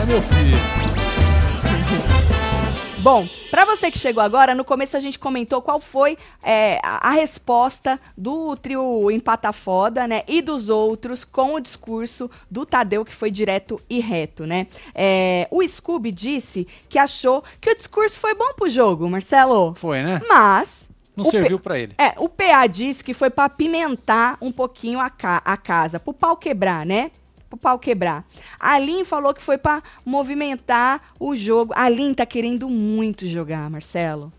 É, 0.03 0.07
meu 0.07 0.23
filho. 0.23 0.80
Bom, 3.03 3.27
pra 3.51 3.65
você 3.65 3.91
que 3.91 3.99
chegou 3.99 4.23
agora, 4.23 4.55
no 4.55 4.63
começo 4.63 4.95
a 4.95 5.01
gente 5.01 5.19
comentou 5.19 5.63
qual 5.63 5.81
foi 5.81 6.19
é, 6.43 6.79
a, 6.83 7.13
resposta 7.13 7.99
do 8.15 8.55
trio 8.57 9.11
Empata 9.11 9.53
Foda, 9.53 10.07
né? 10.07 10.23
E 10.29 10.43
dos 10.43 10.69
outros 10.69 11.25
com 11.25 11.55
o 11.55 11.61
discurso 11.61 12.31
do 12.51 12.67
Tadeu, 12.67 13.03
que 13.03 13.15
foi 13.15 13.31
direto 13.31 13.81
e 13.89 14.01
reto, 14.01 14.45
né? 14.45 14.67
É, 14.95 15.49
o 15.51 15.67
Scooby 15.67 16.13
disse 16.13 16.67
que 16.91 16.99
achou 16.99 17.43
que 17.59 17.71
o 17.71 17.75
discurso 17.75 18.21
foi 18.21 18.35
bom 18.35 18.53
pro 18.55 18.69
jogo, 18.69 19.09
Marcelo. 19.09 19.75
Foi, 19.77 20.03
né? 20.03 20.21
Mas. 20.29 20.91
Não 21.17 21.25
o 21.27 21.31
serviu 21.31 21.59
P- 21.59 21.63
pra 21.65 21.79
ele. 21.79 21.95
É, 21.97 22.13
o 22.19 22.29
PA 22.29 22.67
disse 22.67 23.03
que 23.03 23.15
foi 23.15 23.31
pra 23.31 23.49
pimentar 23.49 24.37
um 24.43 24.53
pouquinho 24.53 25.01
a, 25.01 25.09
ca- 25.09 25.43
a 25.45 25.57
casa, 25.57 25.99
pro 25.99 26.13
pau 26.13 26.37
quebrar, 26.37 26.85
né? 26.85 27.11
Pro 27.51 27.59
pau 27.59 27.79
quebrar. 27.79 28.25
A 28.61 28.79
Lin 28.79 29.05
falou 29.05 29.35
que 29.35 29.43
foi 29.43 29.59
pra 29.59 29.83
movimentar 30.07 31.03
o 31.19 31.35
jogo. 31.35 31.75
A 31.77 31.89
Lin 31.89 32.15
tá 32.15 32.25
querendo 32.25 32.71
muito 32.71 33.27
jogar, 33.27 33.69
Marcelo. 33.69 34.33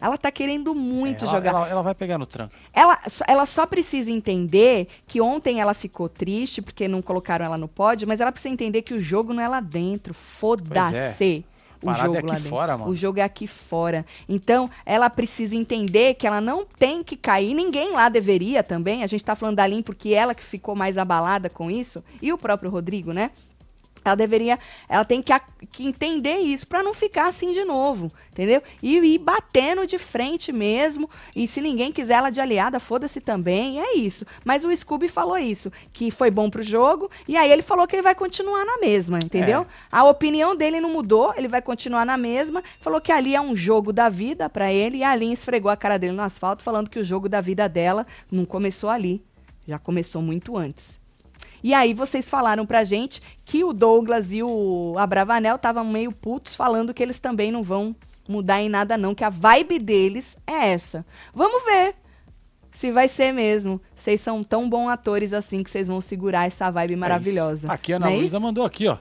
Ela 0.00 0.18
tá 0.18 0.30
querendo 0.30 0.74
muito 0.74 1.24
É, 1.24 1.28
ela, 1.28 1.36
jogar. 1.36 1.50
Ela, 1.50 1.68
ela 1.68 1.82
vai 1.82 1.94
pegar 1.94 2.18
no 2.18 2.26
tranco. 2.26 2.54
Ela, 2.72 2.98
ela 3.26 3.46
só 3.46 3.66
precisa 3.66 4.10
entender 4.10 4.88
que 5.06 5.20
ontem 5.20 5.60
ela 5.60 5.72
ficou 5.74 6.08
triste 6.08 6.60
porque 6.60 6.88
não 6.88 7.00
colocaram 7.00 7.44
ela 7.44 7.58
no 7.58 7.68
pódio, 7.68 8.08
mas 8.08 8.20
ela 8.20 8.32
precisa 8.32 8.52
entender 8.52 8.82
que 8.82 8.94
o 8.94 9.00
jogo 9.00 9.32
não 9.32 9.42
é 9.42 9.48
lá 9.48 9.60
dentro. 9.60 10.12
Foda-se. 10.12 11.44
O 11.82 11.86
Parada 11.86 12.02
é 12.02 12.06
jogo 12.06 12.18
aqui 12.18 12.26
lá 12.26 12.34
dentro. 12.34 12.48
fora, 12.48 12.78
mano. 12.78 12.90
O 12.90 12.96
jogo 12.96 13.18
é 13.18 13.22
aqui 13.22 13.46
fora. 13.46 14.04
Então, 14.28 14.70
ela 14.84 15.10
precisa 15.10 15.54
entender 15.54 16.14
que 16.14 16.26
ela 16.26 16.40
não 16.40 16.64
tem 16.64 17.02
que 17.02 17.16
cair. 17.16 17.54
Ninguém 17.54 17.92
lá 17.92 18.08
deveria 18.08 18.62
também. 18.62 19.02
A 19.02 19.06
gente 19.06 19.24
tá 19.24 19.34
falando 19.34 19.56
da 19.56 19.66
Lin 19.66 19.82
porque 19.82 20.10
ela 20.10 20.34
que 20.34 20.44
ficou 20.44 20.74
mais 20.74 20.98
abalada 20.98 21.48
com 21.50 21.70
isso. 21.70 22.02
E 22.20 22.32
o 22.32 22.38
próprio 22.38 22.70
Rodrigo, 22.70 23.12
né? 23.12 23.30
Ela 24.08 24.16
deveria, 24.16 24.58
ela 24.88 25.04
tem 25.04 25.22
que, 25.22 25.32
que 25.70 25.86
entender 25.86 26.38
isso 26.38 26.66
pra 26.66 26.82
não 26.82 26.94
ficar 26.94 27.28
assim 27.28 27.52
de 27.52 27.64
novo, 27.64 28.10
entendeu? 28.30 28.62
E 28.82 28.96
ir 28.96 29.18
batendo 29.18 29.86
de 29.86 29.98
frente 29.98 30.52
mesmo. 30.52 31.08
E 31.34 31.46
se 31.46 31.60
ninguém 31.60 31.92
quiser 31.92 32.14
ela 32.14 32.30
de 32.30 32.40
aliada, 32.40 32.78
foda-se 32.80 33.20
também. 33.20 33.80
É 33.80 33.96
isso. 33.96 34.24
Mas 34.44 34.64
o 34.64 34.74
Scooby 34.74 35.08
falou 35.08 35.38
isso, 35.38 35.72
que 35.92 36.10
foi 36.10 36.30
bom 36.30 36.48
pro 36.48 36.62
jogo. 36.62 37.10
E 37.26 37.36
aí 37.36 37.50
ele 37.50 37.62
falou 37.62 37.86
que 37.86 37.96
ele 37.96 38.02
vai 38.02 38.14
continuar 38.14 38.64
na 38.64 38.78
mesma, 38.78 39.18
entendeu? 39.18 39.62
É. 39.62 39.66
A 39.90 40.04
opinião 40.04 40.54
dele 40.56 40.80
não 40.80 40.90
mudou, 40.90 41.34
ele 41.36 41.48
vai 41.48 41.62
continuar 41.62 42.04
na 42.06 42.16
mesma. 42.16 42.62
Falou 42.80 43.00
que 43.00 43.12
ali 43.12 43.34
é 43.34 43.40
um 43.40 43.56
jogo 43.56 43.92
da 43.92 44.08
vida 44.08 44.48
pra 44.48 44.72
ele. 44.72 44.98
E 44.98 45.04
a 45.04 45.10
Aline 45.10 45.34
esfregou 45.34 45.70
a 45.70 45.76
cara 45.76 45.98
dele 45.98 46.12
no 46.12 46.22
asfalto, 46.22 46.62
falando 46.62 46.90
que 46.90 46.98
o 46.98 47.04
jogo 47.04 47.28
da 47.28 47.40
vida 47.40 47.68
dela 47.68 48.06
não 48.30 48.44
começou 48.44 48.90
ali. 48.90 49.22
Já 49.66 49.78
começou 49.78 50.22
muito 50.22 50.56
antes. 50.56 50.98
E 51.62 51.74
aí 51.74 51.94
vocês 51.94 52.28
falaram 52.28 52.66
pra 52.66 52.84
gente 52.84 53.22
que 53.44 53.64
o 53.64 53.72
Douglas 53.72 54.32
e 54.32 54.42
o 54.42 54.94
Abravanel 54.98 55.56
estavam 55.56 55.84
meio 55.84 56.12
putos 56.12 56.54
falando 56.54 56.94
que 56.94 57.02
eles 57.02 57.18
também 57.18 57.50
não 57.50 57.62
vão 57.62 57.94
mudar 58.28 58.60
em 58.60 58.68
nada 58.68 58.98
não, 58.98 59.14
que 59.14 59.24
a 59.24 59.30
vibe 59.30 59.78
deles 59.78 60.36
é 60.46 60.72
essa. 60.72 61.04
Vamos 61.34 61.64
ver 61.64 61.94
se 62.72 62.92
vai 62.92 63.08
ser 63.08 63.32
mesmo. 63.32 63.80
Vocês 63.94 64.20
são 64.20 64.42
tão 64.42 64.68
bons 64.68 64.88
atores 64.88 65.32
assim 65.32 65.62
que 65.62 65.70
vocês 65.70 65.88
vão 65.88 66.00
segurar 66.00 66.46
essa 66.46 66.70
vibe 66.70 66.96
maravilhosa. 66.96 67.68
É 67.68 67.72
Aqui 67.72 67.92
a 67.92 67.96
Ana 67.96 68.12
é 68.12 68.16
Luísa 68.16 68.38
mandou 68.38 68.64
aqui, 68.64 68.86
ó. 68.86 68.98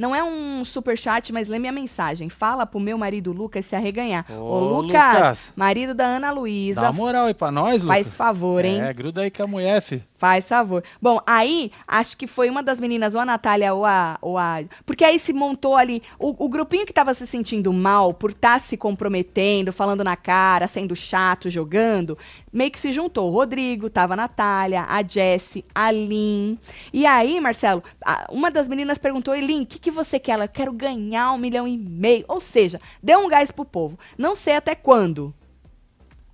Não 0.00 0.16
é 0.16 0.24
um 0.24 0.64
super 0.64 0.96
chat, 0.96 1.30
mas 1.30 1.46
lê 1.46 1.58
minha 1.58 1.70
mensagem. 1.70 2.30
Fala 2.30 2.64
pro 2.64 2.80
meu 2.80 2.96
marido 2.96 3.32
Lucas 3.32 3.66
se 3.66 3.76
arreganhar. 3.76 4.24
Ô, 4.32 4.34
Ô, 4.34 4.80
Lucas, 4.80 5.14
Lucas. 5.14 5.48
marido 5.54 5.92
da 5.92 6.06
Ana 6.06 6.28
Dá 6.28 6.32
Luísa, 6.32 6.80
uma 6.80 6.92
moral 6.92 7.26
aí 7.26 7.34
pra 7.34 7.50
nós, 7.50 7.82
Lucas. 7.82 7.98
faz 7.98 8.16
favor, 8.16 8.64
hein? 8.64 8.80
É, 8.80 8.94
gruda 8.94 9.20
aí 9.20 9.30
com 9.30 9.42
a 9.42 9.46
mulher, 9.46 9.82
fi. 9.82 10.02
Faz 10.16 10.48
favor. 10.48 10.82
Bom, 11.00 11.18
aí, 11.26 11.70
acho 11.86 12.16
que 12.16 12.26
foi 12.26 12.48
uma 12.48 12.62
das 12.62 12.80
meninas, 12.80 13.14
ou 13.14 13.20
a 13.20 13.26
Natália 13.26 13.74
ou 13.74 13.84
a. 13.84 14.16
Ou 14.22 14.38
a 14.38 14.60
porque 14.86 15.04
aí 15.04 15.18
se 15.18 15.32
montou 15.34 15.76
ali. 15.76 16.02
O, 16.18 16.44
o 16.44 16.48
grupinho 16.48 16.86
que 16.86 16.92
tava 16.92 17.12
se 17.12 17.26
sentindo 17.26 17.70
mal 17.72 18.14
por 18.14 18.30
estar 18.30 18.60
se 18.60 18.76
comprometendo, 18.78 19.70
falando 19.72 20.02
na 20.02 20.16
cara, 20.16 20.66
sendo 20.66 20.96
chato, 20.96 21.50
jogando, 21.50 22.16
meio 22.52 22.70
que 22.70 22.78
se 22.78 22.92
juntou. 22.92 23.30
O 23.30 23.34
Rodrigo, 23.34 23.90
tava 23.90 24.14
a 24.14 24.16
Natália, 24.16 24.84
a 24.88 25.02
Jessie, 25.02 25.64
a 25.74 25.90
Lin. 25.90 26.58
E 26.92 27.06
aí, 27.06 27.40
Marcelo, 27.40 27.82
uma 28.30 28.50
das 28.50 28.68
meninas 28.68 28.98
perguntou: 28.98 29.34
Lin, 29.34 29.62
o 29.62 29.66
que, 29.66 29.78
que 29.78 29.90
você 29.90 30.18
quer? 30.18 30.32
Ela, 30.32 30.44
eu 30.44 30.48
quero 30.48 30.72
ganhar 30.72 31.32
um 31.32 31.38
milhão 31.38 31.66
e 31.66 31.76
meio. 31.76 32.24
Ou 32.28 32.40
seja, 32.40 32.80
deu 33.02 33.20
um 33.20 33.28
gás 33.28 33.50
pro 33.50 33.64
povo. 33.64 33.98
Não 34.16 34.36
sei 34.36 34.56
até 34.56 34.74
quando. 34.74 35.34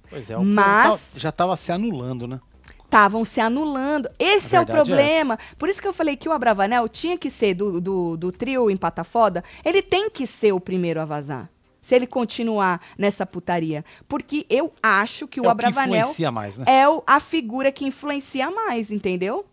Pois 0.09 0.31
é, 0.31 0.37
o 0.37 0.45
Mas- 0.45 1.13
tá- 1.13 1.19
já 1.19 1.33
tava 1.33 1.57
se 1.57 1.73
anulando, 1.73 2.27
né? 2.27 2.41
estavam 2.87 3.25
se 3.25 3.41
anulando. 3.41 4.09
Esse 4.19 4.57
é 4.57 4.61
o 4.61 4.63
é 4.63 4.67
problema. 4.67 5.39
Por 5.59 5.69
isso 5.69 5.83
que 5.83 5.89
eu 5.89 5.93
falei 5.93 6.17
que 6.17 6.29
o 6.29 6.33
Abravanel 6.33 6.89
tinha 6.89 7.19
que 7.19 7.29
ser 7.29 7.55
do, 7.55 7.81
do, 7.81 8.17
do 8.17 8.33
trio 8.33 8.71
empata 8.71 9.05
foda. 9.05 9.45
Ele 9.65 9.83
tem 9.83 10.09
que 10.09 10.27
ser 10.27 10.53
o 10.53 10.61
primeiro 10.61 11.01
a 11.01 11.05
vazar. 11.05 11.51
Se 11.87 11.95
ele 11.95 12.05
continuar 12.09 12.81
nessa 12.99 13.25
putaria. 13.25 13.85
Porque 14.09 14.45
eu 14.51 14.73
acho 14.83 15.29
que 15.29 15.41
o 15.41 15.45
é 15.45 15.47
o 15.47 15.47
que 15.47 15.51
Abravanel 15.53 15.99
influencia 16.01 16.33
mais, 16.33 16.59
né? 16.59 16.65
é 16.67 16.89
o- 16.89 17.01
a 17.07 17.21
figura 17.21 17.71
que 17.71 17.85
influencia 17.87 18.51
mais, 18.51 18.91
entendeu? 18.91 19.47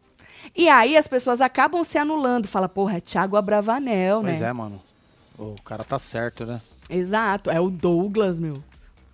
E 0.56 0.68
aí 0.68 0.98
as 0.98 1.08
pessoas 1.08 1.42
acabam 1.42 1.84
se 1.84 1.96
anulando. 1.96 2.48
Fala, 2.48 2.68
porra, 2.68 2.98
é 2.98 3.02
Thiago 3.02 3.38
Abravanel, 3.38 4.22
Pois 4.22 4.40
né? 4.42 4.48
é, 4.50 4.52
mano. 4.52 4.82
O 5.38 5.54
cara 5.64 5.84
tá 5.84 6.00
certo, 6.00 6.44
né? 6.44 6.60
Exato, 6.90 7.52
é 7.52 7.60
o 7.60 7.70
Douglas, 7.70 8.40
meu. 8.40 8.64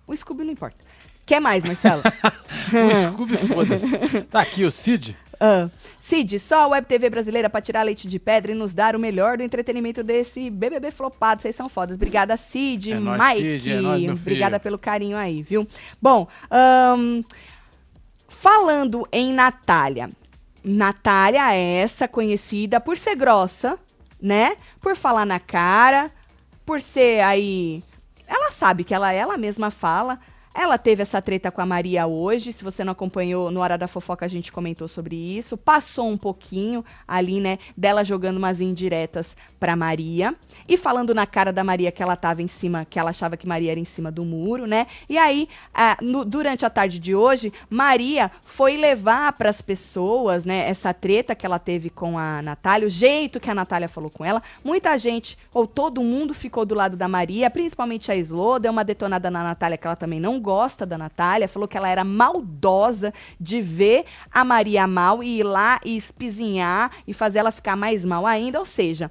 O 0.06 0.16
Scooby 0.16 0.44
não 0.44 0.52
importa. 0.52 0.78
Quer 1.26 1.40
mais, 1.40 1.62
Marcelo? 1.62 2.02
o 2.72 2.94
Scooby, 3.12 3.36
foda-se. 3.36 4.22
Tá 4.30 4.40
aqui 4.40 4.64
o 4.64 4.70
Cid. 4.70 5.14
Ah. 5.40 5.70
Cid, 5.98 6.38
só 6.38 6.64
a 6.64 6.66
Web 6.66 6.86
TV 6.86 7.08
brasileira 7.08 7.48
pra 7.48 7.62
tirar 7.62 7.82
leite 7.82 8.06
de 8.06 8.18
pedra 8.18 8.52
e 8.52 8.54
nos 8.54 8.74
dar 8.74 8.94
o 8.94 8.98
melhor 8.98 9.38
do 9.38 9.42
entretenimento 9.42 10.02
desse 10.02 10.50
BBB 10.50 10.90
flopado. 10.90 11.40
Vocês 11.40 11.56
são 11.56 11.68
fodas. 11.68 11.96
Obrigada, 11.96 12.36
Cid, 12.36 12.92
É 12.92 13.00
nóis, 13.00 13.22
Mike. 13.22 13.60
Cid, 13.60 13.72
é 13.72 13.80
nóis, 13.80 14.08
Obrigada 14.08 14.60
pelo 14.60 14.78
carinho 14.78 15.16
aí, 15.16 15.40
viu? 15.40 15.66
Bom, 16.02 16.28
ahn, 16.50 17.22
falando 18.28 19.08
em 19.10 19.32
Natália. 19.32 20.10
Natália 20.62 21.54
é 21.54 21.76
essa 21.76 22.06
conhecida 22.06 22.78
por 22.78 22.98
ser 22.98 23.16
grossa, 23.16 23.78
né? 24.20 24.56
Por 24.78 24.94
falar 24.94 25.24
na 25.24 25.40
cara, 25.40 26.10
por 26.66 26.80
ser 26.80 27.22
aí. 27.22 27.82
Ela 28.26 28.50
sabe 28.50 28.84
que 28.84 28.92
ela 28.92 29.12
ela 29.12 29.38
mesma 29.38 29.70
fala. 29.70 30.18
Ela 30.52 30.76
teve 30.76 31.02
essa 31.02 31.22
treta 31.22 31.50
com 31.50 31.60
a 31.60 31.66
Maria 31.66 32.08
hoje. 32.08 32.52
Se 32.52 32.64
você 32.64 32.82
não 32.82 32.90
acompanhou, 32.92 33.52
no 33.52 33.60
Hora 33.60 33.78
da 33.78 33.86
Fofoca 33.86 34.24
a 34.26 34.28
gente 34.28 34.50
comentou 34.50 34.88
sobre 34.88 35.14
isso. 35.14 35.56
Passou 35.56 36.08
um 36.10 36.16
pouquinho 36.16 36.84
ali, 37.06 37.40
né? 37.40 37.58
Dela 37.76 38.02
jogando 38.04 38.36
umas 38.38 38.60
indiretas 38.60 39.36
pra 39.60 39.76
Maria. 39.76 40.34
E 40.68 40.76
falando 40.76 41.14
na 41.14 41.24
cara 41.24 41.52
da 41.52 41.62
Maria 41.62 41.92
que 41.92 42.02
ela 42.02 42.16
tava 42.16 42.42
em 42.42 42.48
cima, 42.48 42.84
que 42.84 42.98
ela 42.98 43.10
achava 43.10 43.36
que 43.36 43.46
Maria 43.46 43.70
era 43.70 43.78
em 43.78 43.84
cima 43.84 44.10
do 44.10 44.24
muro, 44.24 44.66
né? 44.66 44.88
E 45.08 45.16
aí, 45.16 45.48
no- 46.02 46.24
durante 46.24 46.66
a 46.66 46.70
tarde 46.70 46.98
de 46.98 47.14
hoje, 47.14 47.52
Maria 47.68 48.28
foi 48.42 48.76
levar 48.76 49.32
pras 49.34 49.62
pessoas, 49.62 50.44
né? 50.44 50.68
Essa 50.68 50.92
treta 50.92 51.32
que 51.32 51.46
ela 51.46 51.60
teve 51.60 51.90
com 51.90 52.18
a 52.18 52.42
Natália, 52.42 52.88
o 52.88 52.90
jeito 52.90 53.38
que 53.38 53.50
a 53.50 53.54
Natália 53.54 53.88
falou 53.88 54.10
com 54.10 54.24
ela. 54.24 54.42
Muita 54.64 54.98
gente, 54.98 55.38
ou 55.54 55.64
todo 55.64 56.02
mundo, 56.02 56.34
ficou 56.34 56.66
do 56.66 56.74
lado 56.74 56.96
da 56.96 57.06
Maria, 57.06 57.48
principalmente 57.48 58.10
a 58.10 58.16
Slo, 58.16 58.58
deu 58.58 58.72
uma 58.72 58.82
detonada 58.82 59.30
na 59.30 59.44
Natália, 59.44 59.78
que 59.78 59.86
ela 59.86 59.94
também 59.94 60.18
não 60.18 60.39
gosta 60.40 60.84
da 60.84 60.98
Natália, 60.98 61.48
falou 61.48 61.68
que 61.68 61.76
ela 61.76 61.88
era 61.88 62.02
maldosa 62.02 63.12
de 63.38 63.60
ver 63.60 64.04
a 64.30 64.44
Maria 64.44 64.86
mal 64.86 65.22
e 65.22 65.38
ir 65.38 65.42
lá 65.42 65.78
e 65.84 65.96
espizinhar 65.96 66.90
e 67.06 67.12
fazer 67.12 67.40
ela 67.40 67.50
ficar 67.50 67.76
mais 67.76 68.04
mal 68.04 68.26
ainda. 68.26 68.58
Ou 68.58 68.64
seja, 68.64 69.10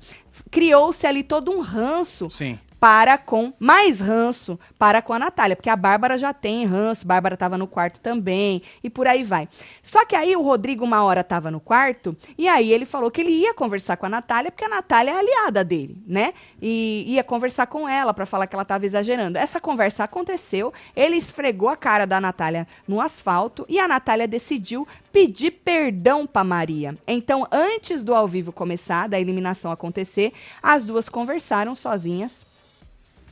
criou-se 0.52 1.06
ali 1.06 1.24
todo 1.24 1.52
um 1.52 1.62
ranço 1.62 2.30
Sim. 2.30 2.60
Para 2.80 3.18
com 3.18 3.54
mais 3.60 4.00
ranço 4.00 4.60
para 4.78 5.02
com 5.02 5.14
a 5.14 5.20
Natália, 5.20 5.56
porque 5.56 5.70
a 5.70 5.76
Bárbara 5.76 6.18
já 6.18 6.34
tem 6.34 6.66
ranço, 6.66 7.06
Bárbara 7.06 7.36
tava 7.36 7.58
no 7.58 7.68
quarto 7.68 8.00
também 8.00 8.62
e 8.84 8.90
por 8.90 9.08
aí 9.08 9.24
vai. 9.24 9.50
Só 9.84 10.06
que 10.06 10.16
aí 10.16 10.36
o 10.36 10.42
Rodrigo 10.42 10.86
uma 10.86 11.04
hora 11.04 11.24
tava 11.24 11.52
no 11.52 11.60
quarto 11.60 12.16
e 12.38 12.48
aí 12.48 12.72
ele 12.72 12.86
falou 12.86 13.12
que 13.12 13.22
ele 13.22 13.32
ia 13.32 13.54
conversar 13.54 13.98
com 13.98 14.06
a 14.06 14.10
Natália, 14.10 14.52
porque 14.52 14.64
a 14.64 14.70
Natália 14.70 15.12
é 15.12 15.20
aliada 15.20 15.64
dele, 15.64 16.02
né? 16.08 16.34
E 16.62 17.06
ia 17.08 17.24
conversar 17.24 17.68
com 17.68 17.88
ela 17.88 18.14
para 18.14 18.26
falar 18.26 18.48
que 18.48 18.56
ela 18.56 18.66
tava 18.66 18.86
exagerando. 18.86 19.38
Essa 19.38 19.60
conversa 19.60 20.04
aconteceu, 20.04 20.74
ele 20.96 21.18
esfregou 21.18 21.70
a 21.70 21.76
cara 21.76 22.06
da 22.06 22.22
Natália 22.22 22.68
no 22.88 23.02
asfalto 23.02 23.66
e 23.68 23.80
a 23.80 23.88
Natália 23.88 24.28
decidiu 24.28 24.88
pedir 25.12 25.52
perdão 25.52 26.26
para 26.26 26.44
Maria. 26.44 26.96
Então, 27.08 27.48
antes 27.52 28.04
do 28.04 28.16
ao 28.16 28.28
vivo 28.28 28.52
começar, 28.52 29.08
da 29.10 29.20
eliminação 29.20 29.72
acontecer, 29.72 30.32
as 30.62 30.86
duas 30.86 31.10
conversaram 31.10 31.76
sozinhas. 31.76 32.49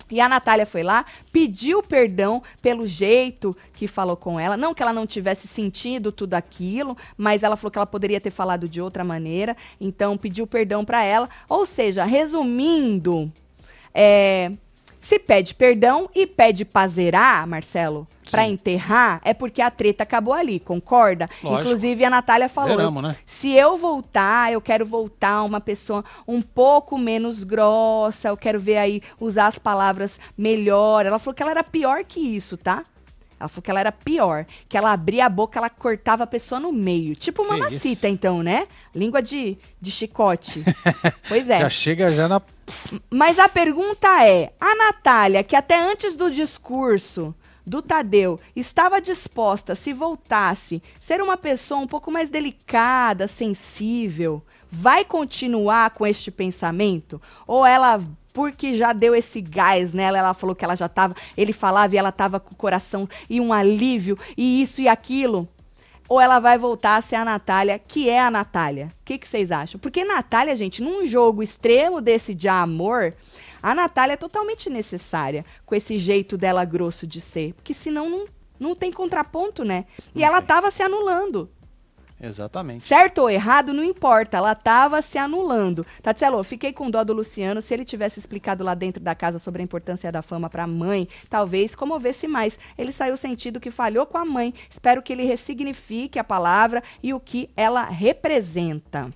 E 0.10 0.22
a 0.22 0.30
Natália 0.30 0.66
foi 0.66 0.84
lá, 0.84 1.05
pediu 1.32 1.84
perdão 1.84 2.41
pelo 2.62 2.86
jeito 2.86 3.55
que 3.74 3.88
falou 3.88 4.16
com 4.16 4.39
ela. 4.39 4.55
Não 4.55 4.74
que 4.74 4.82
ela 4.82 4.93
não 4.93 5.05
tivesse 5.05 5.47
sentido 5.47 6.12
tudo 6.12 6.34
aquilo, 6.34 6.95
mas 7.18 7.43
ela 7.43 7.55
falou 7.55 7.72
que 7.72 7.78
ela 7.78 7.86
poderia 7.86 8.22
ter 8.22 8.32
falado 8.32 8.70
de 8.70 8.82
outra 8.82 9.03
maneira. 9.03 9.55
Então, 9.80 10.18
pediu 10.18 10.47
perdão 10.47 10.86
pra 10.86 11.03
ela. 11.03 11.30
Ou 11.49 11.66
seja, 11.66 12.05
resumindo, 12.05 13.32
é, 13.93 14.51
se 15.00 15.20
pede 15.20 15.54
perdão 15.54 16.10
e 16.14 16.26
pede 16.26 16.66
pra 16.66 16.88
zerar, 16.88 17.48
Marcelo, 17.48 18.08
pra 18.30 18.43
Sim. 18.43 18.52
enterrar, 18.52 19.22
é 19.24 19.34
porque 19.34 19.62
a 19.62 19.72
treta 19.72 20.04
acabou 20.04 20.34
ali, 20.34 20.60
concorda? 20.60 21.30
Lógico. 21.41 21.62
Inclusive, 21.62 22.06
a 22.06 22.10
Natália 22.10 22.50
falou. 22.50 22.76
Zeramos, 22.76 23.04
né? 23.04 23.16
Se 23.26 23.52
eu 23.52 23.78
voltar, 23.78 24.52
eu 24.52 24.60
quero 24.62 24.86
voltar 24.86 25.43
uma 25.43 25.62
pessoa 25.62 26.04
um 26.28 26.41
pouco 26.41 26.98
menos 26.98 27.43
grossa, 27.43 28.30
eu 28.30 28.38
quero 28.38 28.60
ver 28.60 28.78
aí 28.78 29.02
usar 29.20 29.48
as 29.48 29.58
palavras 29.58 30.20
melhor. 30.38 31.06
Ela 31.06 31.20
falou 31.20 31.34
que 31.34 31.41
ela 31.41 31.52
era 31.52 31.64
pior 31.64 32.04
que 32.04 32.20
isso, 32.20 32.58
tá? 32.58 32.84
Ela 33.40 33.48
falou 33.48 33.62
que 33.62 33.72
ela 33.72 33.80
era 33.80 33.92
pior, 33.92 34.46
que 34.68 34.78
ela 34.78 34.92
abria 34.92 35.26
a 35.26 35.30
boca, 35.30 35.60
ela 35.60 35.70
cortava 35.70 36.24
a 36.24 36.28
pessoa 36.28 36.60
no 36.60 36.72
meio. 36.72 37.16
Tipo 37.16 37.44
Que 37.44 37.50
mamacita, 37.50 38.08
isso? 38.08 38.08
então, 38.08 38.42
né? 38.42 38.68
Língua 38.96 39.22
de, 39.22 39.58
de 39.80 39.92
chicote. 39.92 40.64
pois 41.28 41.50
é. 41.50 41.62
Já 41.62 41.70
chega 41.70 42.12
já 42.12 42.28
na. 42.28 42.42
Mas 43.10 43.38
a 43.40 43.48
pergunta 43.48 44.08
é: 44.26 44.54
a 44.60 44.76
Natália, 44.76 45.44
que 45.44 45.56
até 45.56 45.80
antes 45.80 46.16
do 46.16 46.32
discurso 46.32 47.34
do 47.66 47.82
Tadeu 47.82 48.40
estava 48.56 49.02
disposta, 49.02 49.76
se 49.76 49.92
voltasse, 49.92 50.82
ser 51.02 51.22
uma 51.22 51.36
pessoa 51.36 51.82
um 51.82 51.88
pouco 51.88 52.10
mais 52.10 52.30
delicada, 52.30 53.28
sensível, 53.28 54.42
vai 54.72 55.04
continuar 55.04 55.90
com 55.92 56.08
este 56.08 56.32
pensamento? 56.32 57.22
Ou 57.46 57.66
ela, 57.66 58.02
porque 58.38 58.76
já 58.76 58.94
deu 58.94 59.16
esse 59.16 59.42
gás 59.42 59.96
nela, 59.96 60.20
ela 60.20 60.32
falou 60.32 60.56
que 60.56 60.64
ela 60.64 60.76
já 60.76 60.88
tava, 60.88 61.16
ele 61.36 61.52
falava 61.52 61.96
e 61.96 61.98
ela 61.98 62.12
tava 62.12 62.40
com 62.40 62.54
o 62.54 62.56
coração 62.56 63.10
e 63.28 63.42
um 63.42 63.52
alívio 63.52 64.16
e 64.38 64.62
isso 64.62 64.80
e 64.80 64.88
aquilo? 64.88 65.50
ou 66.08 66.22
ela 66.22 66.40
vai 66.40 66.58
voltar 66.58 66.96
a 66.96 67.02
ser 67.02 67.16
a 67.16 67.26
Natália, 67.26 67.78
que 67.80 68.10
é 68.10 68.22
a 68.22 68.32
Natália? 68.32 68.94
O 69.02 69.06
que, 69.06 69.18
que 69.18 69.28
vocês 69.28 69.52
acham? 69.52 69.78
Porque 69.78 70.06
Natália, 70.06 70.56
gente, 70.56 70.82
num 70.82 71.06
jogo 71.06 71.44
extremo 71.44 72.00
desse 72.00 72.34
de 72.34 72.48
amor, 72.48 73.14
a 73.62 73.76
Natália 73.76 74.14
é 74.14 74.18
totalmente 74.18 74.70
necessária 74.70 75.44
com 75.66 75.76
esse 75.76 75.98
jeito 75.98 76.38
dela 76.38 76.64
grosso 76.64 77.06
de 77.06 77.20
ser. 77.20 77.54
Porque 77.56 77.74
senão 77.74 78.10
não, 78.10 78.26
não 78.58 78.74
tem 78.74 78.90
contraponto, 78.90 79.66
né? 79.66 79.84
E 80.16 80.24
ela 80.24 80.42
tava 80.42 80.72
se 80.72 80.82
anulando. 80.82 81.50
Exatamente. 82.20 82.84
Certo 82.84 83.20
ou 83.20 83.30
errado, 83.30 83.74
não 83.74 83.84
importa. 83.84 84.38
Ela 84.38 84.55
tava 84.55 85.01
se 85.01 85.18
anulando. 85.18 85.86
Tatselo, 86.01 86.43
fiquei 86.43 86.74
com 86.74 86.89
dó 86.89 87.03
do 87.03 87.13
Luciano. 87.13 87.61
Se 87.61 87.74
ele 87.74 87.86
tivesse 87.86 88.20
explicado 88.20 88.63
lá 88.63 88.74
dentro 88.74 89.03
da 89.03 89.13
casa 89.13 89.38
sobre 89.38 89.61
a 89.61 89.63
importância 89.63 90.11
da 90.11 90.22
fama 90.22 90.49
pra 90.49 90.65
mãe, 90.65 91.07
talvez 91.30 91.76
comovesse 91.76 92.28
mais. 92.28 92.57
Ele 92.78 92.91
saiu 92.91 93.15
sentido 93.15 93.59
que 93.59 93.70
falhou 93.70 94.05
com 94.05 94.18
a 94.18 94.26
mãe. 94.26 94.53
Espero 94.70 95.01
que 95.01 95.13
ele 95.13 95.24
ressignifique 95.24 96.18
a 96.18 96.24
palavra 96.24 96.82
e 97.03 97.13
o 97.13 97.20
que 97.20 97.49
ela 97.55 97.84
representa. 97.86 99.11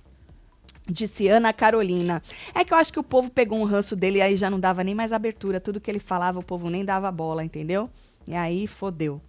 Disse 0.88 1.28
Ana 1.28 1.52
Carolina. 1.52 2.22
É 2.54 2.64
que 2.64 2.72
eu 2.72 2.78
acho 2.78 2.92
que 2.92 3.00
o 3.00 3.04
povo 3.04 3.30
pegou 3.30 3.58
um 3.58 3.64
ranço 3.64 3.96
dele 3.96 4.18
e 4.18 4.22
aí 4.22 4.36
já 4.36 4.48
não 4.50 4.60
dava 4.60 4.84
nem 4.84 4.94
mais 4.94 5.12
abertura. 5.12 5.60
Tudo 5.60 5.80
que 5.80 5.90
ele 5.90 6.00
falava, 6.00 6.38
o 6.38 6.44
povo 6.44 6.70
nem 6.70 6.84
dava 6.84 7.10
bola, 7.10 7.44
entendeu? 7.44 7.90
E 8.26 8.34
aí 8.34 8.66
fodeu. 8.66 9.20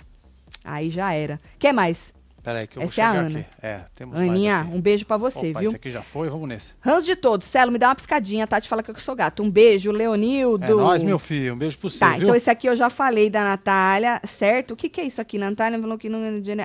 Aí 0.63 0.89
já 0.89 1.13
era. 1.13 1.39
Quer 1.57 1.73
mais? 1.73 2.13
Peraí, 2.43 2.67
que 2.67 2.77
eu 2.77 2.83
Essa 2.83 2.93
vou 2.93 3.03
é 3.03 3.07
a 3.07 3.11
Ana. 3.21 3.39
aqui. 3.39 3.47
É, 3.61 3.79
temos 3.95 4.17
Aninha, 4.19 4.59
aqui. 4.59 4.71
um 4.75 4.81
beijo 4.81 5.05
pra 5.05 5.15
você, 5.15 5.51
Opa, 5.51 5.59
viu? 5.61 5.69
esse 5.69 5.75
aqui 5.77 5.89
já 5.89 6.01
foi, 6.01 6.27
vamos 6.29 6.49
nesse. 6.49 6.73
Ranço 6.81 7.05
de 7.05 7.15
todos. 7.15 7.47
Celo, 7.47 7.71
me 7.71 7.77
dá 7.79 7.87
uma 7.87 7.95
piscadinha. 7.95 8.43
A 8.43 8.47
Tati 8.47 8.67
fala 8.67 8.83
que 8.83 8.91
eu 8.91 8.95
sou 8.99 9.15
gato. 9.15 9.41
Um 9.41 9.49
beijo, 9.49 9.91
Leonildo. 9.91 10.65
É 10.65 10.69
nóis, 10.69 11.01
meu 11.01 11.17
filho. 11.17 11.53
Um 11.53 11.57
beijo 11.57 11.77
pro 11.77 11.89
Tá, 11.89 12.11
viu? 12.11 12.23
então 12.23 12.35
esse 12.35 12.49
aqui 12.49 12.67
eu 12.67 12.75
já 12.75 12.89
falei 12.89 13.29
da 13.29 13.43
Natália, 13.45 14.19
certo? 14.27 14.71
O 14.71 14.75
que, 14.75 14.89
que 14.89 14.99
é 14.99 15.05
isso 15.05 15.21
aqui? 15.21 15.37
Natália 15.37 15.79
falou 15.79 15.97
que 15.97 16.09
não. 16.09 16.19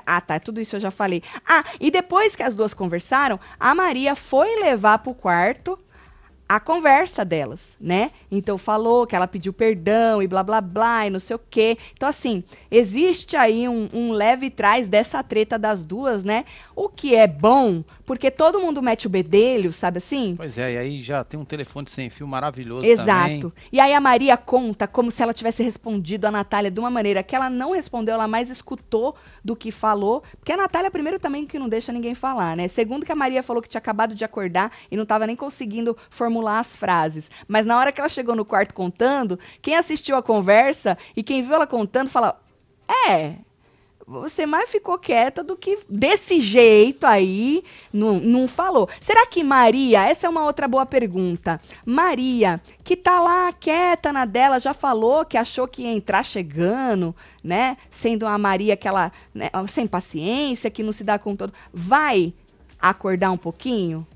Ah, 0.05 0.21
tá, 0.21 0.41
tudo 0.41 0.61
isso 0.61 0.75
eu 0.77 0.81
já 0.81 0.91
falei. 0.91 1.23
Ah, 1.49 1.63
e 1.79 1.91
depois 1.93 2.35
que 2.35 2.43
as 2.43 2.57
duas 2.57 2.75
conversaram, 2.75 3.39
a 3.61 3.73
Maria 3.73 4.17
foi 4.17 4.61
levar 4.61 4.99
pro 4.99 5.15
quarto 5.15 5.79
a 6.49 6.59
conversa 6.59 7.25
delas, 7.25 7.77
né? 7.79 8.11
Então 8.31 8.57
falou 8.57 9.07
que 9.07 9.15
ela 9.15 9.27
pediu 9.27 9.53
perdão 9.53 10.23
e 10.23 10.27
blá 10.27 10.43
blá 10.43 10.63
blá 10.63 11.07
e 11.07 11.11
não 11.11 11.21
sei 11.21 11.37
o 11.37 11.41
quê. 11.51 11.77
Então, 11.93 12.09
assim, 12.09 12.43
existe 12.71 13.37
aí 13.37 13.69
um, 13.69 13.89
um 13.93 14.13
leve 14.13 14.49
trás 14.49 14.89
dessa 14.89 15.23
treta 15.23 15.59
das 15.59 15.85
duas, 15.85 16.25
né? 16.25 16.47
O 16.75 16.89
que 16.89 17.15
é 17.15 17.27
bom, 17.27 17.85
porque 18.09 18.31
todo 18.31 18.59
mundo 18.59 18.81
mete 18.81 19.07
o 19.07 19.11
bedelho, 19.11 19.71
sabe 19.71 19.99
assim? 19.99 20.35
Pois 20.35 20.57
é, 20.57 20.73
e 20.73 20.79
aí 20.79 21.03
já 21.03 21.23
tem 21.23 21.39
um 21.39 21.45
telefone 21.45 21.91
sem 21.91 22.09
fio 22.09 22.27
maravilhoso 22.27 22.87
Exato. 22.87 23.53
E 23.71 23.79
aí 23.79 23.93
a 23.93 24.01
Maria 24.01 24.35
conta 24.35 24.89
como 24.89 25.11
se 25.11 25.23
ela 25.23 25.35
tivesse 25.35 25.63
respondido 25.63 26.27
a 26.27 26.31
Natália 26.31 26.71
de 26.71 26.81
uma 26.81 26.89
maneira 26.89 27.23
que 27.23 27.37
ela 27.37 27.51
não 27.51 27.73
respondeu, 27.73 28.15
ela 28.15 28.27
mais 28.27 28.49
escutou 28.49 29.15
do 29.45 29.55
que 29.55 29.71
falou. 29.71 30.23
Porque 30.39 30.51
a 30.51 30.57
Natália, 30.57 30.91
primeiro, 30.91 31.19
também 31.19 31.45
que 31.45 31.59
não 31.59 31.69
deixa 31.69 31.93
ninguém 31.93 32.15
falar, 32.15 32.57
né? 32.57 32.67
Segundo, 32.67 33.05
que 33.05 33.13
a 33.13 33.15
Maria 33.15 33.43
falou 33.43 33.61
que 33.61 33.69
tinha 33.69 33.79
acabado 33.79 34.15
de 34.15 34.25
acordar 34.25 34.73
e 34.91 34.97
não 34.97 35.03
estava 35.03 35.27
nem 35.27 35.37
conseguindo 35.37 35.95
formular 36.09 36.61
as 36.61 36.75
frases. 36.75 37.31
Mas 37.47 37.67
na 37.67 37.79
hora 37.79 37.93
que 37.93 38.01
ela 38.01 38.09
chegou 38.09 38.35
no 38.35 38.43
quarto 38.43 38.73
contando, 38.73 39.39
quem 39.61 39.77
assistiu 39.77 40.17
a 40.17 40.23
conversa 40.23 40.97
e 41.15 41.23
quem 41.23 41.43
viu 41.43 41.57
ela 41.57 41.67
contando 41.67 42.09
fala: 42.09 42.41
É, 43.07 43.35
você 44.09 44.47
mais 44.47 44.71
ficou 44.71 44.97
quieta 44.97 45.45
do 45.45 45.55
que 45.55 45.81
desse 45.87 46.41
jeito 46.41 47.05
aí, 47.07 47.63
não, 47.93 48.19
não 48.19 48.49
falou. 48.49 48.89
Será 49.03 49.27
que 49.27 49.45
Maria, 49.45 50.09
essa 50.09 50.27
é 50.27 50.31
uma 50.31 50.45
outra 50.47 50.67
boa 50.67 50.87
pergunta. 50.87 51.61
Maria, 51.85 52.59
que 52.83 52.97
tá 52.97 53.21
lá 53.21 53.53
quieta 53.53 54.11
na 54.11 54.25
dela, 54.25 54.59
já 54.59 54.73
falou 54.73 55.27
que 55.27 55.37
achou 55.37 55.69
que 55.69 55.83
ia 55.83 55.93
entrar 55.93 56.25
chegando, 56.25 57.15
né? 57.45 57.77
Sendo 57.91 58.27
a 58.27 58.39
Maria 58.39 58.73
aquela, 58.73 59.13
né, 59.35 59.51
sem 59.69 59.87
paciência, 59.87 60.71
que 60.71 60.83
não 60.83 60.93
se 60.93 61.05
dá 61.05 61.19
com 61.19 61.37
todo. 61.37 61.53
Vai 61.71 62.33
acordar 62.81 63.31
um 63.31 63.37
pouquinho? 63.37 64.07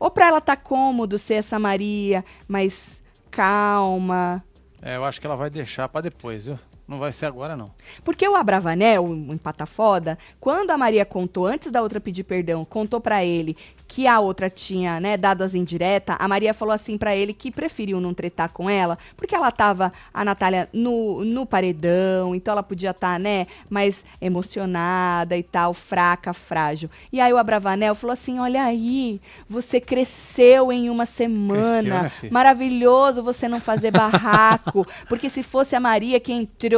Ou 0.00 0.10
pra 0.10 0.26
ela 0.26 0.40
tá 0.40 0.56
cômodo 0.56 1.16
ser 1.16 1.34
essa 1.34 1.60
Maria, 1.60 2.24
mais 2.48 3.00
calma? 3.30 4.42
É, 4.82 4.96
eu 4.96 5.04
acho 5.04 5.20
que 5.20 5.26
ela 5.28 5.36
vai 5.36 5.48
deixar 5.48 5.88
pra 5.88 6.00
depois, 6.00 6.46
viu? 6.46 6.58
Não 6.86 6.98
vai 6.98 7.10
ser 7.10 7.26
agora, 7.26 7.56
não. 7.56 7.72
Porque 8.04 8.28
o 8.28 8.36
Abravanel, 8.36 9.04
o 9.04 9.32
empata 9.32 9.66
foda, 9.66 10.16
quando 10.38 10.70
a 10.70 10.78
Maria 10.78 11.04
contou, 11.04 11.46
antes 11.46 11.72
da 11.72 11.82
outra 11.82 12.00
pedir 12.00 12.22
perdão, 12.22 12.64
contou 12.64 13.00
pra 13.00 13.24
ele 13.24 13.56
que 13.88 14.06
a 14.06 14.18
outra 14.20 14.50
tinha, 14.50 15.00
né, 15.00 15.16
dado 15.16 15.42
as 15.42 15.54
indiretas, 15.54 16.16
a 16.18 16.28
Maria 16.28 16.52
falou 16.52 16.74
assim 16.74 16.98
pra 16.98 17.14
ele 17.14 17.32
que 17.32 17.50
preferiu 17.50 18.00
não 18.00 18.12
tretar 18.12 18.48
com 18.50 18.68
ela, 18.68 18.98
porque 19.16 19.34
ela 19.34 19.50
tava, 19.52 19.92
a 20.12 20.24
Natália, 20.24 20.68
no, 20.72 21.24
no 21.24 21.46
paredão, 21.46 22.34
então 22.34 22.52
ela 22.52 22.62
podia 22.62 22.90
estar, 22.90 23.18
né, 23.18 23.46
mais 23.70 24.04
emocionada 24.20 25.36
e 25.36 25.42
tal, 25.42 25.72
fraca, 25.72 26.32
frágil. 26.32 26.90
E 27.12 27.20
aí 27.20 27.32
o 27.32 27.38
Abravanel 27.38 27.94
falou 27.94 28.12
assim, 28.12 28.38
olha 28.38 28.64
aí, 28.64 29.20
você 29.48 29.80
cresceu 29.80 30.72
em 30.72 30.90
uma 30.90 31.06
semana, 31.06 32.00
Cresceu, 32.00 32.24
né, 32.24 32.30
maravilhoso 32.32 33.22
você 33.22 33.48
não 33.48 33.60
fazer 33.60 33.90
barraco, 33.90 34.86
porque 35.08 35.30
se 35.30 35.42
fosse 35.42 35.76
a 35.76 35.80
Maria 35.80 36.18
que 36.18 36.32
entrou, 36.32 36.75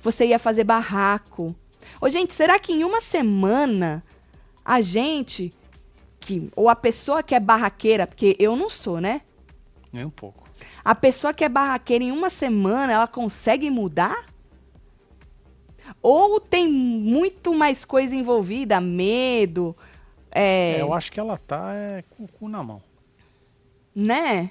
você 0.00 0.26
ia 0.26 0.38
fazer 0.38 0.64
barraco. 0.64 1.54
Ô, 2.00 2.08
gente, 2.08 2.34
será 2.34 2.58
que 2.58 2.72
em 2.72 2.84
uma 2.84 3.00
semana 3.00 4.02
a 4.64 4.80
gente 4.80 5.50
que 6.20 6.50
ou 6.54 6.68
a 6.68 6.76
pessoa 6.76 7.22
que 7.22 7.34
é 7.34 7.40
barraqueira, 7.40 8.06
porque 8.06 8.36
eu 8.38 8.56
não 8.56 8.68
sou, 8.68 9.00
né? 9.00 9.22
Nem 9.92 10.04
um 10.04 10.10
pouco. 10.10 10.48
A 10.84 10.94
pessoa 10.94 11.32
que 11.32 11.44
é 11.44 11.48
barraqueira 11.48 12.04
em 12.04 12.10
uma 12.10 12.30
semana, 12.30 12.92
ela 12.92 13.06
consegue 13.06 13.70
mudar? 13.70 14.26
Ou 16.02 16.38
tem 16.40 16.68
muito 16.68 17.54
mais 17.54 17.84
coisa 17.84 18.14
envolvida, 18.14 18.80
medo, 18.80 19.74
é, 20.30 20.76
É, 20.76 20.82
eu 20.82 20.92
acho 20.92 21.10
que 21.10 21.18
ela 21.18 21.36
tá 21.38 21.72
é, 21.74 22.04
com 22.10 22.24
o 22.24 22.28
cu 22.28 22.48
na 22.48 22.62
mão. 22.62 22.82
né? 23.94 24.50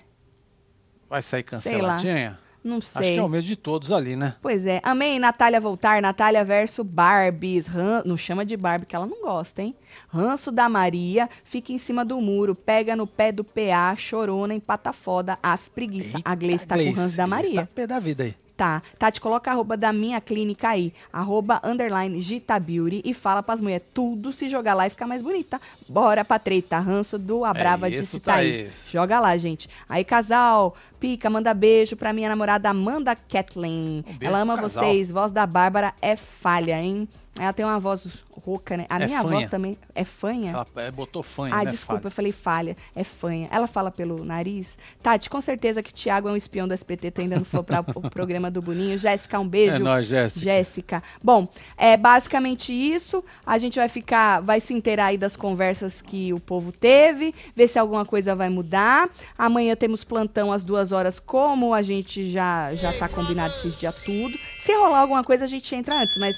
Vai 1.10 1.22
sair 1.22 1.44
canceladinha? 1.44 2.38
Não 2.68 2.78
Acho 2.78 2.88
sei. 2.90 3.14
que 3.14 3.20
é 3.20 3.24
o 3.24 3.30
medo 3.30 3.46
de 3.46 3.56
todos 3.56 3.92
ali, 3.92 4.16
né? 4.16 4.36
Pois 4.42 4.66
é. 4.66 4.80
Amém, 4.84 5.20
Natália 5.20 5.60
voltar. 5.60 6.02
Natália 6.02 6.44
versus 6.44 6.86
Barbies. 6.86 7.68
Ran... 7.68 8.04
Não 8.06 8.18
chama 8.18 8.46
de 8.46 8.58
Barbie, 8.58 8.86
que 8.86 8.96
ela 8.96 9.06
não 9.06 9.22
gosta, 9.22 9.62
hein? 9.62 9.76
Ranço 10.10 10.52
da 10.52 10.68
Maria. 10.68 11.30
Fica 11.44 11.72
em 11.72 11.78
cima 11.78 12.04
do 12.04 12.20
muro. 12.20 12.54
Pega 12.54 12.96
no 12.96 13.08
pé 13.08 13.32
do 13.32 13.44
PA. 13.44 13.96
Chorona, 13.96 14.54
empata 14.54 14.92
foda. 14.92 15.38
Af, 15.42 15.70
preguiça. 15.70 16.20
a 16.24 16.36
Gleice 16.36 16.68
tá 16.68 16.76
com 16.76 16.82
Gleice, 16.82 17.00
ranço 17.00 17.18
da 17.18 17.26
Gleice 17.26 17.46
Maria. 17.46 17.62
Tá 17.62 17.74
pé 17.74 17.88
da 17.88 18.00
vida 18.00 18.24
aí. 18.24 18.36
Tá. 18.58 18.82
Tati, 18.98 19.22
coloca 19.22 19.52
a 19.52 19.54
arroba 19.54 19.78
da 19.78 19.94
minha 19.94 20.20
clínica 20.20 20.70
aí. 20.70 20.92
Arroba 21.14 21.62
underline 21.64 22.20
Gita 22.20 22.60
Beauty 22.60 23.04
e 23.06 23.14
fala 23.14 23.44
pras 23.44 23.62
mulheres 23.62 23.86
tudo 23.94 24.34
se 24.34 24.50
jogar 24.50 24.74
lá 24.74 24.88
e 24.88 24.90
ficar 24.90 25.06
mais 25.06 25.22
bonita. 25.22 25.62
Bora 25.88 26.26
pra 26.26 26.40
treta. 26.40 26.80
Ranço 26.80 27.20
do 27.20 27.46
Abrava 27.46 27.88
É 27.88 27.92
de 27.92 28.04
Citaís. 28.04 28.64
Thaís. 28.64 28.88
Joga 28.92 29.20
lá, 29.20 29.38
gente. 29.38 29.70
Aí, 29.88 30.04
casal, 30.04 30.76
pica, 31.00 31.30
manda 31.30 31.54
beijo 31.54 31.96
pra 31.96 32.12
minha 32.12 32.30
namorada 32.30 32.68
Amanda 32.68 33.16
Kathleen. 33.16 34.04
Um 34.08 34.18
Ela 34.20 34.40
ama 34.40 34.56
vocês. 34.56 35.12
Voz 35.12 35.32
da 35.32 35.46
Bárbara 35.46 35.94
é 36.02 36.16
falha, 36.16 36.82
hein? 36.82 37.08
Ela 37.40 37.54
tem 37.54 37.66
uma 37.66 37.80
voz 37.80 38.24
rouca, 38.46 38.78
né? 38.78 38.86
A 38.90 39.00
É 39.02 39.06
minha 39.06 39.22
voz 39.22 39.36
fanha. 39.36 39.50
também 39.50 39.78
é 39.96 40.04
fanha. 40.04 40.52
Ela 40.52 40.66
é, 40.78 40.92
botou 40.92 41.22
fanha, 41.24 41.54
Ah, 41.56 41.64
né, 41.64 41.72
desculpa, 41.72 41.94
eu 41.94 42.02
Fábio? 42.04 42.12
falei 42.16 42.32
falha. 42.32 42.78
É 42.96 43.04
fanha. 43.04 43.48
Ela 43.52 43.68
fala 43.68 43.92
pelo 43.92 44.24
nariz. 44.24 44.78
Tati, 45.02 45.30
com 45.30 45.42
certeza 45.42 45.82
que 45.84 45.94
Thiago 45.94 46.28
é 46.30 46.32
um 46.32 46.36
espião 46.36 46.68
do 46.68 46.74
SPT 46.74 47.12
tentando 47.12 47.46
flopar 47.46 47.84
o 47.96 48.02
programa 48.10 48.50
do 48.52 48.62
Boninho. 48.62 48.98
Jéssica, 48.98 49.40
um 49.40 49.48
beijo. 49.48 49.76
É 49.78 49.80
nóis, 49.80 50.08
Jéssica. 50.08 50.40
Jéssica. 50.44 51.04
Bom, 51.24 51.48
é 51.78 51.96
basicamente 51.98 52.72
isso. 52.74 53.24
A 53.46 53.58
gente 53.58 53.78
vai 53.80 53.90
ficar, 53.90 54.42
vai 54.42 54.60
se 54.60 54.74
inteirar 54.74 55.08
aí 55.08 55.18
das 55.18 55.36
conversas 55.36 56.02
que 56.02 56.34
o 56.34 56.40
povo 56.40 56.72
teve, 56.72 57.34
ver 57.56 57.68
se 57.68 57.78
alguma 57.80 58.06
coisa 58.06 58.36
vai 58.36 58.50
mudar. 58.50 59.10
Amanhã 59.38 59.76
temos 59.76 60.04
plantão 60.04 60.52
às 60.52 60.64
duas 60.64 60.92
horas, 60.92 61.20
como 61.20 61.74
a 61.74 61.82
gente 61.82 62.30
já 62.30 62.74
já 62.76 62.94
tá 62.94 63.08
combinado 63.10 63.54
esses 63.56 63.78
dias 63.78 64.04
tudo. 64.04 64.38
Se 64.62 64.74
rolar 64.74 65.00
alguma 65.02 65.24
coisa, 65.24 65.46
a 65.46 65.48
gente 65.48 65.74
entra 65.76 65.96
antes, 66.02 66.18
mas 66.18 66.36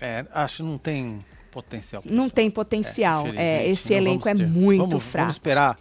É, 0.00 0.24
acho 0.32 0.58
que 0.58 0.62
não 0.62 0.78
tem 0.78 1.24
potencial. 1.50 2.02
não 2.06 2.30
tem 2.30 2.50
potencial. 2.50 3.26
É, 3.26 3.68
infelizmente, 3.68 3.70
esse 3.72 3.94
elenco 3.94 4.28
é 4.28 4.34
muito 4.34 4.88
vamos, 4.88 5.04
fraco. 5.04 5.24
Vamos 5.24 5.34
esperar. 5.36 5.76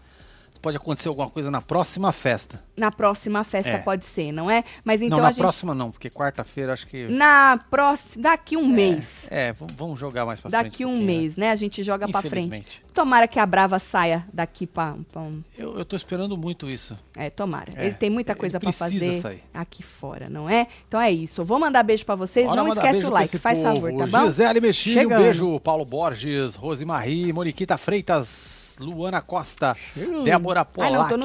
Pode 0.62 0.76
acontecer 0.78 1.08
alguma 1.08 1.30
coisa 1.30 1.50
na 1.50 1.62
próxima 1.62 2.12
festa. 2.12 2.62
Na 2.76 2.92
próxima 2.92 3.44
festa 3.44 3.70
É. 3.72 3.78
pode 3.78 4.06
ser, 4.06 4.32
não 4.32 4.52
é? 4.52 4.64
Mas 4.84 5.02
então 5.02 5.18
não, 5.18 5.24
na 5.24 5.30
a 5.30 5.32
gente 5.32 5.42
próxima 5.42 5.74
não, 5.74 5.90
porque 5.92 6.10
quarta-feira 6.10 6.74
acho 6.74 6.86
que... 6.88 7.08
na 7.08 7.60
próxima 7.70 8.24
daqui 8.24 8.58
um 8.58 8.68
mês. 8.68 9.26
É, 9.30 9.54
vamos 9.76 10.00
jogar 10.00 10.26
mais 10.26 10.40
pra 10.40 10.50
frente. 10.50 10.64
Daqui 10.64 10.86
um 10.86 10.98
né? 10.98 11.04
mês, 11.06 11.36
né? 11.38 11.52
A 11.52 11.56
gente 11.56 11.84
joga 11.84 12.08
pra 12.10 12.22
frente. 12.22 12.84
Tomara 12.94 13.28
que 13.28 13.40
a 13.40 13.46
Brava 13.46 13.80
saia 13.80 14.28
daqui 14.34 14.68
pra. 14.68 14.96
pra 15.12 15.22
um- 15.22 15.42
Eu, 15.58 15.78
eu 15.78 15.86
tô 15.86 15.96
esperando 15.96 16.38
muito 16.38 16.70
isso. 16.70 16.98
é, 17.16 17.30
tomara. 17.30 17.72
É, 17.76 17.86
ele 17.86 17.96
tem 17.96 18.10
muita 18.10 18.36
coisa 18.36 18.60
pra 18.60 18.68
precisa 18.72 18.90
fazer 19.00 19.22
sair. 19.22 19.44
aqui 19.54 19.82
fora, 19.84 20.30
não 20.30 20.50
é? 20.50 20.68
Então 20.88 21.00
é 21.00 21.10
isso. 21.12 21.42
Eu 21.42 21.46
vou 21.46 21.60
mandar 21.60 21.84
beijo 21.84 22.06
pra 22.06 22.16
vocês. 22.16 22.48
Não 22.48 22.68
esquece 22.68 23.06
o 23.06 23.10
like, 23.10 23.38
faz 23.38 23.58
povo. 23.60 23.76
favor, 23.76 23.94
tá 23.98 24.08
bom? 24.08 24.26
Gisele 24.26 24.60
Mexilho, 24.60 25.06
um 25.10 25.22
beijo. 25.22 25.60
Paulo 25.62 25.86
Borges, 25.86 26.56
Rosemarie, 26.56 27.32
Moniquita 27.32 27.78
Freitas, 27.78 28.59
Luana 28.80 29.22
Costa. 29.22 29.76
Débora 30.24 30.66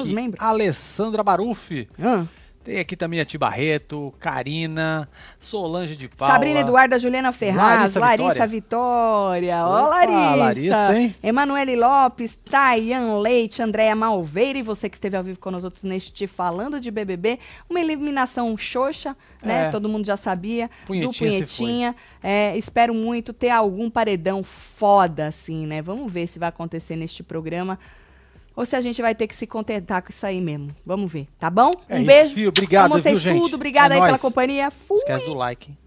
membros. 0.09 0.41
Alessandra 0.41 1.23
Barufi. 1.23 1.87
Ah. 2.01 2.25
Tem 2.65 2.79
aqui 2.79 2.95
também 2.95 3.19
a 3.19 3.25
Ti 3.25 3.37
Barreto, 3.37 4.11
Karina, 4.19 5.07
Solange 5.39 5.95
de 5.95 6.09
Paula. 6.09 6.33
Sabrina 6.33 6.61
Eduarda, 6.61 6.97
Juliana 6.97 7.31
Ferraz, 7.31 7.93
Larissa 7.93 7.99
Larissa, 7.99 8.47
Vitória. 8.47 9.57
Vitória. 9.57 9.67
Ó, 9.67 9.87
Larissa. 9.87 10.35
Larissa, 10.35 10.97
hein? 10.97 11.15
Emanuele 11.21 11.75
Lopes, 11.75 12.39
Tayan 12.49 13.19
Leite, 13.19 13.61
Andréia 13.61 13.95
Malveira 13.95 14.57
e 14.57 14.63
você 14.63 14.89
que 14.89 14.97
esteve 14.97 15.15
ao 15.15 15.23
vivo 15.23 15.37
com 15.37 15.51
nós 15.51 15.63
outros 15.63 15.83
neste 15.83 16.25
Falando 16.25 16.79
de 16.79 16.89
BBB. 16.89 17.37
Uma 17.69 17.79
eliminação 17.79 18.57
xoxa, 18.57 19.15
né? 19.43 19.67
É. 19.67 19.69
Todo 19.69 19.87
mundo 19.87 20.07
já 20.07 20.17
sabia. 20.17 20.67
Punhetinha 20.87 21.11
do 21.11 21.17
Punhetinha. 21.17 21.95
É, 22.23 22.57
espero 22.57 22.95
muito 22.95 23.31
ter 23.31 23.51
algum 23.51 23.91
paredão 23.91 24.43
foda, 24.43 25.27
assim, 25.27 25.67
né? 25.67 25.83
Vamos 25.83 26.11
ver 26.11 26.25
se 26.25 26.39
vai 26.39 26.49
acontecer 26.49 26.95
neste 26.95 27.21
programa. 27.21 27.77
Ou 28.55 28.65
se 28.65 28.75
a 28.75 28.81
gente 28.81 29.01
vai 29.01 29.13
ter 29.13 29.27
que 29.27 29.35
se 29.35 29.45
contentar 29.45 30.01
com 30.01 30.09
isso 30.09 30.25
aí 30.25 30.39
mesmo. 30.39 30.69
Vamos 30.85 31.11
ver, 31.11 31.27
tá 31.37 31.49
bão? 31.49 31.71
É 31.89 31.95
um 31.95 31.97
isso, 31.97 32.05
beijo. 32.07 32.33
Fio. 32.35 32.49
Obrigado, 32.49 32.85
Amo 32.91 33.01
vocês 33.01 33.21
viu, 33.21 33.33
gente? 33.33 33.41
tudo. 33.41 33.55
Obrigada 33.55 33.93
É 33.93 33.97
aí 33.97 33.99
pela 34.01 34.09
nóis. 34.11 34.21
companhia. 34.21 34.71
Fui. 34.71 34.97
Esquece 34.99 35.25
do 35.25 35.33
like, 35.33 35.71
hein? 35.71 35.77